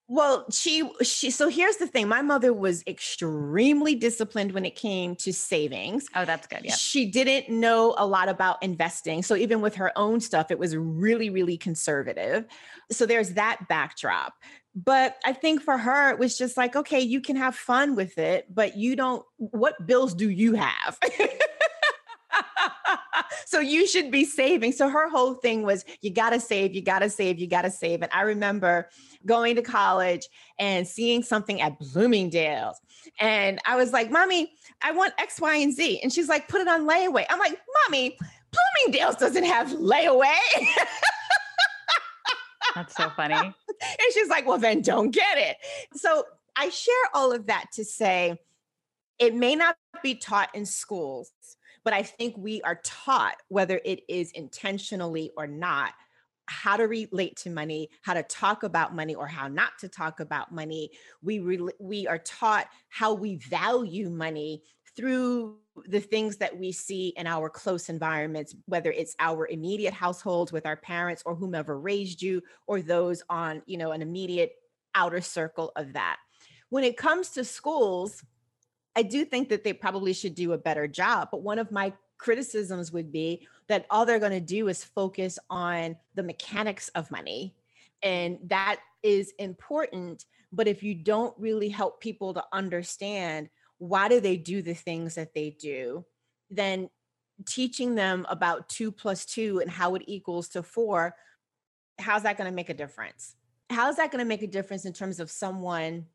Well, 0.09 0.45
she 0.49 0.89
she 1.01 1.31
so 1.31 1.49
here's 1.49 1.77
the 1.77 1.87
thing. 1.87 2.07
My 2.07 2.21
mother 2.21 2.53
was 2.53 2.81
extremely 2.87 3.93
disciplined 3.93 4.53
when 4.53 4.63
it 4.63 4.75
came 4.75 5.17
to 5.17 5.33
savings. 5.33 6.07
Oh, 6.15 6.23
that's 6.23 6.47
good. 6.47 6.61
Yeah. 6.63 6.75
She 6.75 7.05
didn't 7.11 7.49
know 7.49 7.93
a 7.97 8.07
lot 8.07 8.29
about 8.29 8.63
investing. 8.63 9.21
So 9.21 9.35
even 9.35 9.59
with 9.59 9.75
her 9.75 9.91
own 9.97 10.21
stuff, 10.21 10.49
it 10.49 10.57
was 10.57 10.77
really 10.77 11.29
really 11.29 11.57
conservative. 11.57 12.45
So 12.89 13.05
there's 13.05 13.31
that 13.33 13.67
backdrop. 13.67 14.33
But 14.75 15.17
I 15.25 15.33
think 15.33 15.61
for 15.61 15.77
her 15.77 16.11
it 16.11 16.19
was 16.19 16.37
just 16.37 16.55
like, 16.55 16.77
okay, 16.77 17.01
you 17.01 17.19
can 17.19 17.35
have 17.35 17.55
fun 17.55 17.95
with 17.95 18.17
it, 18.17 18.45
but 18.53 18.77
you 18.77 18.95
don't 18.95 19.25
what 19.37 19.85
bills 19.85 20.13
do 20.13 20.29
you 20.29 20.53
have? 20.53 20.97
so 23.45 23.59
you 23.59 23.87
should 23.87 24.11
be 24.11 24.25
saving. 24.25 24.71
So 24.71 24.89
her 24.89 25.09
whole 25.09 25.35
thing 25.35 25.63
was 25.63 25.85
you 26.01 26.11
got 26.11 26.31
to 26.31 26.39
save, 26.39 26.73
you 26.75 26.81
got 26.81 26.99
to 26.99 27.09
save, 27.09 27.39
you 27.39 27.47
got 27.47 27.63
to 27.63 27.71
save. 27.71 28.01
And 28.01 28.11
I 28.13 28.21
remember 28.21 28.89
going 29.25 29.55
to 29.55 29.61
college 29.61 30.27
and 30.59 30.87
seeing 30.87 31.23
something 31.23 31.61
at 31.61 31.79
Bloomingdale's. 31.79 32.77
And 33.19 33.59
I 33.65 33.75
was 33.75 33.93
like, 33.93 34.11
Mommy, 34.11 34.51
I 34.81 34.91
want 34.91 35.13
X, 35.17 35.39
Y, 35.39 35.55
and 35.55 35.73
Z. 35.73 35.99
And 36.01 36.11
she's 36.11 36.29
like, 36.29 36.47
put 36.47 36.61
it 36.61 36.67
on 36.67 36.87
layaway. 36.87 37.25
I'm 37.29 37.39
like, 37.39 37.57
Mommy, 37.85 38.17
Bloomingdale's 38.51 39.15
doesn't 39.15 39.45
have 39.45 39.69
layaway. 39.69 40.35
That's 42.75 42.95
so 42.95 43.09
funny. 43.15 43.33
and 43.33 43.53
she's 44.13 44.29
like, 44.29 44.45
well, 44.45 44.57
then 44.57 44.81
don't 44.81 45.11
get 45.11 45.37
it. 45.37 45.57
So 45.95 46.25
I 46.55 46.69
share 46.69 46.93
all 47.13 47.31
of 47.31 47.47
that 47.47 47.65
to 47.73 47.85
say 47.85 48.39
it 49.19 49.33
may 49.33 49.55
not 49.55 49.77
be 50.03 50.15
taught 50.15 50.49
in 50.53 50.65
schools, 50.65 51.31
but 51.87 51.93
I 51.93 52.03
think 52.03 52.35
we 52.37 52.61
are 52.63 52.81
taught, 52.83 53.37
whether 53.47 53.79
it 53.85 54.01
is 54.09 54.31
intentionally 54.31 55.31
or 55.37 55.47
not, 55.47 55.93
how 56.47 56.75
to 56.75 56.83
relate 56.83 57.37
to 57.37 57.49
money, 57.49 57.89
how 58.01 58.13
to 58.13 58.23
talk 58.23 58.63
about 58.63 58.93
money 58.93 59.15
or 59.15 59.25
how 59.25 59.47
not 59.47 59.79
to 59.79 59.87
talk 59.87 60.19
about 60.19 60.51
money. 60.51 60.89
We 61.23 61.39
re- 61.39 61.69
we 61.79 62.05
are 62.05 62.17
taught 62.17 62.67
how 62.89 63.13
we 63.13 63.37
value 63.37 64.09
money 64.09 64.63
through 64.97 65.59
the 65.85 66.01
things 66.01 66.35
that 66.35 66.59
we 66.59 66.73
see 66.73 67.13
in 67.15 67.25
our 67.25 67.49
close 67.49 67.87
environments, 67.87 68.53
whether 68.65 68.91
it's 68.91 69.15
our 69.21 69.47
immediate 69.47 69.93
households 69.93 70.51
with 70.51 70.65
our 70.65 70.75
parents 70.75 71.23
or 71.25 71.35
whomever 71.35 71.79
raised 71.79 72.21
you, 72.21 72.41
or 72.67 72.81
those 72.81 73.23
on, 73.29 73.61
you 73.65 73.77
know, 73.77 73.93
an 73.93 74.01
immediate 74.01 74.51
outer 74.93 75.21
circle 75.21 75.71
of 75.77 75.93
that. 75.93 76.17
When 76.67 76.83
it 76.83 76.97
comes 76.97 77.29
to 77.29 77.45
schools, 77.45 78.25
I 78.97 79.03
do 79.03 79.23
think 79.23 79.49
that 79.49 79.63
they 79.63 79.73
probably 79.73 80.11
should 80.11 80.33
do 80.33 80.53
a 80.53 80.57
better 80.57 80.87
job. 80.87 81.29
But 81.29 81.43
one 81.43 81.59
of 81.59 81.71
my 81.71 81.93
criticisms 82.17 82.91
would 82.91 83.11
be 83.11 83.47
that 83.67 83.85
all 83.91 84.07
they're 84.07 84.17
going 84.17 84.31
to 84.31 84.39
do 84.39 84.69
is 84.69 84.83
focus 84.83 85.37
on 85.51 85.97
the 86.15 86.23
mechanics 86.23 86.89
of 86.89 87.11
money. 87.11 87.53
And 88.01 88.39
that 88.45 88.79
is 89.03 89.33
important. 89.37 90.25
But 90.51 90.67
if 90.67 90.81
you 90.81 90.95
don't 90.95 91.37
really 91.37 91.69
help 91.69 92.01
people 92.01 92.33
to 92.33 92.43
understand 92.51 93.49
why 93.77 94.09
do 94.09 94.19
they 94.19 94.35
do 94.35 94.63
the 94.63 94.73
things 94.73 95.13
that 95.13 95.35
they 95.35 95.51
do, 95.51 96.03
then 96.49 96.89
teaching 97.45 97.93
them 97.93 98.25
about 98.31 98.67
two 98.67 98.91
plus 98.91 99.27
two 99.27 99.59
and 99.59 99.69
how 99.69 99.93
it 99.93 100.01
equals 100.07 100.49
to 100.49 100.63
four, 100.63 101.13
how's 101.99 102.23
that 102.23 102.35
going 102.35 102.49
to 102.49 102.55
make 102.55 102.69
a 102.69 102.73
difference? 102.73 103.35
How's 103.69 103.97
that 103.97 104.09
going 104.11 104.23
to 104.23 104.27
make 104.27 104.41
a 104.41 104.47
difference 104.47 104.85
in 104.85 104.93
terms 104.93 105.19
of 105.19 105.29
someone 105.29 106.07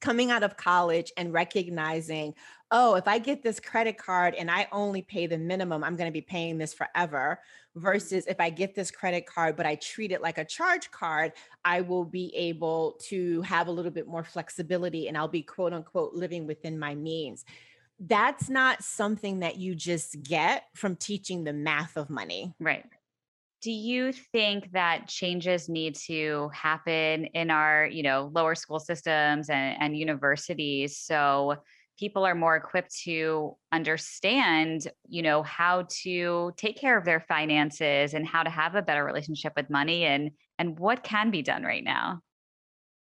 coming 0.00 0.30
out 0.30 0.42
of 0.42 0.56
college 0.56 1.12
and 1.16 1.32
recognizing, 1.32 2.34
oh, 2.70 2.94
if 2.94 3.08
I 3.08 3.18
get 3.18 3.42
this 3.42 3.60
credit 3.60 3.96
card 3.98 4.34
and 4.34 4.50
I 4.50 4.68
only 4.72 5.02
pay 5.02 5.26
the 5.26 5.38
minimum, 5.38 5.82
I'm 5.82 5.96
going 5.96 6.08
to 6.08 6.12
be 6.12 6.20
paying 6.20 6.58
this 6.58 6.74
forever. 6.74 7.40
Mm-hmm. 7.70 7.80
Versus 7.80 8.26
if 8.26 8.40
I 8.40 8.50
get 8.50 8.74
this 8.74 8.90
credit 8.90 9.26
card, 9.26 9.56
but 9.56 9.66
I 9.66 9.76
treat 9.76 10.12
it 10.12 10.22
like 10.22 10.38
a 10.38 10.44
charge 10.44 10.90
card, 10.90 11.32
I 11.64 11.80
will 11.80 12.04
be 12.04 12.34
able 12.34 12.98
to 13.08 13.42
have 13.42 13.68
a 13.68 13.70
little 13.70 13.90
bit 13.90 14.06
more 14.06 14.24
flexibility 14.24 15.08
and 15.08 15.16
I'll 15.16 15.28
be 15.28 15.42
quote 15.42 15.72
unquote 15.72 16.14
living 16.14 16.46
within 16.46 16.78
my 16.78 16.94
means. 16.94 17.44
That's 18.00 18.48
not 18.48 18.84
something 18.84 19.40
that 19.40 19.56
you 19.56 19.74
just 19.74 20.22
get 20.22 20.64
from 20.74 20.96
teaching 20.96 21.44
the 21.44 21.52
math 21.52 21.96
of 21.96 22.10
money. 22.10 22.54
Right. 22.60 22.84
Do 23.60 23.72
you 23.72 24.12
think 24.12 24.70
that 24.72 25.08
changes 25.08 25.68
need 25.68 25.96
to 26.06 26.48
happen 26.54 27.26
in 27.26 27.50
our, 27.50 27.86
you 27.86 28.02
know, 28.04 28.30
lower 28.32 28.54
school 28.54 28.78
systems 28.78 29.50
and, 29.50 29.76
and 29.80 29.96
universities 29.96 30.98
so 30.98 31.56
people 31.98 32.24
are 32.24 32.36
more 32.36 32.54
equipped 32.54 32.96
to 33.02 33.56
understand, 33.72 34.86
you 35.08 35.22
know, 35.22 35.42
how 35.42 35.86
to 36.02 36.52
take 36.56 36.76
care 36.78 36.96
of 36.96 37.04
their 37.04 37.20
finances 37.20 38.14
and 38.14 38.26
how 38.26 38.44
to 38.44 38.50
have 38.50 38.76
a 38.76 38.82
better 38.82 39.04
relationship 39.04 39.52
with 39.56 39.68
money 39.68 40.04
and 40.04 40.30
and 40.60 40.78
what 40.78 41.02
can 41.02 41.30
be 41.30 41.42
done 41.42 41.64
right 41.64 41.84
now? 41.84 42.20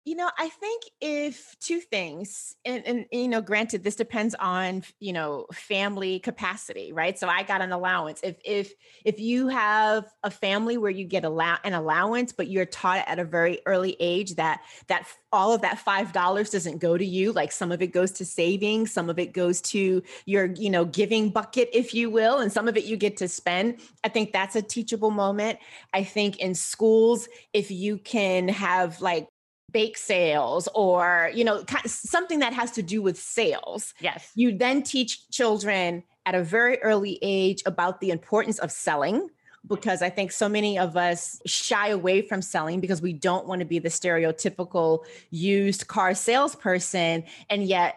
You 0.06 0.14
know, 0.14 0.30
I 0.38 0.50
think 0.50 0.84
if 1.00 1.56
two 1.58 1.80
things, 1.80 2.54
and, 2.64 2.86
and, 2.86 3.06
you 3.10 3.26
know, 3.26 3.40
granted, 3.40 3.82
this 3.82 3.96
depends 3.96 4.36
on 4.38 4.84
you 5.00 5.12
know 5.12 5.46
family 5.52 6.20
capacity, 6.20 6.92
right? 6.92 7.18
So 7.18 7.26
I 7.26 7.42
got 7.42 7.60
an 7.60 7.72
allowance. 7.72 8.20
If 8.22 8.36
if 8.44 8.72
if 9.04 9.18
you 9.18 9.48
have 9.48 10.04
a 10.22 10.30
family 10.30 10.78
where 10.78 10.92
you 10.92 11.04
get 11.06 11.24
allow 11.24 11.58
an 11.64 11.72
allowance, 11.72 12.32
but 12.32 12.46
you're 12.46 12.66
taught 12.66 13.02
at 13.08 13.18
a 13.18 13.24
very 13.24 13.58
early 13.66 13.96
age 13.98 14.36
that 14.36 14.60
that 14.86 15.08
all 15.32 15.52
of 15.52 15.62
that 15.62 15.80
five 15.80 16.12
dollars 16.12 16.50
doesn't 16.50 16.78
go 16.78 16.96
to 16.96 17.04
you, 17.04 17.32
like 17.32 17.50
some 17.50 17.72
of 17.72 17.82
it 17.82 17.88
goes 17.88 18.12
to 18.12 18.24
saving, 18.24 18.86
some 18.86 19.10
of 19.10 19.18
it 19.18 19.32
goes 19.32 19.60
to 19.62 20.04
your 20.24 20.46
you 20.54 20.70
know 20.70 20.84
giving 20.84 21.30
bucket, 21.30 21.68
if 21.72 21.92
you 21.94 22.10
will, 22.10 22.38
and 22.38 22.52
some 22.52 22.68
of 22.68 22.76
it 22.76 22.84
you 22.84 22.96
get 22.96 23.16
to 23.16 23.26
spend. 23.26 23.80
I 24.04 24.08
think 24.08 24.32
that's 24.32 24.54
a 24.54 24.62
teachable 24.62 25.10
moment. 25.10 25.58
I 25.92 26.04
think 26.04 26.38
in 26.38 26.54
schools, 26.54 27.28
if 27.52 27.72
you 27.72 27.98
can 27.98 28.46
have 28.46 29.00
like 29.00 29.26
bake 29.72 29.96
sales 29.96 30.68
or 30.74 31.30
you 31.34 31.44
know 31.44 31.64
something 31.86 32.38
that 32.38 32.52
has 32.52 32.70
to 32.70 32.82
do 32.82 33.02
with 33.02 33.18
sales 33.18 33.94
yes 34.00 34.30
you 34.34 34.56
then 34.56 34.82
teach 34.82 35.28
children 35.30 36.02
at 36.24 36.34
a 36.34 36.42
very 36.42 36.80
early 36.82 37.18
age 37.20 37.62
about 37.66 38.00
the 38.00 38.10
importance 38.10 38.58
of 38.60 38.70
selling 38.70 39.28
because 39.66 40.02
i 40.02 40.08
think 40.08 40.30
so 40.30 40.48
many 40.48 40.78
of 40.78 40.96
us 40.96 41.40
shy 41.46 41.88
away 41.88 42.22
from 42.22 42.40
selling 42.40 42.80
because 42.80 43.02
we 43.02 43.12
don't 43.12 43.46
want 43.46 43.58
to 43.58 43.64
be 43.64 43.78
the 43.78 43.88
stereotypical 43.88 45.04
used 45.30 45.88
car 45.88 46.14
salesperson 46.14 47.24
and 47.50 47.64
yet 47.64 47.96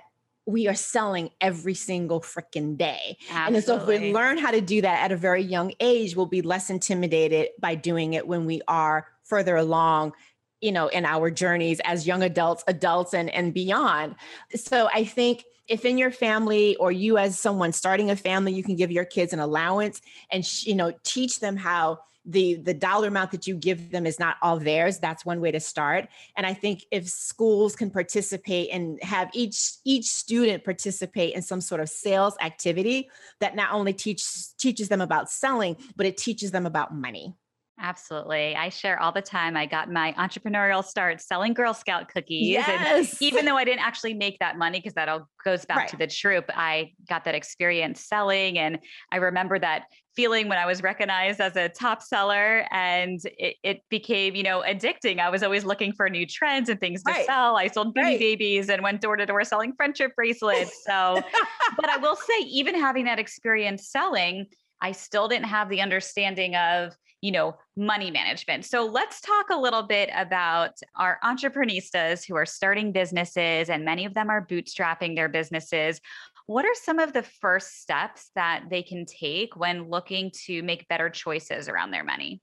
we 0.49 0.67
are 0.67 0.75
selling 0.75 1.29
every 1.41 1.75
single 1.75 2.21
freaking 2.21 2.75
day. 2.75 3.17
Absolutely. 3.29 3.55
And 3.55 3.63
so 3.63 3.75
if 3.75 3.87
we 3.87 4.11
learn 4.11 4.37
how 4.37 4.49
to 4.49 4.61
do 4.61 4.81
that 4.81 5.03
at 5.03 5.11
a 5.11 5.15
very 5.15 5.43
young 5.43 5.73
age, 5.79 6.15
we'll 6.15 6.25
be 6.25 6.41
less 6.41 6.71
intimidated 6.71 7.49
by 7.59 7.75
doing 7.75 8.13
it 8.13 8.27
when 8.27 8.45
we 8.45 8.61
are 8.67 9.05
further 9.23 9.55
along 9.55 10.13
you 10.61 10.71
know 10.71 10.87
in 10.87 11.05
our 11.05 11.29
journeys 11.31 11.79
as 11.85 12.07
young 12.07 12.23
adults 12.23 12.63
adults 12.67 13.13
and 13.13 13.29
and 13.29 13.53
beyond. 13.53 14.15
So 14.55 14.89
i 14.93 15.03
think 15.03 15.45
if 15.67 15.85
in 15.85 15.97
your 15.97 16.11
family 16.11 16.75
or 16.77 16.91
you 16.91 17.17
as 17.17 17.39
someone 17.39 17.71
starting 17.71 18.09
a 18.09 18.15
family 18.15 18.53
you 18.53 18.63
can 18.63 18.75
give 18.75 18.91
your 18.91 19.05
kids 19.05 19.33
an 19.33 19.39
allowance 19.39 20.01
and 20.31 20.43
you 20.65 20.75
know 20.75 20.93
teach 21.03 21.39
them 21.39 21.55
how 21.55 21.99
the 22.25 22.55
the 22.55 22.73
dollar 22.73 23.07
amount 23.07 23.31
that 23.31 23.47
you 23.47 23.55
give 23.55 23.91
them 23.91 24.05
is 24.05 24.19
not 24.19 24.35
all 24.41 24.59
theirs. 24.59 24.99
That's 24.99 25.25
one 25.25 25.41
way 25.41 25.51
to 25.51 25.59
start. 25.59 26.07
And 26.35 26.45
i 26.45 26.53
think 26.53 26.85
if 26.91 27.07
schools 27.07 27.75
can 27.75 27.89
participate 27.89 28.69
and 28.71 29.01
have 29.01 29.29
each 29.33 29.73
each 29.85 30.05
student 30.05 30.63
participate 30.63 31.33
in 31.33 31.41
some 31.41 31.61
sort 31.61 31.81
of 31.81 31.89
sales 31.89 32.35
activity 32.41 33.09
that 33.39 33.55
not 33.55 33.71
only 33.73 33.93
teach 33.93 34.55
teaches 34.57 34.89
them 34.89 35.01
about 35.01 35.29
selling 35.29 35.75
but 35.95 36.05
it 36.05 36.17
teaches 36.17 36.51
them 36.51 36.65
about 36.65 36.93
money 36.93 37.35
Absolutely. 37.81 38.55
I 38.55 38.69
share 38.69 38.99
all 39.01 39.13
the 39.13 39.21
time. 39.21 39.55
I 39.55 39.65
got 39.65 39.89
my 39.89 40.13
entrepreneurial 40.17 40.83
start 40.83 41.21
selling 41.21 41.53
Girl 41.53 41.73
Scout 41.73 42.09
cookies. 42.09 42.47
Yes. 42.49 43.13
And 43.13 43.21
even 43.21 43.45
though 43.45 43.55
I 43.55 43.63
didn't 43.63 43.85
actually 43.85 44.13
make 44.13 44.37
that 44.39 44.57
money, 44.57 44.79
because 44.79 44.95
that 44.95 45.07
all 45.07 45.29
goes 45.45 45.63
back 45.63 45.77
right. 45.77 45.87
to 45.89 45.97
the 45.97 46.07
troop, 46.07 46.45
I 46.53 46.91
got 47.07 47.23
that 47.23 47.35
experience 47.35 48.01
selling. 48.01 48.59
And 48.59 48.79
I 49.13 49.17
remember 49.17 49.57
that 49.59 49.83
feeling 50.13 50.49
when 50.49 50.57
I 50.57 50.65
was 50.65 50.83
recognized 50.83 51.39
as 51.39 51.55
a 51.55 51.69
top 51.69 52.01
seller 52.01 52.65
and 52.71 53.21
it, 53.37 53.55
it 53.63 53.81
became, 53.89 54.35
you 54.35 54.43
know, 54.43 54.61
addicting. 54.67 55.19
I 55.19 55.29
was 55.29 55.41
always 55.41 55.63
looking 55.63 55.93
for 55.93 56.09
new 56.09 56.25
trends 56.25 56.67
and 56.67 56.77
things 56.81 57.01
to 57.03 57.13
right. 57.13 57.25
sell. 57.25 57.55
I 57.55 57.67
sold 57.67 57.93
baby 57.93 58.05
right. 58.05 58.19
babies 58.19 58.69
and 58.69 58.83
went 58.83 58.99
door 58.99 59.15
to 59.15 59.25
door 59.25 59.45
selling 59.45 59.71
friendship 59.77 60.11
bracelets. 60.17 60.83
So, 60.85 61.21
but 61.77 61.89
I 61.89 61.95
will 61.95 62.17
say, 62.17 62.39
even 62.45 62.75
having 62.75 63.05
that 63.05 63.19
experience 63.19 63.89
selling, 63.89 64.47
I 64.81 64.91
still 64.91 65.29
didn't 65.29 65.45
have 65.45 65.69
the 65.69 65.79
understanding 65.79 66.55
of, 66.55 66.93
you 67.21 67.31
know, 67.31 67.57
money 67.75 68.11
management. 68.11 68.65
So 68.65 68.85
let's 68.85 69.21
talk 69.21 69.49
a 69.51 69.57
little 69.57 69.83
bit 69.83 70.09
about 70.15 70.79
our 70.95 71.19
entrepreneurs 71.23 72.23
who 72.23 72.35
are 72.35 72.45
starting 72.45 72.91
businesses 72.91 73.69
and 73.69 73.83
many 73.83 74.05
of 74.05 74.13
them 74.13 74.29
are 74.29 74.45
bootstrapping 74.45 75.15
their 75.15 75.29
businesses. 75.29 75.99
What 76.45 76.65
are 76.65 76.75
some 76.75 76.99
of 76.99 77.13
the 77.13 77.23
first 77.23 77.81
steps 77.81 78.31
that 78.35 78.65
they 78.69 78.83
can 78.83 79.05
take 79.05 79.55
when 79.55 79.89
looking 79.89 80.31
to 80.45 80.63
make 80.63 80.87
better 80.87 81.09
choices 81.09 81.67
around 81.67 81.91
their 81.91 82.03
money? 82.03 82.41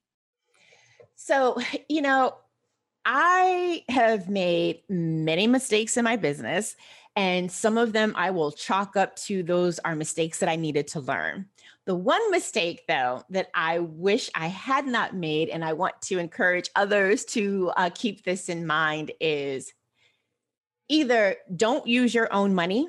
So, 1.16 1.56
you 1.88 2.02
know, 2.02 2.36
I 3.04 3.84
have 3.88 4.28
made 4.28 4.82
many 4.88 5.46
mistakes 5.46 5.96
in 5.96 6.04
my 6.04 6.16
business, 6.16 6.74
and 7.14 7.50
some 7.50 7.78
of 7.78 7.92
them 7.92 8.12
I 8.16 8.30
will 8.30 8.50
chalk 8.50 8.96
up 8.96 9.14
to 9.16 9.42
those 9.42 9.78
are 9.78 9.94
mistakes 9.94 10.40
that 10.40 10.48
I 10.48 10.56
needed 10.56 10.88
to 10.88 11.00
learn. 11.00 11.46
The 11.86 11.94
one 11.94 12.32
mistake, 12.32 12.82
though, 12.88 13.22
that 13.30 13.48
I 13.54 13.78
wish 13.78 14.28
I 14.34 14.48
had 14.48 14.86
not 14.86 15.14
made, 15.14 15.48
and 15.48 15.64
I 15.64 15.72
want 15.72 16.02
to 16.02 16.18
encourage 16.18 16.68
others 16.74 17.24
to 17.26 17.72
uh, 17.76 17.90
keep 17.94 18.24
this 18.24 18.48
in 18.48 18.66
mind, 18.66 19.12
is 19.20 19.72
either 20.88 21.36
don't 21.54 21.86
use 21.86 22.12
your 22.12 22.32
own 22.32 22.54
money 22.54 22.88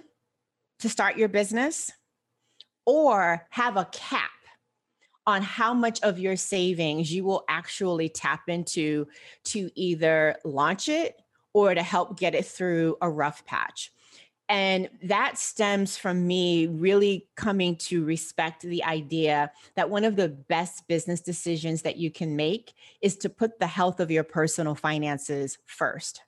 to 0.79 0.89
start 0.89 1.15
your 1.15 1.27
business 1.27 1.91
or 2.87 3.45
have 3.51 3.77
a 3.77 3.85
cap 3.85 4.31
on 5.27 5.43
how 5.43 5.73
much 5.73 6.01
of 6.01 6.17
your 6.17 6.35
savings 6.35 7.13
you 7.13 7.23
will 7.23 7.43
actually 7.49 8.09
tap 8.09 8.43
into 8.47 9.05
to 9.43 9.69
either 9.75 10.37
launch 10.43 10.89
it 10.89 11.21
or 11.53 11.75
to 11.75 11.83
help 11.83 12.17
get 12.17 12.33
it 12.33 12.45
through 12.45 12.97
a 13.01 13.09
rough 13.09 13.45
patch. 13.45 13.91
And 14.49 14.89
that 15.03 15.37
stems 15.37 15.97
from 15.97 16.25
me 16.25 16.67
really 16.67 17.27
coming 17.35 17.75
to 17.77 18.05
respect 18.05 18.61
the 18.61 18.83
idea 18.83 19.51
that 19.75 19.89
one 19.89 20.05
of 20.05 20.15
the 20.15 20.29
best 20.29 20.87
business 20.87 21.19
decisions 21.19 21.81
that 21.81 21.97
you 21.97 22.09
can 22.11 22.35
make 22.35 22.73
is 23.01 23.17
to 23.17 23.29
put 23.29 23.59
the 23.59 23.67
health 23.67 23.99
of 23.99 24.09
your 24.09 24.23
personal 24.23 24.73
finances 24.73 25.57
first. 25.65 26.21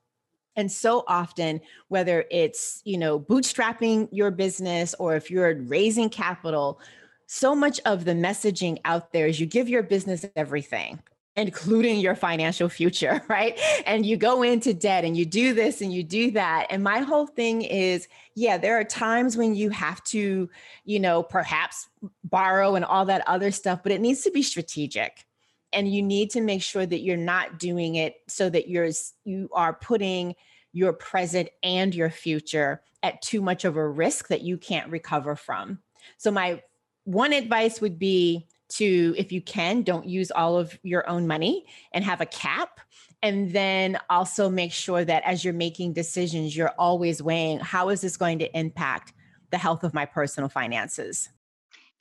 And 0.58 0.70
so 0.70 1.06
often, 1.08 1.62
whether 1.88 2.26
it's, 2.30 2.82
you 2.84 2.98
know, 2.98 3.18
bootstrapping 3.18 4.10
your 4.12 4.32
business 4.32 4.94
or 5.00 5.16
if 5.16 5.32
you're 5.32 5.56
raising 5.56 6.10
capital, 6.10 6.82
so 7.28 7.56
much 7.56 7.80
of 7.86 8.04
the 8.04 8.12
messaging 8.12 8.80
out 8.84 9.14
there 9.14 9.28
is 9.28 9.40
you 9.40 9.46
give 9.46 9.70
your 9.70 9.84
business 9.84 10.26
everything 10.36 11.00
including 11.40 12.00
your 12.00 12.16
financial 12.16 12.70
future, 12.70 13.24
right? 13.30 13.60
And 13.86 14.06
you 14.06 14.18
go 14.18 14.44
into 14.44 14.74
debt 14.74 15.06
and 15.06 15.16
you 15.16 15.26
do 15.26 15.54
this 15.54 15.82
and 15.82 15.94
you 15.94 16.04
do 16.04 16.32
that. 16.32 16.68
And 16.70 16.84
my 16.84 17.00
whole 17.00 17.28
thing 17.28 17.62
is, 17.62 18.08
yeah, 18.36 18.58
there 18.58 18.80
are 18.80 18.84
times 18.84 19.38
when 19.38 19.56
you 19.56 19.70
have 19.70 20.04
to, 20.06 20.50
you 20.86 21.00
know, 21.00 21.24
perhaps 21.24 21.88
borrow 22.24 22.76
and 22.76 22.86
all 22.86 23.06
that 23.06 23.28
other 23.28 23.52
stuff, 23.52 23.82
but 23.84 23.92
it 23.92 24.02
needs 24.02 24.22
to 24.24 24.32
be 24.32 24.44
strategic. 24.44 25.26
And 25.72 25.92
you 25.92 26.02
need 26.02 26.32
to 26.32 26.42
make 26.42 26.64
sure 26.64 26.86
that 26.86 27.02
you're 27.02 27.18
not 27.18 27.60
doing 27.60 27.96
it 27.96 28.16
so 28.28 28.50
that 28.50 28.68
you're 28.68 28.90
you 29.24 29.50
are 29.54 29.74
putting 29.74 30.36
your 30.72 30.94
present 30.94 31.50
and 31.64 31.94
your 31.94 32.10
future 32.10 32.82
at 33.04 33.22
too 33.22 33.42
much 33.42 33.66
of 33.66 33.78
a 33.78 33.88
risk 33.88 34.28
that 34.28 34.42
you 34.42 34.58
can't 34.58 34.92
recover 34.92 35.36
from. 35.36 35.80
So 36.18 36.32
my 36.32 36.62
one 37.06 37.34
advice 37.34 37.82
would 37.82 37.98
be 37.98 38.48
to, 38.70 39.16
if 39.18 39.32
you 39.32 39.42
can, 39.42 39.82
don't 39.84 40.06
use 40.06 40.32
all 40.32 40.58
of 40.58 40.78
your 40.84 41.08
own 41.10 41.28
money 41.28 41.66
and 41.92 42.04
have 42.04 42.22
a 42.22 42.26
cap. 42.26 42.80
And 43.22 43.52
then 43.52 43.98
also 44.10 44.50
make 44.50 44.72
sure 44.72 45.04
that 45.04 45.24
as 45.26 45.44
you're 45.44 45.54
making 45.54 45.94
decisions, 45.94 46.56
you're 46.56 46.74
always 46.78 47.22
weighing 47.22 47.60
how 47.60 47.90
is 47.90 48.02
this 48.02 48.16
going 48.16 48.40
to 48.40 48.58
impact 48.58 49.14
the 49.52 49.58
health 49.58 49.84
of 49.84 49.94
my 49.94 50.06
personal 50.06 50.50
finances? 50.50 51.30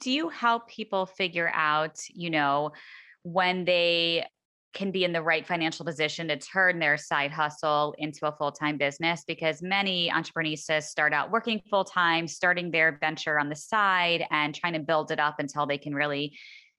Do 0.00 0.12
you 0.12 0.28
help 0.28 0.68
people 0.68 1.06
figure 1.06 1.50
out, 1.52 2.00
you 2.08 2.30
know, 2.30 2.72
when 3.22 3.64
they 3.64 4.26
can 4.74 4.90
be 4.90 5.04
in 5.04 5.12
the 5.12 5.22
right 5.22 5.46
financial 5.46 5.84
position 5.84 6.28
to 6.28 6.36
turn 6.36 6.78
their 6.78 6.96
side 6.96 7.30
hustle 7.30 7.94
into 7.98 8.26
a 8.26 8.32
full-time 8.32 8.76
business 8.76 9.24
because 9.26 9.62
many 9.62 10.10
entrepreneurs 10.10 10.68
start 10.80 11.12
out 11.12 11.30
working 11.30 11.60
full-time 11.70 12.28
starting 12.28 12.70
their 12.70 12.98
venture 13.00 13.38
on 13.38 13.48
the 13.48 13.56
side 13.56 14.24
and 14.30 14.54
trying 14.54 14.74
to 14.74 14.80
build 14.80 15.10
it 15.10 15.18
up 15.18 15.36
until 15.38 15.66
they 15.66 15.78
can 15.78 15.94
really 15.94 16.36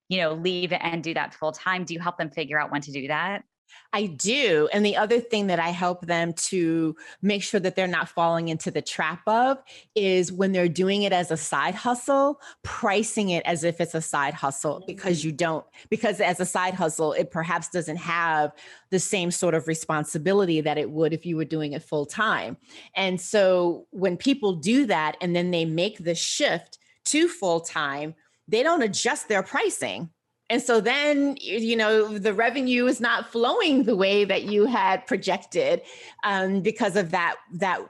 you 0.08 0.20
know 0.20 0.34
leave 0.34 0.72
and 0.74 1.04
do 1.04 1.14
that 1.14 1.34
full 1.34 1.52
time 1.52 1.84
do 1.84 1.94
you 1.94 2.00
help 2.00 2.18
them 2.18 2.30
figure 2.30 2.60
out 2.60 2.72
when 2.72 2.82
to 2.82 2.92
do 2.92 3.08
that 3.08 3.44
I 3.92 4.06
do. 4.06 4.70
And 4.72 4.86
the 4.86 4.98
other 4.98 5.20
thing 5.20 5.48
that 5.48 5.60
I 5.60 5.70
help 5.70 6.06
them 6.06 6.34
to 6.34 6.96
make 7.22 7.42
sure 7.42 7.60
that 7.60 7.76
they're 7.76 7.88
not 7.88 8.10
falling 8.10 8.50
into 8.50 8.70
the 8.70 8.82
trap 8.82 9.22
of 9.28 9.58
is 9.96 10.32
when 10.32 10.52
they're 10.52 10.70
doing 10.70 11.04
it 11.04 11.12
as 11.12 11.32
a 11.32 11.38
side 11.38 11.76
hustle, 11.76 12.40
pricing 12.64 13.30
it 13.30 13.44
as 13.46 13.64
if 13.64 13.82
it's 13.82 13.96
a 13.96 14.02
side 14.02 14.34
hustle 14.34 14.84
because 14.86 15.20
mm-hmm. 15.20 15.30
you 15.30 15.32
don't, 15.34 15.66
because 15.90 16.22
as 16.22 16.40
a 16.40 16.46
side 16.46 16.74
hustle, 16.74 17.14
it 17.14 17.32
perhaps 17.32 17.70
doesn't 17.70 17.98
have 17.98 18.52
the 18.92 19.00
same 19.00 19.32
sort 19.32 19.56
of 19.56 19.68
responsibility 19.68 20.62
that 20.62 20.78
it 20.78 20.92
would 20.92 21.14
if 21.14 21.26
you 21.26 21.36
were 21.36 21.46
doing 21.46 21.74
it 21.74 21.84
full 21.84 22.06
time. 22.06 22.58
And 22.96 23.20
so 23.20 23.88
when 23.92 24.18
people 24.18 24.54
do 24.54 24.86
that 24.86 25.18
and 25.22 25.36
then 25.36 25.52
they 25.52 25.66
make 25.66 26.04
the 26.04 26.16
shift 26.16 26.78
to 27.06 27.28
full 27.28 27.62
time, 27.62 28.14
they 28.48 28.64
don't 28.64 28.82
adjust 28.82 29.28
their 29.28 29.44
pricing 29.44 30.10
and 30.50 30.62
so 30.62 30.82
then, 30.82 31.38
you 31.40 31.76
know, 31.76 32.18
the 32.18 32.34
revenue 32.34 32.88
is 32.88 33.00
not 33.00 33.32
flowing 33.32 33.84
the 33.84 33.96
way 33.96 34.26
that 34.26 34.44
you 34.44 34.66
had 34.66 35.06
projected 35.06 35.82
um, 36.24 36.62
because 36.62 36.96
of 36.96 37.12
that 37.12 37.36
that 37.54 37.82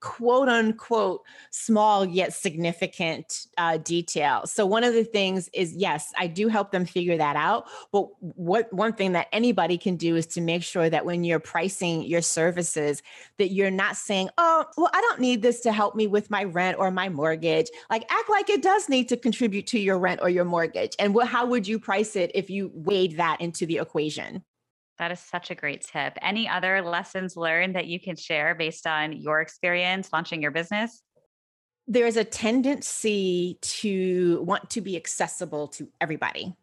quote 0.00 0.48
unquote 0.48 1.22
small 1.50 2.04
yet 2.04 2.32
significant 2.32 3.46
uh, 3.56 3.78
detail. 3.78 4.46
So 4.46 4.64
one 4.66 4.84
of 4.84 4.94
the 4.94 5.04
things 5.04 5.48
is 5.52 5.74
yes, 5.74 6.12
I 6.16 6.26
do 6.26 6.48
help 6.48 6.70
them 6.70 6.84
figure 6.84 7.16
that 7.16 7.36
out. 7.36 7.66
But 7.92 8.08
what 8.20 8.72
one 8.72 8.92
thing 8.92 9.12
that 9.12 9.28
anybody 9.32 9.78
can 9.78 9.96
do 9.96 10.16
is 10.16 10.26
to 10.28 10.40
make 10.40 10.62
sure 10.62 10.88
that 10.88 11.04
when 11.04 11.24
you're 11.24 11.40
pricing 11.40 12.02
your 12.02 12.22
services, 12.22 13.02
that 13.38 13.48
you're 13.48 13.70
not 13.70 13.96
saying, 13.96 14.30
"Oh, 14.38 14.64
well, 14.76 14.90
I 14.92 15.00
don't 15.00 15.20
need 15.20 15.42
this 15.42 15.60
to 15.60 15.72
help 15.72 15.94
me 15.94 16.06
with 16.06 16.30
my 16.30 16.44
rent 16.44 16.78
or 16.78 16.90
my 16.90 17.08
mortgage." 17.08 17.68
Like 17.90 18.04
act 18.10 18.30
like 18.30 18.50
it 18.50 18.62
does 18.62 18.88
need 18.88 19.08
to 19.08 19.16
contribute 19.16 19.66
to 19.68 19.78
your 19.78 19.98
rent 19.98 20.20
or 20.22 20.28
your 20.30 20.44
mortgage. 20.44 20.94
And 20.98 21.14
what, 21.14 21.28
how 21.28 21.46
would 21.46 21.66
you 21.66 21.78
price 21.78 22.16
it 22.16 22.30
if 22.34 22.50
you 22.50 22.70
weighed 22.74 23.16
that 23.16 23.40
into 23.40 23.66
the 23.66 23.78
equation? 23.78 24.44
That 24.98 25.12
is 25.12 25.20
such 25.20 25.50
a 25.50 25.54
great 25.54 25.82
tip. 25.82 26.18
Any 26.20 26.48
other 26.48 26.82
lessons 26.82 27.36
learned 27.36 27.76
that 27.76 27.86
you 27.86 28.00
can 28.00 28.16
share 28.16 28.54
based 28.54 28.86
on 28.86 29.12
your 29.12 29.40
experience 29.40 30.10
launching 30.12 30.42
your 30.42 30.50
business? 30.50 31.02
There's 31.86 32.16
a 32.16 32.24
tendency 32.24 33.58
to 33.62 34.42
want 34.42 34.70
to 34.70 34.80
be 34.80 34.96
accessible 34.96 35.68
to 35.68 35.88
everybody. 36.00 36.54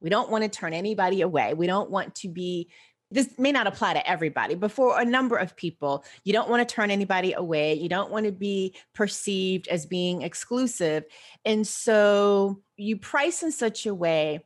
We 0.00 0.10
don't 0.10 0.30
want 0.30 0.44
to 0.44 0.50
turn 0.50 0.74
anybody 0.74 1.22
away. 1.22 1.54
We 1.54 1.66
don't 1.66 1.90
want 1.90 2.14
to 2.16 2.28
be, 2.28 2.70
this 3.10 3.38
may 3.38 3.50
not 3.50 3.66
apply 3.66 3.94
to 3.94 4.08
everybody, 4.08 4.54
but 4.54 4.70
for 4.70 5.00
a 5.00 5.04
number 5.04 5.36
of 5.36 5.56
people, 5.56 6.04
you 6.22 6.32
don't 6.32 6.48
want 6.48 6.68
to 6.68 6.72
turn 6.72 6.90
anybody 6.90 7.32
away. 7.32 7.74
You 7.74 7.88
don't 7.88 8.10
want 8.10 8.26
to 8.26 8.32
be 8.32 8.76
perceived 8.94 9.66
as 9.66 9.86
being 9.86 10.22
exclusive. 10.22 11.04
And 11.44 11.66
so 11.66 12.62
you 12.76 12.98
price 12.98 13.42
in 13.42 13.50
such 13.50 13.86
a 13.86 13.94
way 13.94 14.44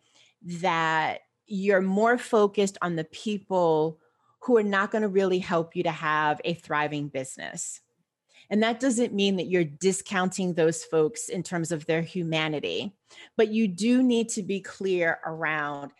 that 0.61 1.21
you're 1.53 1.83
more 1.83 2.17
focused 2.17 2.79
on 2.81 2.97
the 2.97 3.05
people 3.05 3.99
who 4.41 4.57
are 4.57 4.63
not 4.63 4.91
going 4.91 5.03
to 5.03 5.09
really 5.09 5.39
help 5.39 5.77
you 5.77 5.83
to 5.83 5.91
have 5.91 6.41
a 6.47 6.55
thriving 6.55 7.09
business. 7.09 7.83
And 8.49 8.63
that 8.63 8.81
doesn't 8.81 9.13
mean 9.13 9.37
that 9.37 9.49
you're 9.49 9.63
discounting 9.63 10.55
those 10.55 10.83
folks 10.83 11.29
in 11.29 11.43
terms 11.43 11.71
of 11.71 11.85
their 11.85 12.01
humanity, 12.01 12.97
but 13.37 13.49
you 13.49 13.69
do 13.69 14.03
need 14.03 14.31
to 14.31 14.43
be 14.43 14.61
clear 14.61 15.19
around 15.27 15.91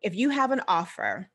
if 0.00 0.14
you 0.14 0.30
have 0.30 0.50
an 0.50 0.62
offer 0.66 1.28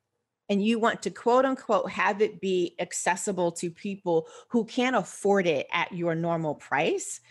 and 0.49 0.65
you 0.65 0.79
want 0.79 1.03
to 1.03 1.11
quote 1.11 1.45
unquote 1.45 1.91
have 1.91 2.23
it 2.23 2.41
be 2.41 2.75
accessible 2.79 3.51
to 3.51 3.69
people 3.69 4.27
who 4.49 4.65
can't 4.65 4.95
afford 4.95 5.45
it 5.45 5.67
at 5.71 5.91
your 5.91 6.15
normal 6.15 6.55
price, 6.55 7.21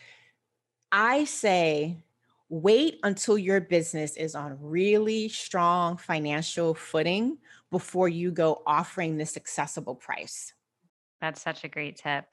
I 0.93 1.25
say 1.25 1.97
wait 2.63 3.01
until 3.03 3.37
your 3.37 3.61
business 3.61 4.17
is 4.17 4.35
on 4.35 4.57
really 4.61 5.29
strong 5.29 5.97
financial 5.97 6.73
footing 6.73 7.37
before 7.71 8.09
you 8.09 8.31
go 8.31 8.63
offering 8.67 9.17
this 9.17 9.37
accessible 9.37 9.97
price. 9.97 10.53
That's 11.21 11.43
such 11.43 11.65
a 11.65 11.69
great 11.69 11.97
tip. 11.97 12.25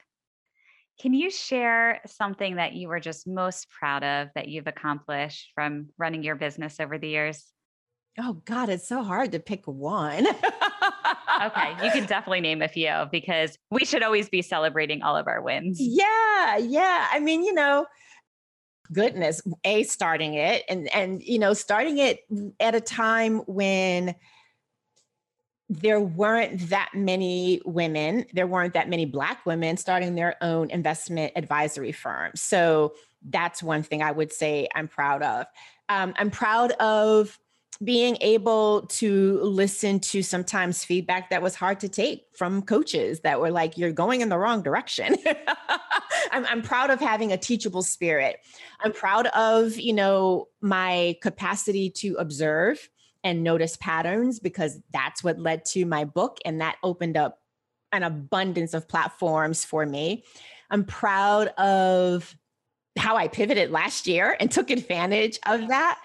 Can 1.00 1.12
you 1.12 1.30
share 1.30 2.00
something 2.06 2.56
that 2.56 2.74
you 2.74 2.86
were 2.86 3.00
just 3.00 3.26
most 3.26 3.68
proud 3.70 4.04
of 4.04 4.28
that 4.36 4.46
you've 4.46 4.68
accomplished 4.68 5.50
from 5.56 5.88
running 5.98 6.22
your 6.22 6.36
business 6.36 6.78
over 6.78 6.98
the 6.98 7.08
years? 7.08 7.44
Oh, 8.20 8.34
God, 8.44 8.68
it's 8.68 8.86
so 8.86 9.02
hard 9.02 9.32
to 9.32 9.40
pick 9.40 9.66
one. 9.66 10.26
okay, 10.26 11.74
you 11.82 11.90
can 11.90 12.06
definitely 12.06 12.42
name 12.42 12.62
a 12.62 12.68
few 12.68 13.06
because 13.10 13.58
we 13.70 13.84
should 13.84 14.04
always 14.04 14.28
be 14.28 14.42
celebrating 14.42 15.02
all 15.02 15.16
of 15.16 15.26
our 15.26 15.42
wins. 15.42 15.78
Yeah, 15.80 16.58
yeah. 16.58 17.08
I 17.10 17.18
mean, 17.18 17.42
you 17.42 17.54
know, 17.54 17.86
goodness 18.92 19.42
a 19.64 19.82
starting 19.84 20.34
it 20.34 20.64
and 20.68 20.92
and 20.94 21.22
you 21.22 21.38
know 21.38 21.54
starting 21.54 21.98
it 21.98 22.20
at 22.60 22.74
a 22.74 22.80
time 22.80 23.38
when 23.46 24.14
there 25.68 26.00
weren't 26.00 26.68
that 26.68 26.90
many 26.94 27.60
women 27.64 28.26
there 28.32 28.46
weren't 28.46 28.74
that 28.74 28.88
many 28.88 29.06
black 29.06 29.44
women 29.46 29.76
starting 29.76 30.14
their 30.14 30.36
own 30.42 30.70
investment 30.70 31.32
advisory 31.36 31.92
firm 31.92 32.30
so 32.34 32.92
that's 33.30 33.62
one 33.62 33.82
thing 33.82 34.02
i 34.02 34.10
would 34.10 34.32
say 34.32 34.68
i'm 34.74 34.88
proud 34.88 35.22
of 35.22 35.46
um, 35.88 36.12
i'm 36.18 36.30
proud 36.30 36.72
of 36.72 37.38
being 37.82 38.16
able 38.20 38.82
to 38.82 39.40
listen 39.40 39.98
to 39.98 40.22
sometimes 40.22 40.84
feedback 40.84 41.30
that 41.30 41.42
was 41.42 41.54
hard 41.54 41.80
to 41.80 41.88
take 41.88 42.24
from 42.34 42.62
coaches 42.62 43.20
that 43.20 43.40
were 43.40 43.50
like, 43.50 43.76
you're 43.76 43.92
going 43.92 44.20
in 44.20 44.28
the 44.28 44.38
wrong 44.38 44.62
direction. 44.62 45.16
I'm, 46.32 46.44
I'm 46.46 46.62
proud 46.62 46.90
of 46.90 47.00
having 47.00 47.30
a 47.32 47.36
teachable 47.36 47.82
spirit. 47.82 48.40
I'm 48.80 48.92
proud 48.92 49.26
of, 49.28 49.78
you 49.78 49.92
know, 49.92 50.48
my 50.60 51.16
capacity 51.22 51.90
to 51.90 52.16
observe 52.16 52.88
and 53.22 53.44
notice 53.44 53.76
patterns 53.76 54.40
because 54.40 54.80
that's 54.92 55.22
what 55.22 55.38
led 55.38 55.64
to 55.66 55.84
my 55.84 56.04
book 56.04 56.38
and 56.44 56.60
that 56.60 56.76
opened 56.82 57.16
up 57.16 57.38
an 57.92 58.02
abundance 58.02 58.74
of 58.74 58.88
platforms 58.88 59.64
for 59.64 59.86
me. 59.86 60.24
I'm 60.70 60.84
proud 60.84 61.48
of 61.58 62.34
how 62.98 63.16
I 63.16 63.28
pivoted 63.28 63.70
last 63.70 64.06
year 64.06 64.36
and 64.38 64.50
took 64.50 64.70
advantage 64.70 65.38
of 65.46 65.68
that. 65.68 65.98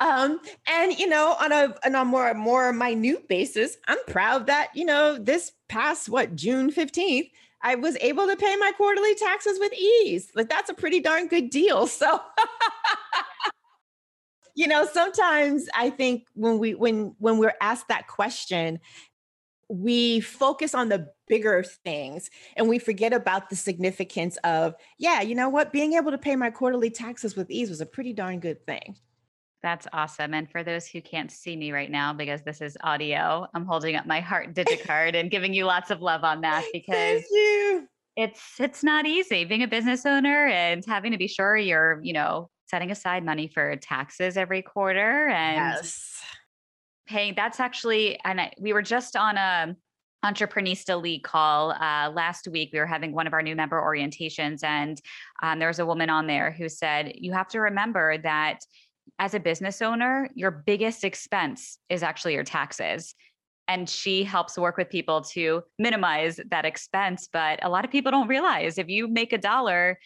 Um, 0.00 0.40
and 0.68 0.98
you 0.98 1.06
know, 1.06 1.36
on 1.40 1.52
a 1.52 1.74
on 1.84 1.94
a 1.94 2.04
more 2.04 2.32
more 2.34 2.72
minute 2.72 3.28
basis, 3.28 3.76
I'm 3.86 3.98
proud 4.08 4.46
that 4.46 4.68
you 4.74 4.84
know 4.84 5.18
this 5.18 5.52
past 5.68 6.08
what 6.08 6.36
June 6.36 6.70
15th, 6.70 7.30
I 7.64 7.74
was 7.76 7.96
able 8.00 8.26
to 8.26 8.36
pay 8.36 8.54
my 8.56 8.72
quarterly 8.76 9.14
taxes 9.14 9.58
with 9.58 9.72
ease. 9.72 10.30
Like 10.34 10.50
that's 10.50 10.70
a 10.70 10.74
pretty 10.74 11.00
darn 11.00 11.26
good 11.26 11.50
deal. 11.50 11.88
So 12.04 12.20
you 14.56 14.68
know, 14.68 14.86
sometimes 14.86 15.68
I 15.74 15.90
think 15.90 16.26
when 16.34 16.58
we 16.58 16.74
when 16.74 17.14
when 17.18 17.38
we're 17.38 17.54
asked 17.60 17.88
that 17.88 18.06
question, 18.06 18.78
we 19.68 20.20
focus 20.20 20.74
on 20.74 20.88
the 20.88 21.08
bigger 21.26 21.62
things 21.62 22.30
and 22.56 22.68
we 22.68 22.78
forget 22.78 23.12
about 23.12 23.50
the 23.50 23.56
significance 23.56 24.36
of, 24.44 24.74
yeah, 24.98 25.22
you 25.22 25.34
know 25.34 25.48
what? 25.48 25.72
Being 25.72 25.94
able 25.94 26.10
to 26.10 26.18
pay 26.18 26.36
my 26.36 26.50
quarterly 26.50 26.90
taxes 26.90 27.34
with 27.34 27.50
ease 27.50 27.70
was 27.70 27.80
a 27.80 27.86
pretty 27.86 28.12
darn 28.12 28.40
good 28.40 28.64
thing. 28.66 28.96
That's 29.64 29.86
awesome. 29.94 30.34
And 30.34 30.48
for 30.50 30.62
those 30.62 30.86
who 30.86 31.00
can't 31.00 31.32
see 31.32 31.56
me 31.56 31.72
right 31.72 31.90
now, 31.90 32.12
because 32.12 32.42
this 32.42 32.60
is 32.60 32.76
audio, 32.82 33.46
I'm 33.54 33.64
holding 33.64 33.96
up 33.96 34.04
my 34.04 34.20
heart 34.20 34.52
digicard 34.54 35.14
and 35.18 35.30
giving 35.30 35.54
you 35.54 35.64
lots 35.64 35.90
of 35.90 36.02
love 36.02 36.22
on 36.22 36.42
that 36.42 36.66
because 36.72 37.24
it's 38.14 38.60
it's 38.60 38.84
not 38.84 39.06
easy 39.06 39.46
being 39.46 39.62
a 39.62 39.66
business 39.66 40.04
owner 40.04 40.46
and 40.48 40.84
having 40.86 41.12
to 41.12 41.18
be 41.18 41.26
sure 41.26 41.56
you're, 41.56 41.98
you 42.02 42.12
know, 42.12 42.50
setting 42.66 42.90
aside 42.90 43.24
money 43.24 43.48
for 43.48 43.74
taxes 43.76 44.36
every 44.36 44.60
quarter 44.60 45.28
and 45.28 45.56
yes 45.56 46.22
paying 47.06 47.34
that's 47.34 47.60
actually 47.60 48.18
and 48.24 48.40
I, 48.40 48.52
we 48.58 48.72
were 48.72 48.82
just 48.82 49.16
on 49.16 49.36
a 49.36 49.76
Entreprenista 50.24 51.00
league 51.00 51.22
call 51.22 51.72
uh, 51.72 52.10
last 52.10 52.48
week 52.48 52.70
we 52.72 52.78
were 52.78 52.86
having 52.86 53.12
one 53.12 53.26
of 53.26 53.34
our 53.34 53.42
new 53.42 53.54
member 53.54 53.78
orientations 53.78 54.64
and 54.64 54.98
um, 55.42 55.58
there 55.58 55.68
was 55.68 55.80
a 55.80 55.86
woman 55.86 56.08
on 56.08 56.26
there 56.26 56.50
who 56.50 56.66
said 56.66 57.12
you 57.14 57.32
have 57.32 57.48
to 57.48 57.60
remember 57.60 58.16
that 58.18 58.60
as 59.18 59.34
a 59.34 59.40
business 59.40 59.82
owner 59.82 60.28
your 60.34 60.50
biggest 60.50 61.04
expense 61.04 61.78
is 61.88 62.02
actually 62.02 62.34
your 62.34 62.44
taxes 62.44 63.14
and 63.66 63.88
she 63.88 64.24
helps 64.24 64.58
work 64.58 64.76
with 64.76 64.90
people 64.90 65.22
to 65.22 65.62
minimize 65.78 66.40
that 66.50 66.64
expense 66.64 67.28
but 67.32 67.58
a 67.62 67.68
lot 67.68 67.84
of 67.84 67.90
people 67.90 68.10
don't 68.10 68.28
realize 68.28 68.78
if 68.78 68.88
you 68.88 69.08
make 69.08 69.32
a 69.32 69.38
dollar 69.38 69.98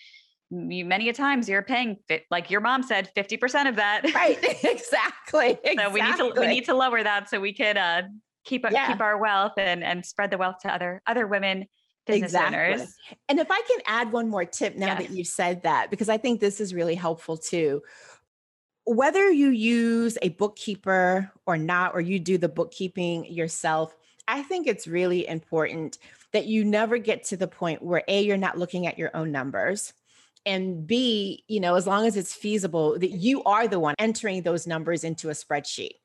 you, 0.51 0.85
many 0.85 1.09
a 1.09 1.13
times 1.13 1.49
you're 1.49 1.63
paying 1.63 1.97
like 2.31 2.51
your 2.51 2.61
mom 2.61 2.83
said 2.83 3.11
50% 3.17 3.69
of 3.69 3.77
that 3.77 4.03
right 4.15 4.39
exactly, 4.65 5.59
exactly. 5.65 5.77
so 5.77 5.91
we 5.91 6.01
need 6.01 6.17
to 6.17 6.41
we 6.41 6.47
need 6.47 6.65
to 6.65 6.75
lower 6.75 7.03
that 7.03 7.29
so 7.29 7.41
we 7.41 7.53
could 7.53 7.77
uh 7.77 8.03
keep 8.45 8.65
yeah. 8.71 8.89
keep 8.89 9.01
our 9.01 9.19
wealth 9.19 9.53
and 9.59 9.85
and 9.85 10.05
spread 10.05 10.31
the 10.31 10.39
wealth 10.39 10.57
to 10.63 10.73
other 10.73 11.03
other 11.07 11.27
women 11.27 11.67
business 12.07 12.31
exactly. 12.31 12.57
owners 12.57 12.95
and 13.29 13.39
if 13.39 13.49
i 13.51 13.61
can 13.69 13.79
add 13.87 14.11
one 14.11 14.29
more 14.29 14.47
tip 14.47 14.75
now 14.77 14.87
yes. 14.87 14.99
that 14.99 15.11
you've 15.11 15.27
said 15.27 15.63
that 15.63 15.91
because 15.91 16.09
i 16.09 16.17
think 16.17 16.41
this 16.41 16.61
is 16.61 16.73
really 16.73 16.95
helpful 16.95 17.37
too 17.37 17.83
whether 18.89 19.31
you 19.31 19.51
use 19.51 20.17
a 20.23 20.31
bookkeeper 20.31 21.31
or 21.47 21.57
not 21.59 21.95
or 21.95 22.01
you 22.01 22.19
do 22.19 22.39
the 22.39 22.49
bookkeeping 22.49 23.25
yourself 23.27 23.95
i 24.27 24.43
think 24.43 24.67
it's 24.67 24.87
really 24.87 25.27
important 25.29 25.99
that 26.33 26.47
you 26.47 26.65
never 26.65 26.99
get 26.99 27.25
to 27.25 27.37
the 27.37 27.49
point 27.49 27.83
where 27.83 28.03
a 28.09 28.23
you're 28.23 28.37
not 28.37 28.59
looking 28.59 28.87
at 28.87 28.99
your 28.99 29.15
own 29.15 29.31
numbers 29.31 29.93
and 30.47 30.87
b 30.87 31.45
you 31.49 31.61
know 31.61 31.75
as 31.75 31.87
long 31.87 32.07
as 32.07 32.17
it's 32.17 32.35
feasible 32.35 32.99
that 32.99 33.11
you 33.11 33.43
are 33.45 33.69
the 33.69 33.79
one 33.79 33.95
entering 33.99 34.43
those 34.43 34.67
numbers 34.67 35.05
into 35.05 35.29
a 35.29 35.33
spreadsheet. 35.33 35.97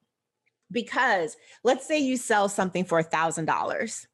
Because 0.71 1.37
let's 1.63 1.87
say 1.87 1.99
you 1.99 2.17
sell 2.17 2.49
something 2.49 2.83
for 2.83 2.99
a 2.99 3.03
thousand 3.03 3.45
dollars 3.45 4.07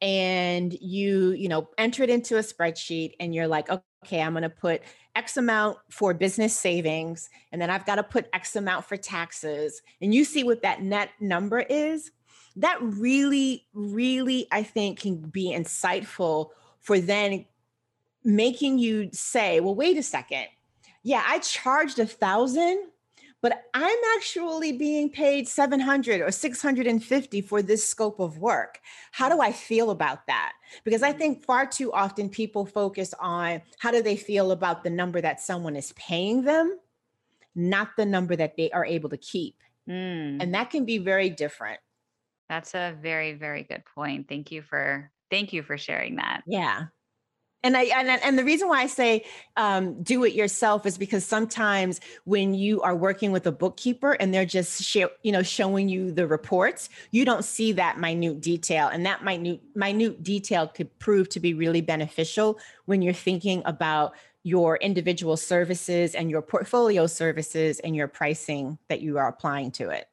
and 0.00 0.72
you 0.80 1.30
you 1.32 1.48
know 1.48 1.68
enter 1.78 2.02
it 2.02 2.10
into 2.10 2.36
a 2.36 2.40
spreadsheet 2.40 3.12
and 3.20 3.34
you're 3.34 3.48
like 3.48 3.68
okay 4.04 4.20
i'm 4.20 4.32
going 4.32 4.42
to 4.42 4.48
put 4.48 4.82
x 5.16 5.36
amount 5.36 5.78
for 5.90 6.14
business 6.14 6.56
savings 6.56 7.28
and 7.52 7.60
then 7.60 7.70
i've 7.70 7.86
got 7.86 7.96
to 7.96 8.02
put 8.02 8.28
x 8.32 8.56
amount 8.56 8.84
for 8.84 8.96
taxes 8.96 9.82
and 10.00 10.14
you 10.14 10.24
see 10.24 10.44
what 10.44 10.62
that 10.62 10.82
net 10.82 11.10
number 11.20 11.60
is? 11.60 12.10
That 12.56 12.78
really 12.80 13.66
really 13.72 14.46
i 14.50 14.62
think 14.62 15.00
can 15.00 15.16
be 15.16 15.54
insightful 15.54 16.50
for 16.80 16.98
then 16.98 17.44
making 18.24 18.78
you 18.78 19.10
say 19.12 19.60
well 19.60 19.74
wait 19.74 19.96
a 19.96 20.02
second. 20.02 20.46
Yeah 21.02 21.22
i 21.26 21.38
charged 21.38 21.98
a 21.98 22.06
thousand 22.06 22.84
but 23.40 23.64
I'm 23.74 23.98
actually 24.16 24.72
being 24.72 25.10
paid 25.10 25.46
700 25.46 26.20
or 26.20 26.30
650 26.30 27.40
for 27.42 27.62
this 27.62 27.86
scope 27.86 28.20
of 28.20 28.38
work. 28.38 28.80
How 29.12 29.28
do 29.28 29.40
I 29.40 29.52
feel 29.52 29.90
about 29.90 30.26
that? 30.26 30.52
Because 30.84 31.02
I 31.02 31.12
think 31.12 31.44
far 31.44 31.66
too 31.66 31.92
often 31.92 32.28
people 32.28 32.66
focus 32.66 33.14
on 33.20 33.62
how 33.78 33.90
do 33.90 34.02
they 34.02 34.16
feel 34.16 34.50
about 34.50 34.82
the 34.82 34.90
number 34.90 35.20
that 35.20 35.40
someone 35.40 35.76
is 35.76 35.92
paying 35.92 36.42
them, 36.42 36.78
not 37.54 37.90
the 37.96 38.06
number 38.06 38.34
that 38.36 38.56
they 38.56 38.70
are 38.70 38.84
able 38.84 39.08
to 39.10 39.18
keep. 39.18 39.56
Mm. 39.88 40.42
And 40.42 40.54
that 40.54 40.70
can 40.70 40.84
be 40.84 40.98
very 40.98 41.30
different. 41.30 41.80
That's 42.48 42.74
a 42.74 42.96
very, 43.00 43.34
very 43.34 43.62
good 43.62 43.84
point. 43.94 44.28
Thank 44.28 44.50
you 44.50 44.62
for 44.62 45.10
thank 45.30 45.52
you 45.52 45.62
for 45.62 45.76
sharing 45.76 46.16
that. 46.16 46.42
Yeah 46.46 46.86
and 47.62 47.76
I 47.76 47.84
and, 47.84 48.08
and 48.08 48.38
the 48.38 48.44
reason 48.44 48.68
why 48.68 48.82
I 48.82 48.86
say 48.86 49.24
um, 49.56 50.02
do 50.02 50.24
it 50.24 50.34
yourself 50.34 50.86
is 50.86 50.96
because 50.96 51.24
sometimes 51.24 52.00
when 52.24 52.54
you 52.54 52.80
are 52.82 52.94
working 52.94 53.32
with 53.32 53.46
a 53.46 53.52
bookkeeper 53.52 54.12
and 54.12 54.32
they're 54.32 54.46
just 54.46 54.94
you 54.94 55.32
know 55.32 55.42
showing 55.42 55.88
you 55.88 56.12
the 56.12 56.26
reports, 56.26 56.88
you 57.10 57.24
don't 57.24 57.44
see 57.44 57.72
that 57.72 57.98
minute 57.98 58.40
detail, 58.40 58.88
and 58.88 59.04
that 59.06 59.24
minute 59.24 59.60
minute 59.74 60.22
detail 60.22 60.68
could 60.68 60.96
prove 60.98 61.28
to 61.30 61.40
be 61.40 61.54
really 61.54 61.80
beneficial 61.80 62.58
when 62.86 63.02
you're 63.02 63.12
thinking 63.12 63.62
about 63.64 64.14
your 64.44 64.76
individual 64.76 65.36
services 65.36 66.14
and 66.14 66.30
your 66.30 66.42
portfolio 66.42 67.06
services 67.06 67.80
and 67.80 67.96
your 67.96 68.08
pricing 68.08 68.78
that 68.88 69.00
you 69.00 69.18
are 69.18 69.28
applying 69.28 69.70
to 69.72 69.90
it. 69.90 70.08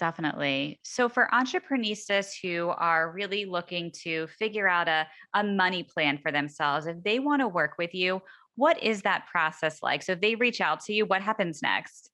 Definitely. 0.00 0.80
So 0.82 1.10
for 1.10 1.32
entrepreneurs 1.34 2.34
who 2.42 2.68
are 2.68 3.12
really 3.12 3.44
looking 3.44 3.92
to 4.02 4.28
figure 4.28 4.66
out 4.66 4.88
a, 4.88 5.06
a 5.34 5.44
money 5.44 5.82
plan 5.82 6.16
for 6.16 6.32
themselves, 6.32 6.86
if 6.86 7.02
they 7.02 7.18
want 7.18 7.40
to 7.42 7.48
work 7.48 7.74
with 7.76 7.94
you, 7.94 8.22
what 8.56 8.82
is 8.82 9.02
that 9.02 9.26
process 9.30 9.82
like? 9.82 10.02
So 10.02 10.12
if 10.12 10.22
they 10.22 10.36
reach 10.36 10.62
out 10.62 10.80
to 10.86 10.94
you, 10.94 11.04
what 11.04 11.20
happens 11.20 11.60
next? 11.60 12.08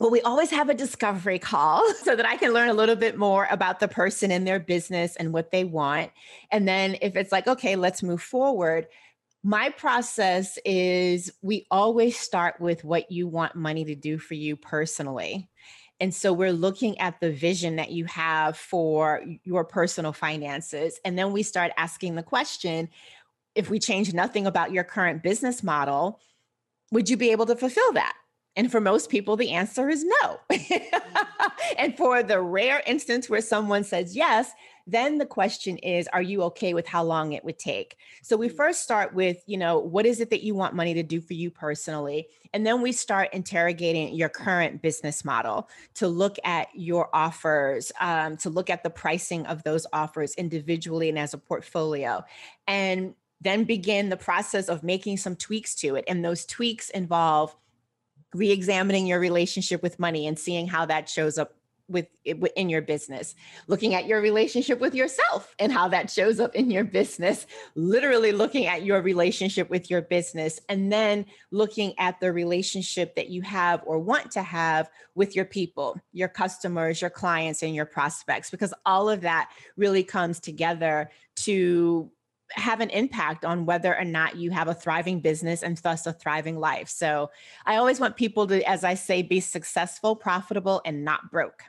Well, 0.00 0.10
we 0.10 0.20
always 0.22 0.50
have 0.50 0.68
a 0.68 0.74
discovery 0.74 1.38
call 1.38 1.88
so 2.02 2.16
that 2.16 2.26
I 2.26 2.36
can 2.36 2.52
learn 2.52 2.70
a 2.70 2.74
little 2.74 2.96
bit 2.96 3.16
more 3.16 3.46
about 3.52 3.78
the 3.78 3.88
person 3.88 4.32
and 4.32 4.44
their 4.44 4.58
business 4.58 5.14
and 5.14 5.32
what 5.32 5.52
they 5.52 5.62
want. 5.62 6.10
And 6.50 6.66
then 6.66 6.96
if 7.02 7.14
it's 7.14 7.30
like, 7.30 7.46
okay, 7.46 7.76
let's 7.76 8.02
move 8.02 8.20
forward, 8.20 8.88
my 9.44 9.70
process 9.70 10.58
is 10.64 11.30
we 11.42 11.68
always 11.70 12.18
start 12.18 12.60
with 12.60 12.82
what 12.82 13.12
you 13.12 13.28
want 13.28 13.54
money 13.54 13.84
to 13.84 13.94
do 13.94 14.18
for 14.18 14.34
you 14.34 14.56
personally. 14.56 15.48
And 16.00 16.14
so 16.14 16.32
we're 16.32 16.52
looking 16.52 16.98
at 17.00 17.20
the 17.20 17.32
vision 17.32 17.76
that 17.76 17.90
you 17.90 18.04
have 18.04 18.56
for 18.56 19.24
your 19.44 19.64
personal 19.64 20.12
finances. 20.12 21.00
And 21.04 21.18
then 21.18 21.32
we 21.32 21.42
start 21.42 21.72
asking 21.76 22.14
the 22.14 22.22
question 22.22 22.88
if 23.54 23.68
we 23.68 23.80
change 23.80 24.14
nothing 24.14 24.46
about 24.46 24.70
your 24.70 24.84
current 24.84 25.22
business 25.22 25.64
model, 25.64 26.20
would 26.92 27.08
you 27.08 27.16
be 27.16 27.32
able 27.32 27.46
to 27.46 27.56
fulfill 27.56 27.92
that? 27.94 28.14
And 28.54 28.70
for 28.70 28.80
most 28.80 29.10
people, 29.10 29.36
the 29.36 29.50
answer 29.50 29.88
is 29.88 30.04
no. 30.04 30.40
and 31.78 31.96
for 31.96 32.22
the 32.22 32.40
rare 32.40 32.82
instance 32.86 33.28
where 33.28 33.40
someone 33.40 33.84
says 33.84 34.16
yes, 34.16 34.52
then 34.88 35.18
the 35.18 35.26
question 35.26 35.76
is, 35.78 36.08
are 36.14 36.22
you 36.22 36.42
okay 36.44 36.72
with 36.72 36.88
how 36.88 37.04
long 37.04 37.32
it 37.32 37.44
would 37.44 37.58
take? 37.58 37.98
So 38.22 38.36
we 38.36 38.48
mm. 38.48 38.56
first 38.56 38.82
start 38.82 39.14
with, 39.14 39.42
you 39.46 39.58
know, 39.58 39.78
what 39.78 40.06
is 40.06 40.20
it 40.20 40.30
that 40.30 40.42
you 40.42 40.54
want 40.54 40.74
money 40.74 40.94
to 40.94 41.02
do 41.02 41.20
for 41.20 41.34
you 41.34 41.50
personally? 41.50 42.28
And 42.54 42.66
then 42.66 42.80
we 42.80 42.92
start 42.92 43.28
interrogating 43.34 44.14
your 44.14 44.30
current 44.30 44.80
business 44.80 45.26
model 45.26 45.68
to 45.96 46.08
look 46.08 46.36
at 46.42 46.68
your 46.74 47.14
offers, 47.14 47.92
um, 48.00 48.38
to 48.38 48.48
look 48.48 48.70
at 48.70 48.82
the 48.82 48.90
pricing 48.90 49.44
of 49.44 49.62
those 49.62 49.86
offers 49.92 50.34
individually 50.36 51.10
and 51.10 51.18
as 51.18 51.34
a 51.34 51.38
portfolio. 51.38 52.24
And 52.66 53.14
then 53.40 53.64
begin 53.64 54.08
the 54.08 54.16
process 54.16 54.68
of 54.68 54.82
making 54.82 55.18
some 55.18 55.36
tweaks 55.36 55.74
to 55.76 55.96
it. 55.96 56.04
And 56.08 56.24
those 56.24 56.46
tweaks 56.46 56.88
involve 56.90 57.54
re-examining 58.34 59.06
your 59.06 59.20
relationship 59.20 59.82
with 59.82 59.98
money 59.98 60.26
and 60.26 60.38
seeing 60.38 60.66
how 60.66 60.86
that 60.86 61.08
shows 61.08 61.38
up 61.38 61.54
with 61.88 62.06
eh, 62.26 62.34
in 62.56 62.68
your 62.68 62.82
business 62.82 63.34
looking 63.66 63.94
at 63.94 64.06
your 64.06 64.20
relationship 64.20 64.78
with 64.80 64.94
yourself 64.94 65.54
and 65.58 65.72
how 65.72 65.88
that 65.88 66.10
shows 66.10 66.40
up 66.40 66.54
in 66.54 66.70
your 66.70 66.84
business 66.84 67.46
literally 67.74 68.32
looking 68.32 68.66
at 68.66 68.84
your 68.84 69.00
relationship 69.02 69.68
with 69.70 69.90
your 69.90 70.02
business 70.02 70.60
and 70.68 70.92
then 70.92 71.24
looking 71.50 71.94
at 71.98 72.20
the 72.20 72.32
relationship 72.32 73.14
that 73.16 73.28
you 73.28 73.42
have 73.42 73.82
or 73.86 73.98
want 73.98 74.30
to 74.30 74.42
have 74.42 74.88
with 75.14 75.34
your 75.34 75.44
people 75.44 75.98
your 76.12 76.28
customers 76.28 77.00
your 77.00 77.10
clients 77.10 77.62
and 77.62 77.74
your 77.74 77.86
prospects 77.86 78.50
because 78.50 78.74
all 78.84 79.08
of 79.08 79.22
that 79.22 79.50
really 79.76 80.04
comes 80.04 80.40
together 80.40 81.10
to 81.36 82.10
have 82.52 82.80
an 82.80 82.90
impact 82.90 83.44
on 83.44 83.66
whether 83.66 83.96
or 83.96 84.04
not 84.04 84.36
you 84.36 84.50
have 84.50 84.68
a 84.68 84.74
thriving 84.74 85.20
business 85.20 85.62
and 85.62 85.76
thus 85.78 86.06
a 86.06 86.12
thriving 86.12 86.58
life. 86.58 86.88
So 86.88 87.30
I 87.66 87.76
always 87.76 88.00
want 88.00 88.16
people 88.16 88.46
to, 88.46 88.62
as 88.68 88.84
I 88.84 88.94
say, 88.94 89.22
be 89.22 89.40
successful, 89.40 90.16
profitable, 90.16 90.80
and 90.84 91.04
not 91.04 91.30
broke 91.30 91.62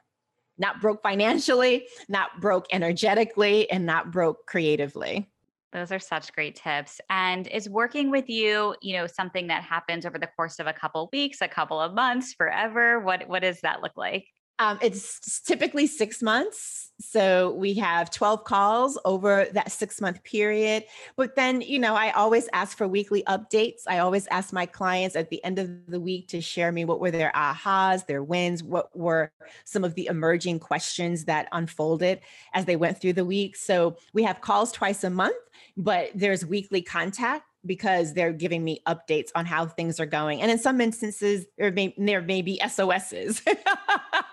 not 0.60 0.82
broke 0.82 1.02
financially, 1.02 1.88
not 2.08 2.40
broke 2.40 2.68
energetically, 2.72 3.70
and 3.72 3.86
not 3.86 4.12
broke 4.12 4.46
creatively. 4.46 5.30
Those 5.72 5.92
are 5.92 6.00
such 6.00 6.34
great 6.34 6.56
tips. 6.56 7.00
And 7.10 7.48
is 7.48 7.70
working 7.70 8.10
with 8.10 8.28
you, 8.28 8.76
you 8.82 8.98
know, 8.98 9.08
something 9.08 9.48
that 9.48 9.64
happens 9.64 10.06
over 10.06 10.18
the 10.18 10.30
course 10.36 10.60
of 10.60 10.68
a 10.68 10.74
couple 10.74 11.10
weeks, 11.14 11.42
a 11.42 11.48
couple 11.48 11.80
of 11.80 11.94
months, 11.94 12.34
forever? 12.34 13.00
What 13.00 13.28
what 13.28 13.42
does 13.42 13.62
that 13.62 13.82
look 13.82 13.96
like? 13.96 14.26
Um, 14.60 14.78
it's 14.82 15.40
typically 15.42 15.88
six 15.88 16.22
months. 16.22 16.92
So 17.02 17.54
we 17.54 17.76
have 17.76 18.12
12 18.12 18.44
calls 18.44 19.00
over 19.06 19.48
that 19.54 19.72
six 19.72 20.02
month 20.02 20.22
period. 20.24 20.84
But 21.16 21.38
then, 21.38 21.62
you 21.62 21.80
know, 21.80 21.96
I 21.96 22.12
always 22.12 22.50
ask 22.52 22.78
for 22.78 22.90
weekly 22.90 23.24
updates. 23.24 23.84
I 23.88 24.00
always 24.00 24.28
ask 24.28 24.52
my 24.52 24.66
clients 24.66 25.16
at 25.16 25.30
the 25.30 25.42
end 25.46 25.60
of 25.60 25.70
the 25.88 26.00
week 26.00 26.28
to 26.30 26.42
share 26.42 26.74
me 26.74 26.84
what 26.84 27.00
were 27.00 27.10
their 27.10 27.32
ahas, 27.34 28.06
their 28.06 28.22
wins, 28.22 28.62
what 28.62 28.96
were 28.96 29.32
some 29.64 29.86
of 29.86 29.96
the 29.96 30.08
emerging 30.08 30.60
questions 30.60 31.24
that 31.26 31.48
unfolded 31.54 32.20
as 32.54 32.66
they 32.66 32.76
went 32.76 33.00
through 33.00 33.14
the 33.14 33.26
week. 33.26 33.56
So 33.56 33.96
we 34.12 34.24
have 34.24 34.42
calls 34.42 34.74
twice 34.74 35.06
a 35.06 35.10
month, 35.10 35.38
but 35.78 36.12
there's 36.14 36.46
weekly 36.46 36.82
contact 36.82 37.46
because 37.66 38.14
they're 38.14 38.34
giving 38.34 38.64
me 38.64 38.82
updates 38.88 39.30
on 39.36 39.46
how 39.46 39.66
things 39.66 40.00
are 40.00 40.06
going. 40.06 40.42
And 40.42 40.52
in 40.52 40.58
some 40.58 40.82
instances, 40.82 41.46
there 41.58 41.72
may, 41.72 41.94
there 41.98 42.22
may 42.22 42.42
be 42.42 42.60
SOSs. 42.68 43.42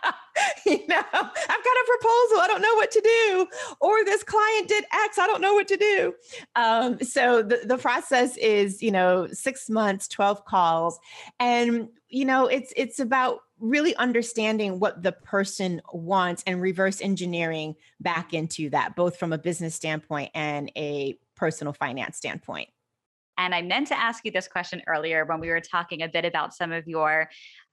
you 0.80 0.84
know, 0.88 0.96
I've 0.96 1.12
got 1.12 1.30
a 1.30 1.84
proposal. 1.86 2.38
I 2.40 2.46
don't 2.48 2.60
know 2.60 2.74
what 2.74 2.90
to 2.90 3.00
do. 3.00 3.46
Or 3.80 4.04
this 4.04 4.24
client 4.24 4.68
did 4.68 4.84
X. 4.92 5.16
I 5.16 5.26
don't 5.26 5.40
know 5.40 5.54
what 5.54 5.68
to 5.68 5.76
do. 5.76 6.14
Um, 6.56 7.00
so 7.00 7.42
the, 7.42 7.60
the 7.64 7.78
process 7.78 8.36
is, 8.36 8.82
you 8.82 8.90
know, 8.90 9.28
six 9.28 9.70
months, 9.70 10.08
12 10.08 10.44
calls. 10.44 10.98
And, 11.38 11.88
you 12.08 12.24
know, 12.24 12.46
it's 12.46 12.72
it's 12.76 12.98
about 12.98 13.40
really 13.60 13.94
understanding 13.96 14.80
what 14.80 15.02
the 15.02 15.12
person 15.12 15.80
wants 15.92 16.42
and 16.46 16.60
reverse 16.60 17.00
engineering 17.00 17.76
back 18.00 18.34
into 18.34 18.68
that, 18.70 18.96
both 18.96 19.16
from 19.16 19.32
a 19.32 19.38
business 19.38 19.74
standpoint 19.74 20.30
and 20.34 20.70
a 20.76 21.16
personal 21.36 21.72
finance 21.72 22.16
standpoint. 22.16 22.68
And 23.38 23.54
I 23.54 23.62
meant 23.62 23.88
to 23.88 23.98
ask 23.98 24.24
you 24.24 24.30
this 24.30 24.48
question 24.48 24.82
earlier 24.86 25.24
when 25.24 25.40
we 25.40 25.48
were 25.48 25.60
talking 25.60 26.02
a 26.02 26.08
bit 26.08 26.24
about 26.24 26.54
some 26.54 26.72
of 26.72 26.88
your 26.88 27.28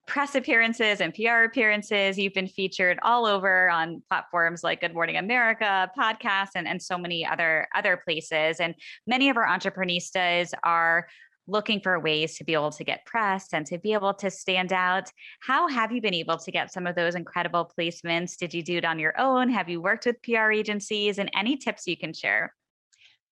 press 0.05 0.35
appearances 0.35 1.01
and 1.01 1.13
PR 1.13 1.43
appearances. 1.45 2.17
You've 2.17 2.33
been 2.33 2.47
featured 2.47 2.99
all 3.03 3.25
over 3.25 3.69
on 3.69 4.01
platforms 4.09 4.63
like 4.63 4.81
Good 4.81 4.93
Morning 4.93 5.17
America, 5.17 5.89
podcasts, 5.97 6.51
and, 6.55 6.67
and 6.67 6.81
so 6.81 6.97
many 6.97 7.25
other 7.25 7.67
other 7.75 7.97
places. 7.97 8.59
And 8.59 8.75
many 9.07 9.29
of 9.29 9.37
our 9.37 9.47
entrepreneurs 9.47 10.11
are 10.63 11.07
looking 11.47 11.79
for 11.81 11.99
ways 11.99 12.37
to 12.37 12.43
be 12.43 12.53
able 12.53 12.71
to 12.71 12.83
get 12.83 13.05
press 13.05 13.47
and 13.53 13.65
to 13.65 13.77
be 13.77 13.93
able 13.93 14.13
to 14.13 14.29
stand 14.29 14.71
out. 14.71 15.09
How 15.41 15.67
have 15.67 15.91
you 15.91 16.01
been 16.01 16.13
able 16.13 16.37
to 16.37 16.51
get 16.51 16.71
some 16.71 16.87
of 16.87 16.95
those 16.95 17.15
incredible 17.15 17.69
placements? 17.77 18.37
Did 18.37 18.53
you 18.53 18.63
do 18.63 18.77
it 18.77 18.85
on 18.85 18.99
your 18.99 19.19
own? 19.19 19.49
Have 19.49 19.69
you 19.69 19.81
worked 19.81 20.05
with 20.05 20.21
PR 20.21 20.51
agencies? 20.51 21.17
And 21.17 21.29
any 21.35 21.57
tips 21.57 21.85
you 21.85 21.97
can 21.97 22.13
share? 22.13 22.53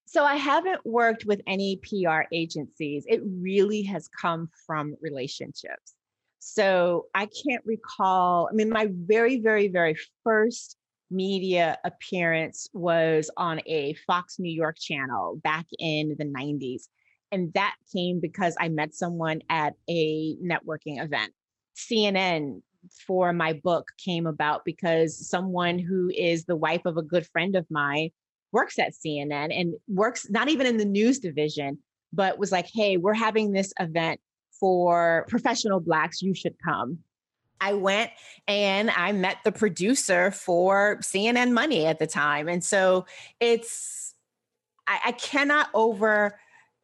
So 0.06 0.26
I 0.26 0.36
haven't 0.36 0.86
worked 0.86 1.26
with 1.26 1.42
any 1.48 1.78
PR 1.78 2.24
agencies. 2.34 3.06
It 3.08 3.22
really 3.24 3.84
has 3.84 4.10
come 4.10 4.50
from 4.68 4.96
relationships. 5.00 5.94
So 6.44 7.06
I 7.14 7.28
can't 7.28 7.64
recall. 7.66 8.50
I 8.52 8.56
mean, 8.56 8.72
my 8.72 8.88
very, 8.92 9.40
very, 9.40 9.68
very 9.68 9.96
first 10.24 10.76
media 11.12 11.78
appearance 11.86 12.68
was 12.74 13.30
on 13.38 13.62
a 13.68 13.94
Fox 14.08 14.40
New 14.40 14.52
York 14.52 14.78
channel 14.80 15.40
back 15.44 15.68
in 15.78 16.16
the 16.18 16.26
90s. 16.26 16.88
And 17.32 17.54
that 17.54 17.76
came 17.94 18.20
because 18.20 18.56
I 18.60 18.70
met 18.70 18.96
someone 18.96 19.42
at 19.50 19.76
a 19.88 20.36
networking 20.44 21.02
event. 21.02 21.32
CNN 21.78 22.64
for 23.06 23.32
my 23.34 23.54
book 23.54 23.90
came 24.04 24.26
about 24.26 24.66
because 24.66 25.30
someone 25.30 25.78
who 25.78 26.10
is 26.10 26.46
the 26.46 26.56
wife 26.56 26.82
of 26.86 26.98
a 26.98 27.04
good 27.04 27.28
friend 27.28 27.56
of 27.56 27.68
mine 27.70 28.10
works 28.52 28.80
at 28.80 28.94
CNN 28.94 29.56
and 29.56 29.76
works 29.88 30.28
not 30.32 30.50
even 30.50 30.66
in 30.66 30.78
the 30.78 30.86
news 30.86 31.20
division, 31.20 31.78
but 32.12 32.40
was 32.40 32.52
like, 32.52 32.68
hey, 32.74 32.98
we're 32.98 33.14
having 33.14 33.52
this 33.52 33.72
event 33.80 34.20
for 34.62 35.26
professional 35.28 35.82
Blacks. 35.82 36.22
You 36.22 36.34
should 36.34 36.56
come. 36.64 37.00
I 37.60 37.74
went 37.74 38.12
and 38.48 38.90
I 38.90 39.12
met 39.12 39.38
the 39.44 39.52
producer 39.52 40.32
for 40.32 40.98
CNN 41.02 41.52
Money 41.52 41.86
at 41.86 42.00
the 42.00 42.08
time. 42.08 42.48
And 42.48 42.64
so 42.64 43.06
it's, 43.40 44.16
I, 44.88 45.00
I 45.08 45.12
cannot 45.12 45.68
over 45.74 46.40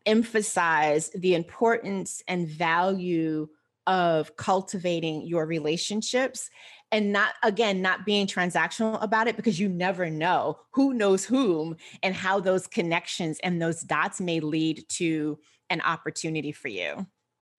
emphasize 0.05 1.09
the 1.15 1.35
importance 1.35 2.21
and 2.27 2.47
value 2.47 3.47
of 3.87 4.35
cultivating 4.35 5.25
your 5.25 5.45
relationships 5.45 6.49
and 6.91 7.11
not 7.11 7.33
again 7.43 7.81
not 7.81 8.05
being 8.05 8.27
transactional 8.27 9.01
about 9.01 9.27
it 9.27 9.35
because 9.35 9.59
you 9.59 9.67
never 9.67 10.09
know 10.09 10.57
who 10.71 10.93
knows 10.93 11.25
whom 11.25 11.75
and 12.03 12.15
how 12.15 12.39
those 12.39 12.67
connections 12.67 13.39
and 13.43 13.61
those 13.61 13.81
dots 13.81 14.21
may 14.21 14.39
lead 14.39 14.83
to 14.87 15.37
an 15.69 15.81
opportunity 15.81 16.51
for 16.51 16.67
you 16.69 17.05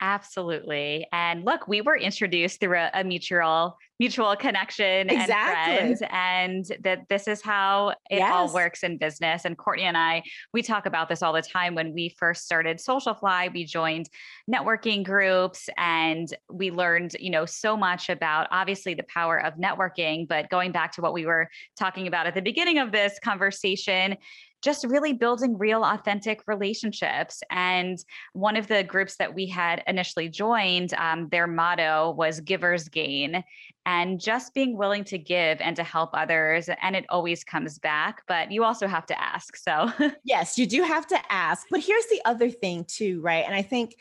Absolutely. 0.00 1.06
And 1.12 1.44
look, 1.44 1.66
we 1.66 1.80
were 1.80 1.96
introduced 1.96 2.60
through 2.60 2.78
a, 2.78 2.90
a 2.94 3.04
mutual 3.04 3.78
mutual 4.00 4.36
connection 4.36 5.10
exactly. 5.10 5.88
and 5.88 5.98
friend 5.98 6.12
and 6.12 6.84
that 6.84 7.08
this 7.08 7.26
is 7.26 7.42
how 7.42 7.88
it 8.10 8.18
yes. 8.18 8.32
all 8.32 8.52
works 8.54 8.84
in 8.84 8.96
business 8.96 9.44
and 9.44 9.58
courtney 9.58 9.84
and 9.84 9.96
i 9.96 10.22
we 10.52 10.62
talk 10.62 10.86
about 10.86 11.08
this 11.08 11.20
all 11.20 11.32
the 11.32 11.42
time 11.42 11.74
when 11.74 11.92
we 11.92 12.08
first 12.10 12.44
started 12.44 12.78
Socialfly 12.78 13.52
we 13.52 13.64
joined 13.64 14.08
networking 14.48 15.02
groups 15.02 15.68
and 15.76 16.32
we 16.48 16.70
learned 16.70 17.16
you 17.18 17.30
know 17.30 17.44
so 17.44 17.76
much 17.76 18.08
about 18.08 18.46
obviously 18.52 18.94
the 18.94 19.02
power 19.04 19.44
of 19.44 19.54
networking 19.54 20.28
but 20.28 20.48
going 20.48 20.70
back 20.70 20.92
to 20.92 21.00
what 21.00 21.12
we 21.12 21.26
were 21.26 21.48
talking 21.76 22.06
about 22.06 22.26
at 22.26 22.34
the 22.34 22.42
beginning 22.42 22.78
of 22.78 22.92
this 22.92 23.18
conversation 23.18 24.16
just 24.62 24.84
really 24.84 25.12
building 25.12 25.56
real 25.56 25.84
authentic 25.84 26.42
relationships 26.46 27.42
and 27.50 28.04
one 28.32 28.56
of 28.56 28.66
the 28.66 28.82
groups 28.82 29.16
that 29.16 29.34
we 29.34 29.46
had 29.46 29.82
initially 29.86 30.28
joined 30.28 30.94
um, 30.94 31.28
their 31.30 31.46
motto 31.46 32.10
was 32.16 32.40
givers 32.40 32.88
gain 32.88 33.42
and 33.86 34.20
just 34.20 34.54
being 34.54 34.76
willing 34.76 35.04
to 35.04 35.18
give 35.18 35.60
and 35.60 35.76
to 35.76 35.84
help 35.84 36.10
others 36.12 36.68
and 36.82 36.96
it 36.96 37.04
always 37.08 37.44
comes 37.44 37.78
back 37.78 38.22
but 38.26 38.50
you 38.50 38.64
also 38.64 38.86
have 38.86 39.06
to 39.06 39.20
ask 39.20 39.56
so. 39.56 39.90
Yes 40.24 40.58
you 40.58 40.66
do 40.66 40.82
have 40.82 41.06
to 41.08 41.18
ask 41.30 41.66
but 41.70 41.80
here's 41.80 42.06
the 42.06 42.20
other 42.24 42.50
thing 42.50 42.84
too 42.84 43.20
right 43.20 43.44
and 43.46 43.54
i 43.54 43.62
think 43.62 43.96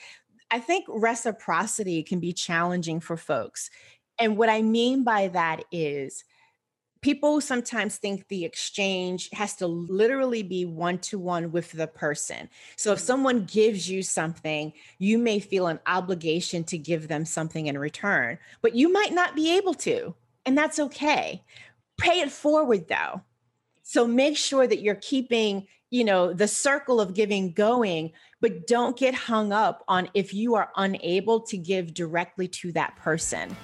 i 0.52 0.60
think 0.60 0.86
reciprocity 0.88 2.04
can 2.04 2.20
be 2.20 2.34
challenging 2.34 3.00
for 3.00 3.16
folks 3.16 3.70
and 4.20 4.38
what 4.38 4.50
i 4.50 4.62
mean 4.62 5.04
by 5.04 5.28
that 5.30 5.64
is 5.72 6.24
people 7.08 7.40
sometimes 7.40 7.96
think 7.96 8.28
the 8.28 8.44
exchange 8.44 9.30
has 9.32 9.56
to 9.56 9.66
literally 9.66 10.44
be 10.44 10.66
one 10.66 10.98
to 10.98 11.18
one 11.18 11.54
with 11.54 11.72
the 11.72 11.88
person. 11.88 12.50
So 12.76 12.92
if 12.92 13.00
mm-hmm. 13.00 13.06
someone 13.06 13.46
gives 13.46 13.90
you 13.90 14.04
something, 14.04 14.74
you 15.00 15.18
may 15.18 15.40
feel 15.40 15.68
an 15.68 15.80
obligation 15.88 16.66
to 16.66 16.78
give 16.78 17.08
them 17.08 17.24
something 17.24 17.68
in 17.68 17.78
return, 17.78 18.38
but 18.62 18.76
you 18.76 18.92
might 18.92 19.14
not 19.14 19.38
be 19.38 19.56
able 19.56 19.74
to. 19.76 20.16
And 20.46 20.58
that's 20.58 20.80
okay. 20.80 21.46
Pay 21.98 22.20
it 22.20 22.30
forward 22.30 22.90
though. 22.90 23.22
So 23.84 24.06
make 24.06 24.36
sure 24.36 24.68
that 24.68 24.82
you're 24.82 24.96
keeping, 24.96 25.66
you 25.90 26.04
know, 26.04 26.34
the 26.34 26.50
circle 26.50 27.00
of 27.00 27.14
giving 27.14 27.54
going, 27.54 28.12
but 28.42 28.68
don't 28.68 28.98
get 28.98 29.16
hung 29.16 29.54
up 29.54 29.86
on 29.88 30.10
if 30.14 30.34
you 30.34 30.56
are 30.56 30.72
unable 30.76 31.40
to 31.44 31.58
give 31.58 31.94
directly 31.94 32.50
to 32.50 32.74
that 32.74 32.98
person. 32.98 33.56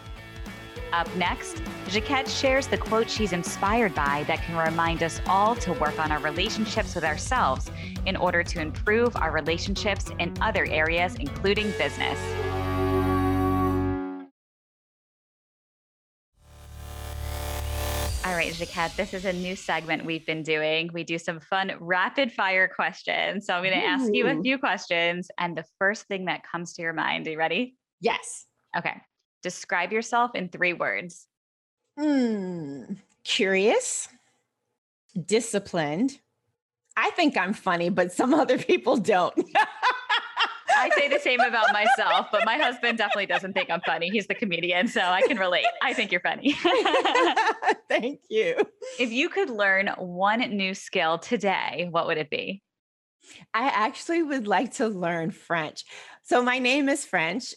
Up 0.94 1.14
next, 1.16 1.56
Jacquette 1.88 2.28
shares 2.28 2.68
the 2.68 2.78
quote 2.78 3.10
she's 3.10 3.34
inspired 3.34 3.96
by 3.96 4.26
that 4.28 4.44
can 4.44 4.56
remind 4.56 5.02
us 5.02 5.20
all 5.26 5.56
to 5.56 5.74
work 5.74 5.98
on 5.98 6.12
our 6.12 6.20
relationships 6.20 6.94
with 6.94 7.04
ourselves 7.04 7.72
in 8.06 8.16
order 8.16 8.44
to 8.44 8.62
improve 8.62 9.16
our 9.16 9.32
relationships 9.32 10.12
in 10.20 10.32
other 10.39 10.68
areas, 10.70 11.16
including 11.16 11.72
business. 11.80 12.20
All 18.24 18.36
right, 18.36 18.54
Jacquette, 18.54 18.96
this 18.96 19.16
is 19.16 19.26
a 19.26 19.34
new 19.34 19.56
segment 19.56 20.06
we've 20.06 20.28
been 20.28 20.44
doing. 20.44 20.91
We 20.94 21.04
do 21.04 21.18
some 21.18 21.39
fun 21.39 21.72
rapid 21.80 22.32
fire 22.32 22.68
questions. 22.68 23.48
So 23.48 23.56
I'm 23.56 23.64
going 23.64 23.74
to 23.74 23.84
ask 23.84 24.14
you 24.14 24.28
a 24.28 24.39
few 24.44 24.60
questions. 24.60 25.32
And 25.39 25.58
the 25.58 25.66
first 25.80 26.06
thing 26.06 26.26
that 26.26 26.44
comes 26.44 26.74
to 26.74 26.84
your 26.84 26.94
mind, 26.94 27.26
are 27.26 27.32
you 27.32 27.38
ready? 27.39 27.78
Yes. 28.00 28.46
Okay. 28.78 29.02
Describe 29.44 29.91
yourself 29.91 30.32
in 30.34 30.50
three 30.50 30.74
words. 30.74 31.28
Hmm. 32.00 32.84
Curious, 33.24 34.10
disciplined. 35.26 36.20
I 36.98 37.12
think 37.12 37.38
I'm 37.38 37.54
funny, 37.54 37.89
but 37.89 38.12
some 38.12 38.34
other 38.34 38.58
people 38.58 38.98
don't. 38.98 39.34
I 40.76 40.89
say 40.89 41.08
the 41.08 41.20
same 41.20 41.39
about 41.39 41.72
myself, 41.72 42.28
but 42.32 42.46
my 42.46 42.58
husband 42.62 42.98
definitely 42.98 43.28
doesn't 43.28 43.54
think 43.54 43.70
I'm 43.70 43.82
funny. 43.82 44.10
He's 44.10 44.28
the 44.28 44.36
comedian, 44.36 44.88
so 44.88 45.02
I 45.02 45.22
can 45.22 45.38
relate. 45.38 45.66
I 45.82 45.94
think 45.94 46.12
you're 46.12 46.22
funny. 46.22 46.54
Thank 47.89 48.22
you. 48.30 48.58
If 49.00 49.12
you 49.12 49.30
could 49.30 49.50
learn 49.50 49.88
one 49.98 50.41
new 50.41 50.74
skill 50.74 51.20
today, 51.20 51.88
what 51.89 52.08
would 52.08 52.18
it 52.18 52.30
be? 52.30 52.62
I 53.54 53.68
actually 53.68 54.24
would 54.24 54.48
like 54.48 54.74
to 54.74 54.88
learn 54.88 55.32
French. 55.32 55.86
So, 56.24 56.44
my 56.44 56.60
name 56.60 56.89
is 56.89 57.06
French, 57.06 57.54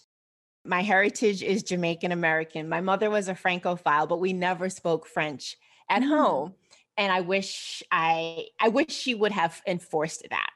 my 0.67 0.83
heritage 0.83 1.43
is 1.43 1.63
Jamaican 1.63 2.13
American. 2.13 2.69
My 2.69 2.81
mother 2.81 3.11
was 3.11 3.29
a 3.29 3.35
Francophile, 3.35 4.07
but 4.07 4.21
we 4.21 4.33
never 4.33 4.69
spoke 4.69 5.07
French 5.07 5.57
at 5.89 6.03
mm. 6.03 6.09
home. 6.09 6.55
And 6.97 7.13
I 7.13 7.21
wish 7.21 7.83
I 7.91 8.47
I 8.61 8.69
wish 8.69 8.91
she 8.91 9.15
would 9.15 9.33
have 9.33 9.61
enforced 9.67 10.27
that. 10.31 10.51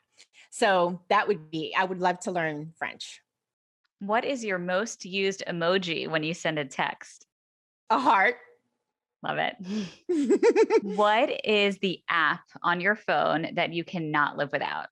So 0.51 1.01
that 1.09 1.29
would 1.29 1.51
be 1.51 1.75
I 1.77 1.85
would 1.85 2.01
love 2.01 2.21
to 2.21 2.33
learn 2.33 2.73
French. 2.77 3.21
What 4.01 4.25
is 4.25 4.45
your 4.45 4.59
most 4.59 5.05
used 5.05 5.45
emoji 5.47 6.09
when 6.09 6.23
you 6.23 6.33
send 6.33 6.59
a 6.59 6.65
text? 6.65 7.27
A 7.91 7.99
heart. 7.99 8.37
Love 9.23 9.37
it. 9.39 10.83
what 10.83 11.31
is 11.45 11.79
the 11.79 12.01
app 12.09 12.45
on 12.63 12.81
your 12.81 12.97
phone 12.97 13.49
that 13.55 13.75
you 13.75 13.85
cannot 13.85 14.39
live 14.39 14.51
without? 14.51 14.87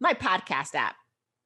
My 0.00 0.14
podcast 0.14 0.74
app. 0.74 0.96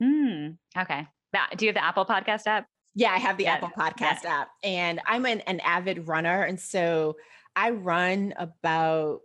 Hmm. 0.02 0.52
okay. 0.76 1.06
That, 1.32 1.50
do 1.56 1.64
you 1.64 1.68
have 1.70 1.74
the 1.74 1.84
Apple 1.84 2.04
Podcast 2.04 2.46
app? 2.46 2.66
Yeah, 2.94 3.12
I 3.12 3.18
have 3.18 3.38
the 3.38 3.44
yeah, 3.44 3.54
Apple 3.54 3.70
Podcast 3.76 4.24
yeah. 4.24 4.40
app, 4.40 4.48
and 4.62 5.00
I'm 5.06 5.24
an, 5.24 5.40
an 5.40 5.60
avid 5.60 6.06
runner, 6.08 6.42
and 6.42 6.60
so 6.60 7.16
I 7.56 7.70
run 7.70 8.34
about 8.36 9.20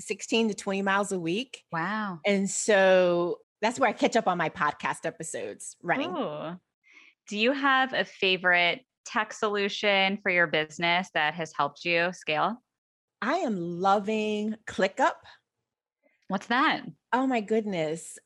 16 0.00 0.48
to 0.48 0.54
20 0.54 0.82
miles 0.82 1.12
a 1.12 1.18
week. 1.18 1.64
Wow. 1.72 2.20
And 2.24 2.48
so 2.48 3.38
that's 3.60 3.78
where 3.78 3.88
I 3.88 3.92
catch 3.92 4.16
up 4.16 4.26
on 4.26 4.38
my 4.38 4.48
podcast 4.48 5.04
episodes 5.04 5.76
running. 5.82 6.14
Ooh. 6.16 6.58
Do 7.28 7.38
you 7.38 7.52
have 7.52 7.92
a 7.92 8.04
favorite 8.04 8.84
tech 9.04 9.32
solution 9.32 10.18
for 10.22 10.30
your 10.30 10.46
business 10.46 11.08
that 11.14 11.34
has 11.34 11.52
helped 11.56 11.84
you 11.84 12.12
scale? 12.12 12.62
I 13.20 13.38
am 13.38 13.80
loving 13.80 14.56
ClickUp. 14.66 15.12
What's 16.28 16.46
that? 16.46 16.82
Oh 17.12 17.26
my 17.26 17.40
goodness. 17.40 18.18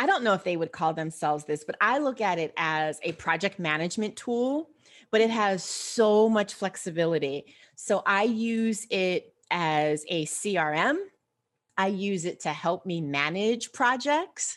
I 0.00 0.06
don't 0.06 0.24
know 0.24 0.32
if 0.32 0.44
they 0.44 0.56
would 0.56 0.72
call 0.72 0.94
themselves 0.94 1.44
this, 1.44 1.62
but 1.62 1.76
I 1.78 1.98
look 1.98 2.22
at 2.22 2.38
it 2.38 2.54
as 2.56 2.98
a 3.02 3.12
project 3.12 3.58
management 3.58 4.16
tool, 4.16 4.70
but 5.10 5.20
it 5.20 5.28
has 5.28 5.62
so 5.62 6.26
much 6.26 6.54
flexibility. 6.54 7.54
So 7.74 8.02
I 8.06 8.22
use 8.22 8.86
it 8.88 9.34
as 9.50 10.06
a 10.08 10.24
CRM. 10.24 10.96
I 11.76 11.88
use 11.88 12.24
it 12.24 12.40
to 12.40 12.48
help 12.48 12.86
me 12.86 13.02
manage 13.02 13.72
projects. 13.72 14.56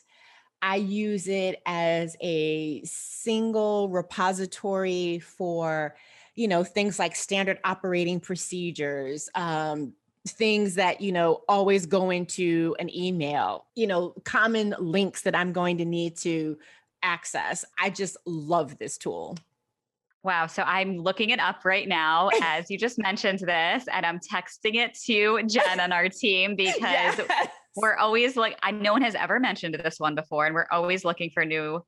I 0.61 0.77
use 0.77 1.27
it 1.27 1.61
as 1.65 2.15
a 2.21 2.81
single 2.85 3.89
repository 3.89 5.19
for, 5.19 5.97
you 6.35 6.47
know, 6.47 6.63
things 6.63 6.97
like 6.97 7.17
standard 7.17 7.59
operating 7.65 8.21
procedures, 8.21 9.29
um, 9.35 9.91
things 10.27 10.75
that 10.75 11.01
you 11.01 11.11
know 11.11 11.41
always 11.49 11.85
go 11.85 12.09
into 12.09 12.75
an 12.79 12.93
email 12.95 13.65
you 13.75 13.85
know 13.85 14.13
common 14.23 14.73
links 14.79 15.23
that 15.23 15.35
i'm 15.35 15.51
going 15.51 15.77
to 15.77 15.85
need 15.85 16.15
to 16.15 16.57
access 17.01 17.65
i 17.79 17.89
just 17.89 18.15
love 18.25 18.77
this 18.77 18.97
tool 18.97 19.37
Wow. 20.23 20.47
So 20.47 20.63
I'm 20.63 20.97
looking 20.97 21.31
it 21.31 21.39
up 21.39 21.65
right 21.65 21.87
now 21.87 22.29
as 22.41 22.71
you 22.71 22.77
just 22.77 22.97
mentioned 22.97 23.39
this, 23.39 23.85
and 23.91 24.05
I'm 24.05 24.19
texting 24.19 24.75
it 24.75 24.97
to 25.05 25.43
Jen 25.43 25.79
on 25.81 25.91
our 25.91 26.07
team 26.07 26.55
because 26.57 26.79
yes. 26.79 27.47
we're 27.75 27.97
always 27.97 28.37
like, 28.37 28.57
I 28.63 28.71
no 28.71 28.93
one 28.93 29.01
has 29.01 29.15
ever 29.15 29.39
mentioned 29.39 29.75
this 29.75 29.99
one 29.99 30.15
before, 30.15 30.45
and 30.45 30.55
we're 30.55 30.67
always 30.71 31.03
looking 31.03 31.29
for 31.29 31.43
new, 31.43 31.83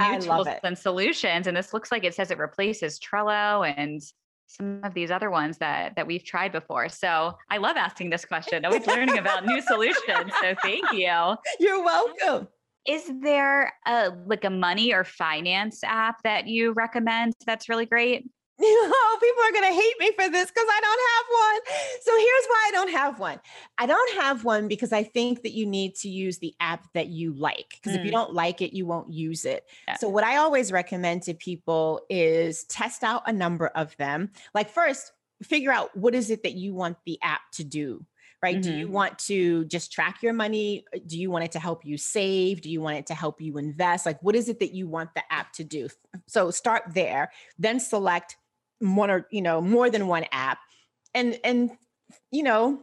new 0.00 0.20
tools 0.20 0.48
and 0.64 0.76
solutions. 0.76 1.46
And 1.46 1.56
this 1.56 1.72
looks 1.72 1.92
like 1.92 2.02
it 2.02 2.14
says 2.14 2.32
it 2.32 2.38
replaces 2.38 2.98
Trello 2.98 3.72
and 3.76 4.02
some 4.46 4.80
of 4.82 4.94
these 4.94 5.10
other 5.10 5.30
ones 5.30 5.58
that 5.58 5.96
that 5.96 6.06
we've 6.06 6.24
tried 6.24 6.52
before. 6.52 6.88
So 6.88 7.36
I 7.50 7.58
love 7.58 7.76
asking 7.76 8.10
this 8.10 8.24
question. 8.24 8.64
Always 8.64 8.86
learning 8.86 9.18
about 9.18 9.46
new 9.46 9.60
solutions. 9.60 10.32
So 10.40 10.54
thank 10.62 10.92
you. 10.92 11.34
You're 11.60 11.82
welcome. 11.82 12.48
Is 12.86 13.10
there 13.20 13.72
a 13.86 14.12
like 14.26 14.44
a 14.44 14.50
money 14.50 14.92
or 14.92 15.04
finance 15.04 15.82
app 15.82 16.22
that 16.22 16.46
you 16.46 16.72
recommend 16.72 17.34
that's 17.44 17.68
really 17.68 17.86
great? 17.86 18.28
oh, 18.62 19.18
people 19.20 19.44
are 19.44 19.52
going 19.52 19.74
to 19.74 19.80
hate 19.80 19.94
me 19.98 20.10
for 20.12 20.30
this 20.30 20.48
because 20.50 20.66
I 20.66 20.80
don't 20.80 21.00
have 21.12 21.26
one. 21.30 22.00
So 22.00 22.16
here's 22.16 22.46
why 22.46 22.64
I 22.66 22.70
don't 22.72 22.90
have 22.90 23.20
one. 23.20 23.40
I 23.76 23.86
don't 23.86 24.22
have 24.22 24.44
one 24.44 24.66
because 24.66 24.92
I 24.92 25.02
think 25.02 25.42
that 25.42 25.52
you 25.52 25.66
need 25.66 25.94
to 25.96 26.08
use 26.08 26.38
the 26.38 26.54
app 26.58 26.90
that 26.94 27.08
you 27.08 27.34
like. 27.34 27.74
Because 27.82 27.92
mm. 27.92 28.00
if 28.00 28.04
you 28.04 28.10
mm. 28.10 28.14
don't 28.14 28.32
like 28.32 28.62
it, 28.62 28.74
you 28.74 28.86
won't 28.86 29.12
use 29.12 29.44
it. 29.44 29.66
Yeah. 29.86 29.96
So 29.96 30.08
what 30.08 30.24
I 30.24 30.36
always 30.36 30.72
recommend 30.72 31.22
to 31.24 31.34
people 31.34 32.00
is 32.08 32.64
test 32.64 33.04
out 33.04 33.22
a 33.26 33.32
number 33.32 33.66
of 33.68 33.94
them. 33.98 34.30
Like 34.54 34.70
first, 34.70 35.12
figure 35.42 35.70
out 35.70 35.94
what 35.94 36.14
is 36.14 36.30
it 36.30 36.42
that 36.44 36.54
you 36.54 36.72
want 36.72 36.96
the 37.04 37.18
app 37.22 37.42
to 37.52 37.64
do 37.64 38.06
right? 38.42 38.56
Mm-hmm. 38.56 38.70
Do 38.70 38.78
you 38.78 38.84
mm-hmm. 38.84 38.94
want 38.94 39.18
to 39.20 39.64
just 39.64 39.92
track 39.92 40.22
your 40.22 40.32
money? 40.32 40.84
Do 41.06 41.18
you 41.18 41.30
want 41.30 41.44
it 41.44 41.52
to 41.52 41.58
help 41.58 41.84
you 41.84 41.96
save? 41.96 42.60
Do 42.60 42.70
you 42.70 42.80
want 42.80 42.98
it 42.98 43.06
to 43.06 43.14
help 43.14 43.40
you 43.40 43.58
invest? 43.58 44.06
Like, 44.06 44.22
what 44.22 44.36
is 44.36 44.48
it 44.48 44.60
that 44.60 44.72
you 44.74 44.86
want 44.86 45.14
the 45.14 45.22
app 45.32 45.52
to 45.54 45.64
do? 45.64 45.88
So 46.26 46.50
start 46.50 46.82
there, 46.94 47.32
then 47.58 47.80
select 47.80 48.36
one 48.80 49.10
or 49.10 49.26
you 49.30 49.42
know 49.42 49.60
more 49.60 49.90
than 49.90 50.06
one 50.06 50.24
app 50.32 50.58
and 51.14 51.38
and 51.44 51.70
you 52.30 52.42
know 52.42 52.82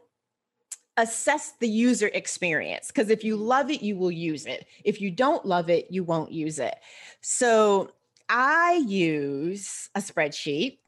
assess 0.98 1.54
the 1.60 1.68
user 1.68 2.10
experience 2.14 2.88
because 2.88 3.10
if 3.10 3.24
you 3.24 3.36
love 3.36 3.72
it 3.72 3.82
you 3.82 3.96
will 3.96 4.12
use 4.12 4.46
it 4.46 4.66
if 4.84 5.02
you 5.02 5.10
don't 5.10 5.46
love 5.46 5.70
it 5.70 5.88
you 5.90 6.04
won't 6.04 6.32
use 6.32 6.60
it 6.60 6.76
so 7.22 7.90
I 8.30 8.82
use 8.88 9.90
a 9.96 10.00
spreadsheet. 10.00 10.80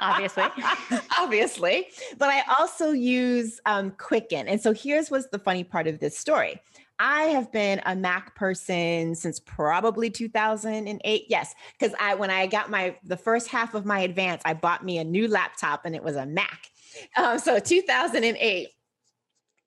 obviously. 0.00 0.44
obviously. 1.18 1.88
But 2.18 2.30
I 2.30 2.42
also 2.58 2.90
use 2.90 3.60
um, 3.66 3.92
Quicken. 3.92 4.48
And 4.48 4.60
so 4.60 4.72
here's 4.72 5.10
what's 5.10 5.28
the 5.28 5.38
funny 5.38 5.62
part 5.62 5.86
of 5.86 6.00
this 6.00 6.18
story. 6.18 6.60
I 6.98 7.24
have 7.24 7.52
been 7.52 7.82
a 7.84 7.94
Mac 7.94 8.34
person 8.34 9.14
since 9.14 9.38
probably 9.40 10.10
2008. 10.10 11.26
Yes, 11.28 11.54
because 11.78 11.94
I 12.00 12.14
when 12.14 12.30
I 12.30 12.46
got 12.46 12.70
my 12.70 12.96
the 13.04 13.16
first 13.16 13.48
half 13.48 13.74
of 13.74 13.84
my 13.84 14.00
advance, 14.00 14.42
I 14.44 14.54
bought 14.54 14.84
me 14.84 14.98
a 14.98 15.04
new 15.04 15.28
laptop 15.28 15.84
and 15.84 15.94
it 15.94 16.02
was 16.02 16.16
a 16.16 16.26
Mac. 16.26 16.70
Um, 17.16 17.38
so 17.38 17.58
2008. 17.58 18.68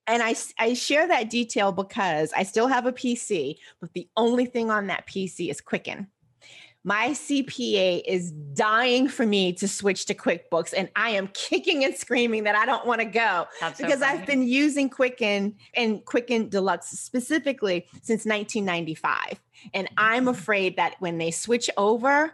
And 0.08 0.24
I, 0.24 0.36
I 0.58 0.74
share 0.74 1.08
that 1.08 1.30
detail 1.30 1.72
because 1.72 2.34
I 2.36 2.42
still 2.42 2.66
have 2.66 2.88
a 2.88 2.92
PC, 2.92 3.58
but 3.80 3.94
the 3.94 4.10
only 4.18 4.48
thing 4.48 4.72
on 4.72 4.88
that 4.88 5.06
PC 5.06 5.52
is 5.52 5.62
Quicken 5.62 6.08
my 6.84 7.10
CPA 7.10 8.02
is 8.06 8.32
dying 8.32 9.10
for 9.10 9.26
me 9.26 9.52
to 9.54 9.68
switch 9.68 10.06
to 10.06 10.14
QuickBooks, 10.14 10.74
and 10.76 10.90
I 10.96 11.12
am 11.12 11.28
kicking 11.34 11.84
and 11.84 11.96
screaming 11.96 12.46
that 12.46 12.56
I 12.56 12.66
don't 12.66 12.86
want 12.86 13.02
to 13.02 13.06
go 13.06 13.48
That's 13.60 13.80
because 13.80 14.00
so 14.00 14.06
I've 14.06 14.26
been 14.26 14.44
using 14.44 14.90
Quicken 14.90 15.56
and 15.76 16.04
Quicken 16.06 16.48
Deluxe 16.48 16.88
specifically 16.88 17.86
since 18.02 18.26
1995. 18.26 19.42
And 19.74 19.90
I'm 19.98 20.22
mm-hmm. 20.22 20.30
afraid 20.30 20.78
that 20.78 20.96
when 21.00 21.18
they 21.18 21.32
switch 21.32 21.70
over, 21.76 22.34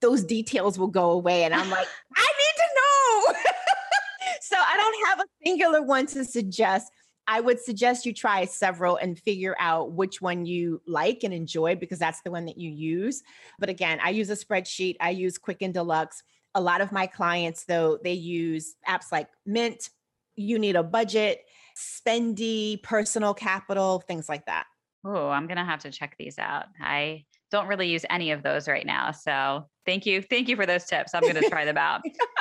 those 0.00 0.24
details 0.24 0.78
will 0.78 0.88
go 0.88 1.12
away. 1.12 1.44
And 1.44 1.54
I'm 1.54 1.70
like, 1.70 1.86
I 2.16 2.26
need 2.26 2.56
to 2.56 3.34
know. 3.34 3.38
so 4.40 4.56
I 4.56 4.76
don't 4.76 5.08
have 5.08 5.20
a 5.20 5.28
singular 5.44 5.82
one 5.82 6.06
to 6.06 6.24
suggest. 6.24 6.90
I 7.28 7.40
would 7.40 7.60
suggest 7.60 8.06
you 8.06 8.12
try 8.12 8.44
several 8.44 8.96
and 8.96 9.18
figure 9.18 9.56
out 9.58 9.92
which 9.92 10.22
one 10.22 10.46
you 10.46 10.80
like 10.86 11.24
and 11.24 11.34
enjoy 11.34 11.74
because 11.76 11.98
that's 11.98 12.20
the 12.22 12.30
one 12.30 12.44
that 12.46 12.58
you 12.58 12.70
use. 12.70 13.22
But 13.58 13.68
again, 13.68 13.98
I 14.02 14.10
use 14.10 14.30
a 14.30 14.36
spreadsheet, 14.36 14.96
I 15.00 15.10
use 15.10 15.38
Quicken 15.38 15.72
Deluxe. 15.72 16.22
A 16.54 16.60
lot 16.60 16.80
of 16.80 16.92
my 16.92 17.06
clients, 17.06 17.64
though, 17.64 17.98
they 18.02 18.14
use 18.14 18.76
apps 18.88 19.12
like 19.12 19.28
Mint, 19.44 19.90
You 20.36 20.58
Need 20.58 20.76
a 20.76 20.82
Budget, 20.82 21.44
Spendee, 21.76 22.82
Personal 22.82 23.34
Capital, 23.34 24.00
things 24.00 24.28
like 24.28 24.46
that. 24.46 24.64
Oh, 25.04 25.28
I'm 25.28 25.46
going 25.46 25.58
to 25.58 25.64
have 25.64 25.80
to 25.80 25.90
check 25.90 26.16
these 26.18 26.38
out. 26.38 26.66
I 26.80 27.24
don't 27.50 27.68
really 27.68 27.88
use 27.88 28.04
any 28.10 28.30
of 28.30 28.42
those 28.42 28.68
right 28.68 28.86
now. 28.86 29.12
So 29.12 29.68
thank 29.84 30.06
you. 30.06 30.22
Thank 30.22 30.48
you 30.48 30.56
for 30.56 30.66
those 30.66 30.84
tips. 30.84 31.14
I'm 31.14 31.22
going 31.22 31.34
to 31.36 31.48
try 31.48 31.64
them 31.64 31.78
out. 31.78 32.00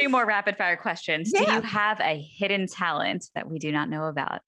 Two 0.00 0.08
more 0.08 0.26
rapid 0.26 0.56
fire 0.56 0.76
questions. 0.76 1.30
Yeah. 1.32 1.44
Do 1.44 1.52
you 1.52 1.60
have 1.62 2.00
a 2.00 2.20
hidden 2.36 2.66
talent 2.66 3.26
that 3.34 3.48
we 3.48 3.58
do 3.58 3.72
not 3.72 3.88
know 3.88 4.06
about? 4.06 4.40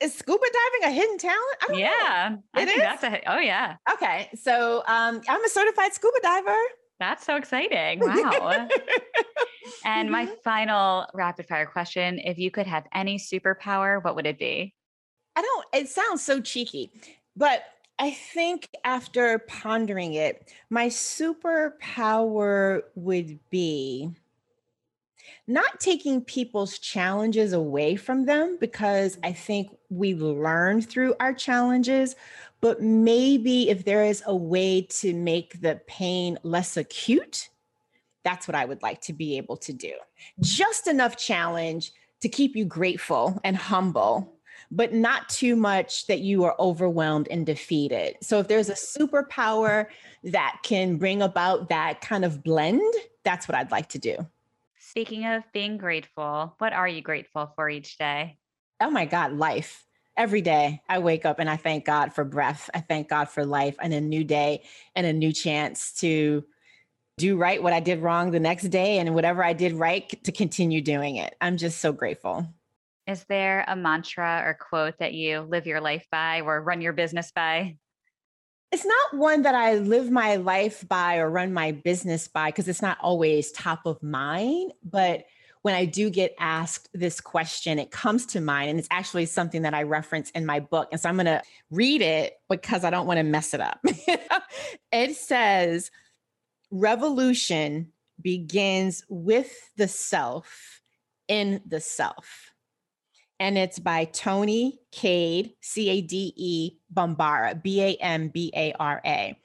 Is 0.00 0.14
scuba 0.14 0.44
diving 0.44 0.90
a 0.90 0.98
hidden 0.98 1.18
talent? 1.18 1.56
I 1.68 1.72
yeah, 1.74 2.28
know. 2.30 2.42
I 2.54 2.64
think 2.64 2.78
is? 2.78 2.82
that's 2.82 3.04
a. 3.04 3.20
Oh 3.30 3.38
yeah. 3.38 3.76
Okay, 3.92 4.30
so 4.34 4.82
um, 4.86 5.20
I'm 5.28 5.44
a 5.44 5.48
certified 5.48 5.92
scuba 5.92 6.16
diver. 6.22 6.56
That's 6.98 7.24
so 7.24 7.36
exciting! 7.36 8.00
Wow. 8.10 8.68
and 9.84 10.10
my 10.10 10.24
mm-hmm. 10.24 10.34
final 10.42 11.06
rapid 11.12 11.46
fire 11.46 11.66
question: 11.66 12.18
If 12.18 12.38
you 12.38 12.50
could 12.50 12.66
have 12.66 12.84
any 12.94 13.18
superpower, 13.18 14.02
what 14.02 14.16
would 14.16 14.26
it 14.26 14.38
be? 14.38 14.74
I 15.36 15.42
don't. 15.42 15.66
It 15.74 15.88
sounds 15.88 16.24
so 16.24 16.40
cheeky, 16.40 16.90
but 17.36 17.62
I 18.00 18.12
think 18.12 18.70
after 18.82 19.38
pondering 19.40 20.14
it, 20.14 20.50
my 20.70 20.86
superpower 20.86 22.80
would 22.94 23.38
be 23.50 24.10
not 25.46 25.80
taking 25.80 26.22
people's 26.22 26.78
challenges 26.78 27.52
away 27.52 27.96
from 27.96 28.24
them 28.24 28.56
because 28.58 29.18
I 29.22 29.34
think 29.34 29.76
we 29.90 30.14
learn 30.14 30.80
through 30.80 31.14
our 31.20 31.34
challenges, 31.34 32.16
but 32.62 32.80
maybe 32.80 33.68
if 33.68 33.84
there 33.84 34.04
is 34.04 34.22
a 34.24 34.34
way 34.34 34.80
to 35.00 35.12
make 35.12 35.60
the 35.60 35.78
pain 35.86 36.38
less 36.42 36.78
acute, 36.78 37.50
that's 38.24 38.48
what 38.48 38.54
I 38.54 38.64
would 38.64 38.82
like 38.82 39.02
to 39.02 39.12
be 39.12 39.36
able 39.36 39.58
to 39.58 39.74
do. 39.74 39.92
Just 40.40 40.86
enough 40.86 41.18
challenge 41.18 41.92
to 42.20 42.30
keep 42.30 42.56
you 42.56 42.64
grateful 42.64 43.38
and 43.44 43.56
humble 43.56 44.39
but 44.70 44.92
not 44.92 45.28
too 45.28 45.56
much 45.56 46.06
that 46.06 46.20
you 46.20 46.44
are 46.44 46.54
overwhelmed 46.58 47.28
and 47.28 47.44
defeated. 47.44 48.16
So 48.22 48.38
if 48.38 48.48
there's 48.48 48.68
a 48.68 48.74
superpower 48.74 49.86
that 50.24 50.60
can 50.62 50.96
bring 50.96 51.22
about 51.22 51.68
that 51.70 52.00
kind 52.00 52.24
of 52.24 52.42
blend, 52.42 52.94
that's 53.24 53.48
what 53.48 53.56
I'd 53.56 53.70
like 53.70 53.88
to 53.90 53.98
do. 53.98 54.26
Speaking 54.78 55.26
of 55.26 55.42
being 55.52 55.76
grateful, 55.76 56.54
what 56.58 56.72
are 56.72 56.88
you 56.88 57.02
grateful 57.02 57.52
for 57.54 57.68
each 57.68 57.98
day? 57.98 58.38
Oh 58.80 58.90
my 58.90 59.04
God, 59.04 59.32
life. 59.32 59.86
Every 60.16 60.40
day 60.40 60.82
I 60.88 60.98
wake 60.98 61.24
up 61.24 61.38
and 61.38 61.48
I 61.48 61.56
thank 61.56 61.84
God 61.84 62.12
for 62.12 62.24
breath. 62.24 62.68
I 62.74 62.80
thank 62.80 63.08
God 63.08 63.28
for 63.28 63.44
life 63.44 63.76
and 63.80 63.92
a 63.92 64.00
new 64.00 64.24
day 64.24 64.62
and 64.94 65.06
a 65.06 65.12
new 65.12 65.32
chance 65.32 65.92
to 66.00 66.44
do 67.18 67.36
right 67.36 67.62
what 67.62 67.72
I 67.72 67.80
did 67.80 68.00
wrong 68.00 68.30
the 68.30 68.40
next 68.40 68.64
day 68.64 68.98
and 68.98 69.14
whatever 69.14 69.44
I 69.44 69.52
did 69.52 69.74
right 69.74 70.08
to 70.24 70.32
continue 70.32 70.80
doing 70.80 71.16
it. 71.16 71.36
I'm 71.40 71.56
just 71.56 71.80
so 71.80 71.92
grateful. 71.92 72.46
Is 73.10 73.24
there 73.24 73.64
a 73.66 73.74
mantra 73.74 74.44
or 74.46 74.54
quote 74.54 74.98
that 75.00 75.14
you 75.14 75.40
live 75.40 75.66
your 75.66 75.80
life 75.80 76.06
by 76.12 76.42
or 76.42 76.62
run 76.62 76.80
your 76.80 76.92
business 76.92 77.32
by? 77.32 77.76
It's 78.70 78.86
not 78.86 79.18
one 79.18 79.42
that 79.42 79.56
I 79.56 79.74
live 79.74 80.12
my 80.12 80.36
life 80.36 80.86
by 80.88 81.16
or 81.16 81.28
run 81.28 81.52
my 81.52 81.72
business 81.72 82.28
by 82.28 82.50
because 82.50 82.68
it's 82.68 82.80
not 82.80 82.98
always 83.00 83.50
top 83.50 83.80
of 83.84 84.00
mind. 84.00 84.74
But 84.84 85.24
when 85.62 85.74
I 85.74 85.86
do 85.86 86.08
get 86.08 86.36
asked 86.38 86.88
this 86.94 87.20
question, 87.20 87.80
it 87.80 87.90
comes 87.90 88.26
to 88.26 88.40
mind. 88.40 88.70
And 88.70 88.78
it's 88.78 88.88
actually 88.92 89.26
something 89.26 89.62
that 89.62 89.74
I 89.74 89.82
reference 89.82 90.30
in 90.30 90.46
my 90.46 90.60
book. 90.60 90.90
And 90.92 91.00
so 91.00 91.08
I'm 91.08 91.16
going 91.16 91.26
to 91.26 91.42
read 91.72 92.02
it 92.02 92.34
because 92.48 92.84
I 92.84 92.90
don't 92.90 93.08
want 93.08 93.18
to 93.18 93.24
mess 93.24 93.54
it 93.54 93.60
up. 93.60 93.80
it 94.92 95.16
says, 95.16 95.90
Revolution 96.70 97.88
begins 98.22 99.04
with 99.08 99.52
the 99.76 99.88
self 99.88 100.80
in 101.26 101.60
the 101.66 101.80
self 101.80 102.49
and 103.40 103.56
it's 103.56 103.78
by 103.78 104.04
Toni 104.04 104.78
Cade, 104.92 105.54
C 105.62 105.88
A 105.88 106.02
D 106.02 106.34
E 106.36 106.72
Bambara, 106.94 107.60
B 107.60 107.80
A 107.80 107.94
M 107.94 108.28
B 108.28 108.52
A 108.54 108.72
R 108.78 109.00
A. 109.04 109.36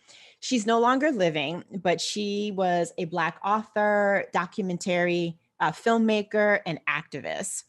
She's 0.42 0.68
no 0.68 0.80
longer 0.80 1.12
living, 1.12 1.64
but 1.82 2.00
she 2.00 2.52
was 2.54 2.94
a 3.00 3.06
Black 3.06 3.40
author, 3.44 4.26
documentary 4.34 5.40
uh, 5.60 5.72
filmmaker, 5.72 6.60
and 6.66 6.80
activist. 6.88 7.64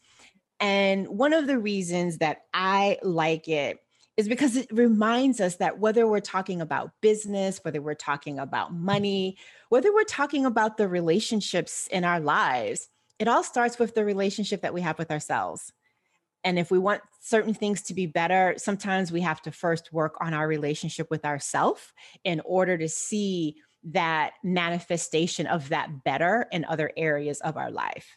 And 0.59 1.07
one 1.07 1.33
of 1.33 1.47
the 1.47 1.57
reasons 1.57 2.17
that 2.17 2.41
I 2.53 2.99
like 3.01 3.47
it 3.47 3.79
is 4.17 4.27
because 4.27 4.57
it 4.57 4.67
reminds 4.71 5.39
us 5.39 5.55
that 5.55 5.79
whether 5.79 6.07
we're 6.07 6.19
talking 6.19 6.59
about 6.59 6.91
business, 7.01 7.59
whether 7.63 7.81
we're 7.81 7.93
talking 7.93 8.37
about 8.37 8.73
money, 8.73 9.37
whether 9.69 9.93
we're 9.93 10.03
talking 10.03 10.45
about 10.45 10.77
the 10.77 10.87
relationships 10.87 11.87
in 11.89 12.03
our 12.03 12.19
lives, 12.19 12.89
it 13.19 13.27
all 13.27 13.43
starts 13.43 13.79
with 13.79 13.95
the 13.95 14.03
relationship 14.03 14.61
that 14.61 14.73
we 14.73 14.81
have 14.81 14.99
with 14.99 15.11
ourselves. 15.11 15.71
And 16.43 16.57
if 16.57 16.71
we 16.71 16.79
want 16.79 17.01
certain 17.21 17.53
things 17.53 17.81
to 17.83 17.93
be 17.93 18.05
better, 18.05 18.53
sometimes 18.57 19.11
we 19.11 19.21
have 19.21 19.41
to 19.43 19.51
first 19.51 19.91
work 19.91 20.15
on 20.21 20.33
our 20.33 20.47
relationship 20.47 21.07
with 21.09 21.25
ourself 21.25 21.93
in 22.23 22.41
order 22.45 22.77
to 22.77 22.87
see 22.87 23.55
that 23.83 24.33
manifestation 24.43 25.47
of 25.47 25.69
that 25.69 26.03
better 26.03 26.47
in 26.51 26.65
other 26.65 26.91
areas 26.97 27.41
of 27.41 27.57
our 27.57 27.71
life. 27.71 28.07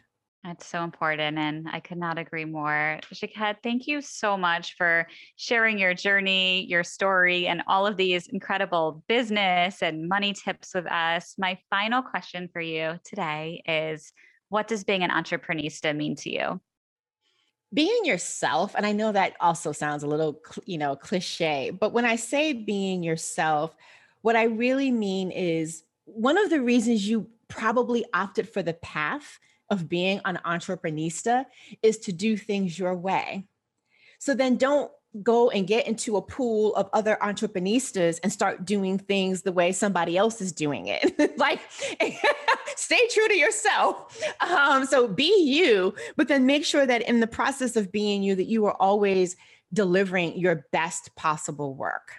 That's 0.45 0.67
so 0.67 0.83
important. 0.83 1.39
And 1.39 1.69
I 1.71 1.81
could 1.81 1.99
not 1.99 2.17
agree 2.19 2.47
more. 2.47 2.99
Jacquette, 3.13 3.57
thank 3.63 3.87
you 3.87 4.01
so 4.01 4.39
much 4.39 4.75
for 4.77 5.07
sharing 5.37 5.79
your 5.79 5.93
journey, 5.93 6.65
your 6.67 6.83
story, 6.83 7.47
and 7.47 7.63
all 7.67 7.87
of 7.87 7.99
these 7.99 8.27
incredible 8.27 9.05
business 9.07 9.83
and 9.83 10.09
money 10.09 10.33
tips 10.33 10.75
with 10.75 10.87
us. 10.87 11.35
My 11.37 11.59
final 11.69 12.01
question 12.01 12.49
for 12.53 12.63
you 12.63 12.99
today 13.05 13.63
is 13.67 14.13
what 14.49 14.67
does 14.67 14.83
being 14.83 15.03
an 15.03 15.11
entreprenista 15.11 15.95
mean 15.95 16.17
to 16.17 16.33
you? 16.33 16.61
Being 17.73 18.05
yourself 18.05 18.75
and 18.77 18.85
i 18.85 18.91
know 18.91 19.13
that 19.13 19.37
also 19.41 19.71
sounds 19.71 20.03
a 20.03 20.09
little 20.09 20.41
you 20.65 20.77
know 20.77 20.97
cliche 20.97 21.71
but 21.71 21.93
when 21.93 22.05
i 22.05 22.17
say 22.17 22.53
being 22.53 23.05
yourself 23.05 23.77
what 24.23 24.35
i 24.35 24.43
really 24.45 24.91
mean 24.91 25.31
is 25.31 25.85
one 26.05 26.37
of 26.37 26.51
the 26.51 26.61
reasons 26.61 27.09
you 27.09 27.29
probably 27.49 28.05
opted 28.13 28.49
for 28.49 28.63
the 28.63 28.75
path 28.75 29.39
of 29.69 29.89
being 29.89 30.21
an 30.25 30.39
entreprenista 30.45 31.47
is 31.83 31.99
to 31.99 32.13
do 32.13 32.37
things 32.37 32.79
your 32.79 32.95
way. 32.95 33.47
So 34.19 34.35
then 34.35 34.57
don't 34.57 34.91
go 35.23 35.51
and 35.51 35.67
get 35.67 35.87
into 35.87 36.17
a 36.17 36.23
pool 36.23 36.75
of 36.77 36.89
other 36.93 37.23
entrepreneurs 37.23 38.19
and 38.19 38.33
start 38.33 38.65
doing 38.65 38.99
things 38.99 39.43
the 39.43 39.53
way 39.53 39.73
somebody 39.73 40.17
else 40.17 40.41
is 40.41 40.53
doing 40.53 40.87
it. 40.87 41.37
like, 41.39 41.61
stay 42.77 43.09
true 43.11 43.29
to 43.29 43.37
yourself. 43.37 44.23
Um, 44.41 44.87
so 44.87 45.09
be 45.09 45.43
you, 45.43 45.95
but 46.17 46.29
then 46.29 46.47
make 46.47 46.65
sure 46.65 46.87
that 46.87 47.03
in 47.03 47.21
the 47.21 47.27
process 47.27 47.77
of 47.77 47.91
being 47.91 48.23
you, 48.23 48.35
that 48.37 48.47
you 48.47 48.67
are 48.67 48.77
always 48.81 49.37
delivering 49.73 50.39
your 50.39 50.67
best 50.73 51.15
possible 51.17 51.75
work. 51.75 52.13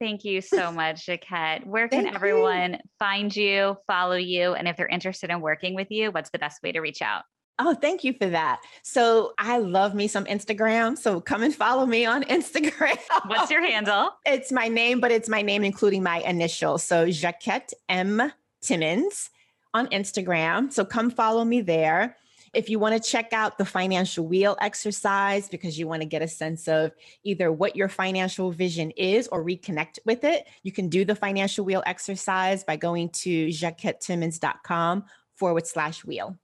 Thank 0.00 0.24
you 0.24 0.40
so 0.40 0.72
much, 0.72 1.06
Jacquette. 1.06 1.66
Where 1.66 1.88
can 1.88 2.04
Thank 2.04 2.16
everyone 2.16 2.72
you. 2.72 2.78
find 2.98 3.34
you, 3.34 3.76
follow 3.86 4.16
you, 4.16 4.54
and 4.54 4.68
if 4.68 4.76
they're 4.76 4.86
interested 4.86 5.30
in 5.30 5.40
working 5.40 5.74
with 5.74 5.90
you, 5.90 6.10
what's 6.10 6.30
the 6.30 6.38
best 6.38 6.62
way 6.62 6.72
to 6.72 6.80
reach 6.80 7.02
out? 7.02 7.22
Oh, 7.64 7.74
thank 7.74 8.02
you 8.02 8.12
for 8.12 8.26
that. 8.26 8.60
So 8.82 9.34
I 9.38 9.58
love 9.58 9.94
me 9.94 10.08
some 10.08 10.24
Instagram. 10.24 10.98
So 10.98 11.20
come 11.20 11.44
and 11.44 11.54
follow 11.54 11.86
me 11.86 12.04
on 12.04 12.24
Instagram. 12.38 12.98
What's 13.26 13.50
your 13.50 13.64
handle? 13.64 14.10
It's 14.26 14.50
my 14.50 14.66
name, 14.66 14.98
but 14.98 15.12
it's 15.12 15.28
my 15.28 15.42
name 15.42 15.62
including 15.62 16.02
my 16.02 16.18
initials. 16.20 16.82
So 16.82 17.06
Jacquette 17.06 17.72
M. 17.88 18.32
Timmons 18.62 19.30
on 19.74 19.86
Instagram. 19.88 20.72
So 20.72 20.84
come 20.84 21.08
follow 21.10 21.44
me 21.44 21.60
there. 21.60 22.16
If 22.52 22.68
you 22.68 22.78
want 22.78 23.00
to 23.00 23.10
check 23.10 23.32
out 23.32 23.56
the 23.56 23.64
financial 23.64 24.26
wheel 24.26 24.56
exercise 24.60 25.48
because 25.48 25.78
you 25.78 25.86
want 25.86 26.02
to 26.02 26.06
get 26.06 26.20
a 26.20 26.28
sense 26.28 26.68
of 26.68 26.92
either 27.24 27.50
what 27.50 27.76
your 27.76 27.88
financial 27.88 28.50
vision 28.50 28.90
is 28.90 29.26
or 29.28 29.42
reconnect 29.42 30.00
with 30.04 30.24
it, 30.24 30.46
you 30.62 30.72
can 30.72 30.88
do 30.88 31.04
the 31.04 31.14
financial 31.14 31.64
wheel 31.64 31.82
exercise 31.86 32.62
by 32.64 32.76
going 32.76 33.08
to 33.10 33.46
jacquettetimmons.com 33.48 35.04
forward 35.36 35.66
slash 35.66 36.04
wheel. 36.04 36.36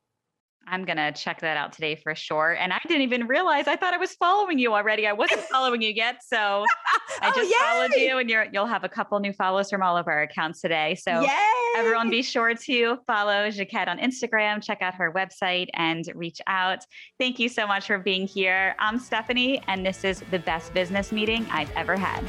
I'm 0.71 0.85
going 0.85 0.97
to 0.97 1.13
check 1.13 1.41
that 1.41 1.57
out 1.57 1.73
today 1.73 1.97
for 1.97 2.15
sure. 2.15 2.53
And 2.53 2.73
I 2.73 2.79
didn't 2.87 3.03
even 3.03 3.27
realize 3.27 3.67
I 3.67 3.77
thought 3.77 3.95
I 3.95 3.97
was 3.97 4.13
following 4.15 4.59
you 4.59 4.75
already. 4.75 5.07
I 5.07 5.13
wasn't 5.13 5.41
following 5.53 5.81
you 5.83 5.91
yet. 5.91 6.23
So 6.27 6.37
I 7.23 7.29
oh, 7.29 7.33
just 7.35 7.53
oh, 7.55 7.65
followed 7.65 7.93
you 7.95 8.19
and 8.19 8.29
you're, 8.29 8.47
you'll 8.53 8.67
have 8.67 8.85
a 8.85 8.89
couple 8.89 9.19
new 9.21 9.33
follows 9.33 9.71
from 9.71 9.83
all 9.83 9.97
of 9.97 10.07
our 10.09 10.23
accounts 10.23 10.61
today. 10.61 10.95
So 10.95 11.21
yay! 11.23 11.29
everyone 11.77 12.11
be 12.11 12.23
sure 12.23 12.55
to 12.55 12.99
follow 13.07 13.49
Jacquette 13.49 13.89
on 13.89 13.99
Instagram, 13.99 14.63
check 14.63 14.83
out 14.83 14.95
her 14.95 15.13
website 15.13 15.69
and 15.75 16.05
reach 16.15 16.41
out. 16.47 16.81
Thank 17.19 17.39
you 17.39 17.49
so 17.49 17.67
much 17.67 17.87
for 17.87 17.99
being 17.99 18.27
here. 18.27 18.75
I'm 18.79 18.99
Stephanie 18.99 19.63
and 19.69 19.85
this 19.85 20.05
is 20.05 20.23
the 20.31 20.39
best 20.39 20.75
business 20.75 21.13
meeting 21.13 21.47
I've 21.51 21.75
ever 21.77 21.97
had. 21.97 22.25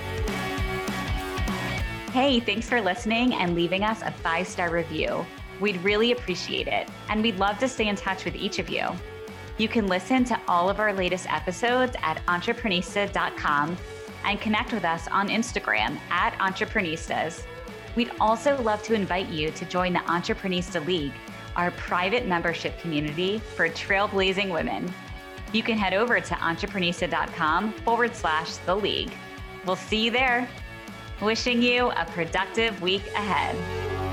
Hey, 2.12 2.40
thanks 2.40 2.68
for 2.68 2.82
listening 2.82 3.34
and 3.36 3.54
leaving 3.54 3.84
us 3.84 4.02
a 4.02 4.12
five 4.12 4.48
star 4.48 4.72
review. 4.72 5.26
We'd 5.60 5.84
really 5.84 6.12
appreciate 6.12 6.68
it, 6.68 6.88
and 7.10 7.22
we'd 7.22 7.38
love 7.38 7.60
to 7.60 7.68
stay 7.68 7.88
in 7.88 7.96
touch 7.96 8.26
with 8.26 8.36
each 8.36 8.60
of 8.60 8.70
you. 8.70 8.88
You 9.58 9.68
can 9.68 9.88
listen 9.88 10.24
to 10.26 10.40
all 10.48 10.70
of 10.70 10.80
our 10.80 10.94
latest 10.94 11.32
episodes 11.32 11.96
at 12.02 12.26
entreprenista.com 12.28 13.78
and 14.26 14.42
connect 14.42 14.74
with 14.74 14.86
us 14.86 15.08
on 15.10 15.28
Instagram 15.28 16.00
at 16.10 16.34
entreprenistas. 16.40 17.44
We'd 17.96 18.12
also 18.22 18.62
love 18.62 18.82
to 18.84 18.94
invite 18.94 19.28
you 19.28 19.52
to 19.52 19.66
join 19.66 19.94
the 19.94 20.00
Entreprenista 20.00 20.86
League, 20.86 21.14
our 21.56 21.72
private 21.72 22.26
membership 22.26 22.80
community 22.80 23.40
for 23.40 23.68
trailblazing 23.68 24.52
women. 24.52 24.94
You 25.52 25.64
can 25.64 25.78
head 25.78 25.94
over 25.94 26.20
to 26.22 26.34
entreprenista.com 26.36 27.74
forward 27.74 28.16
slash 28.16 28.58
the 28.58 28.76
league. 28.76 29.12
We'll 29.66 29.76
see 29.76 30.06
you 30.06 30.12
there. 30.12 30.48
Wishing 31.22 31.62
you 31.62 31.90
a 31.90 32.06
productive 32.06 32.82
week 32.82 33.06
ahead. 33.08 34.09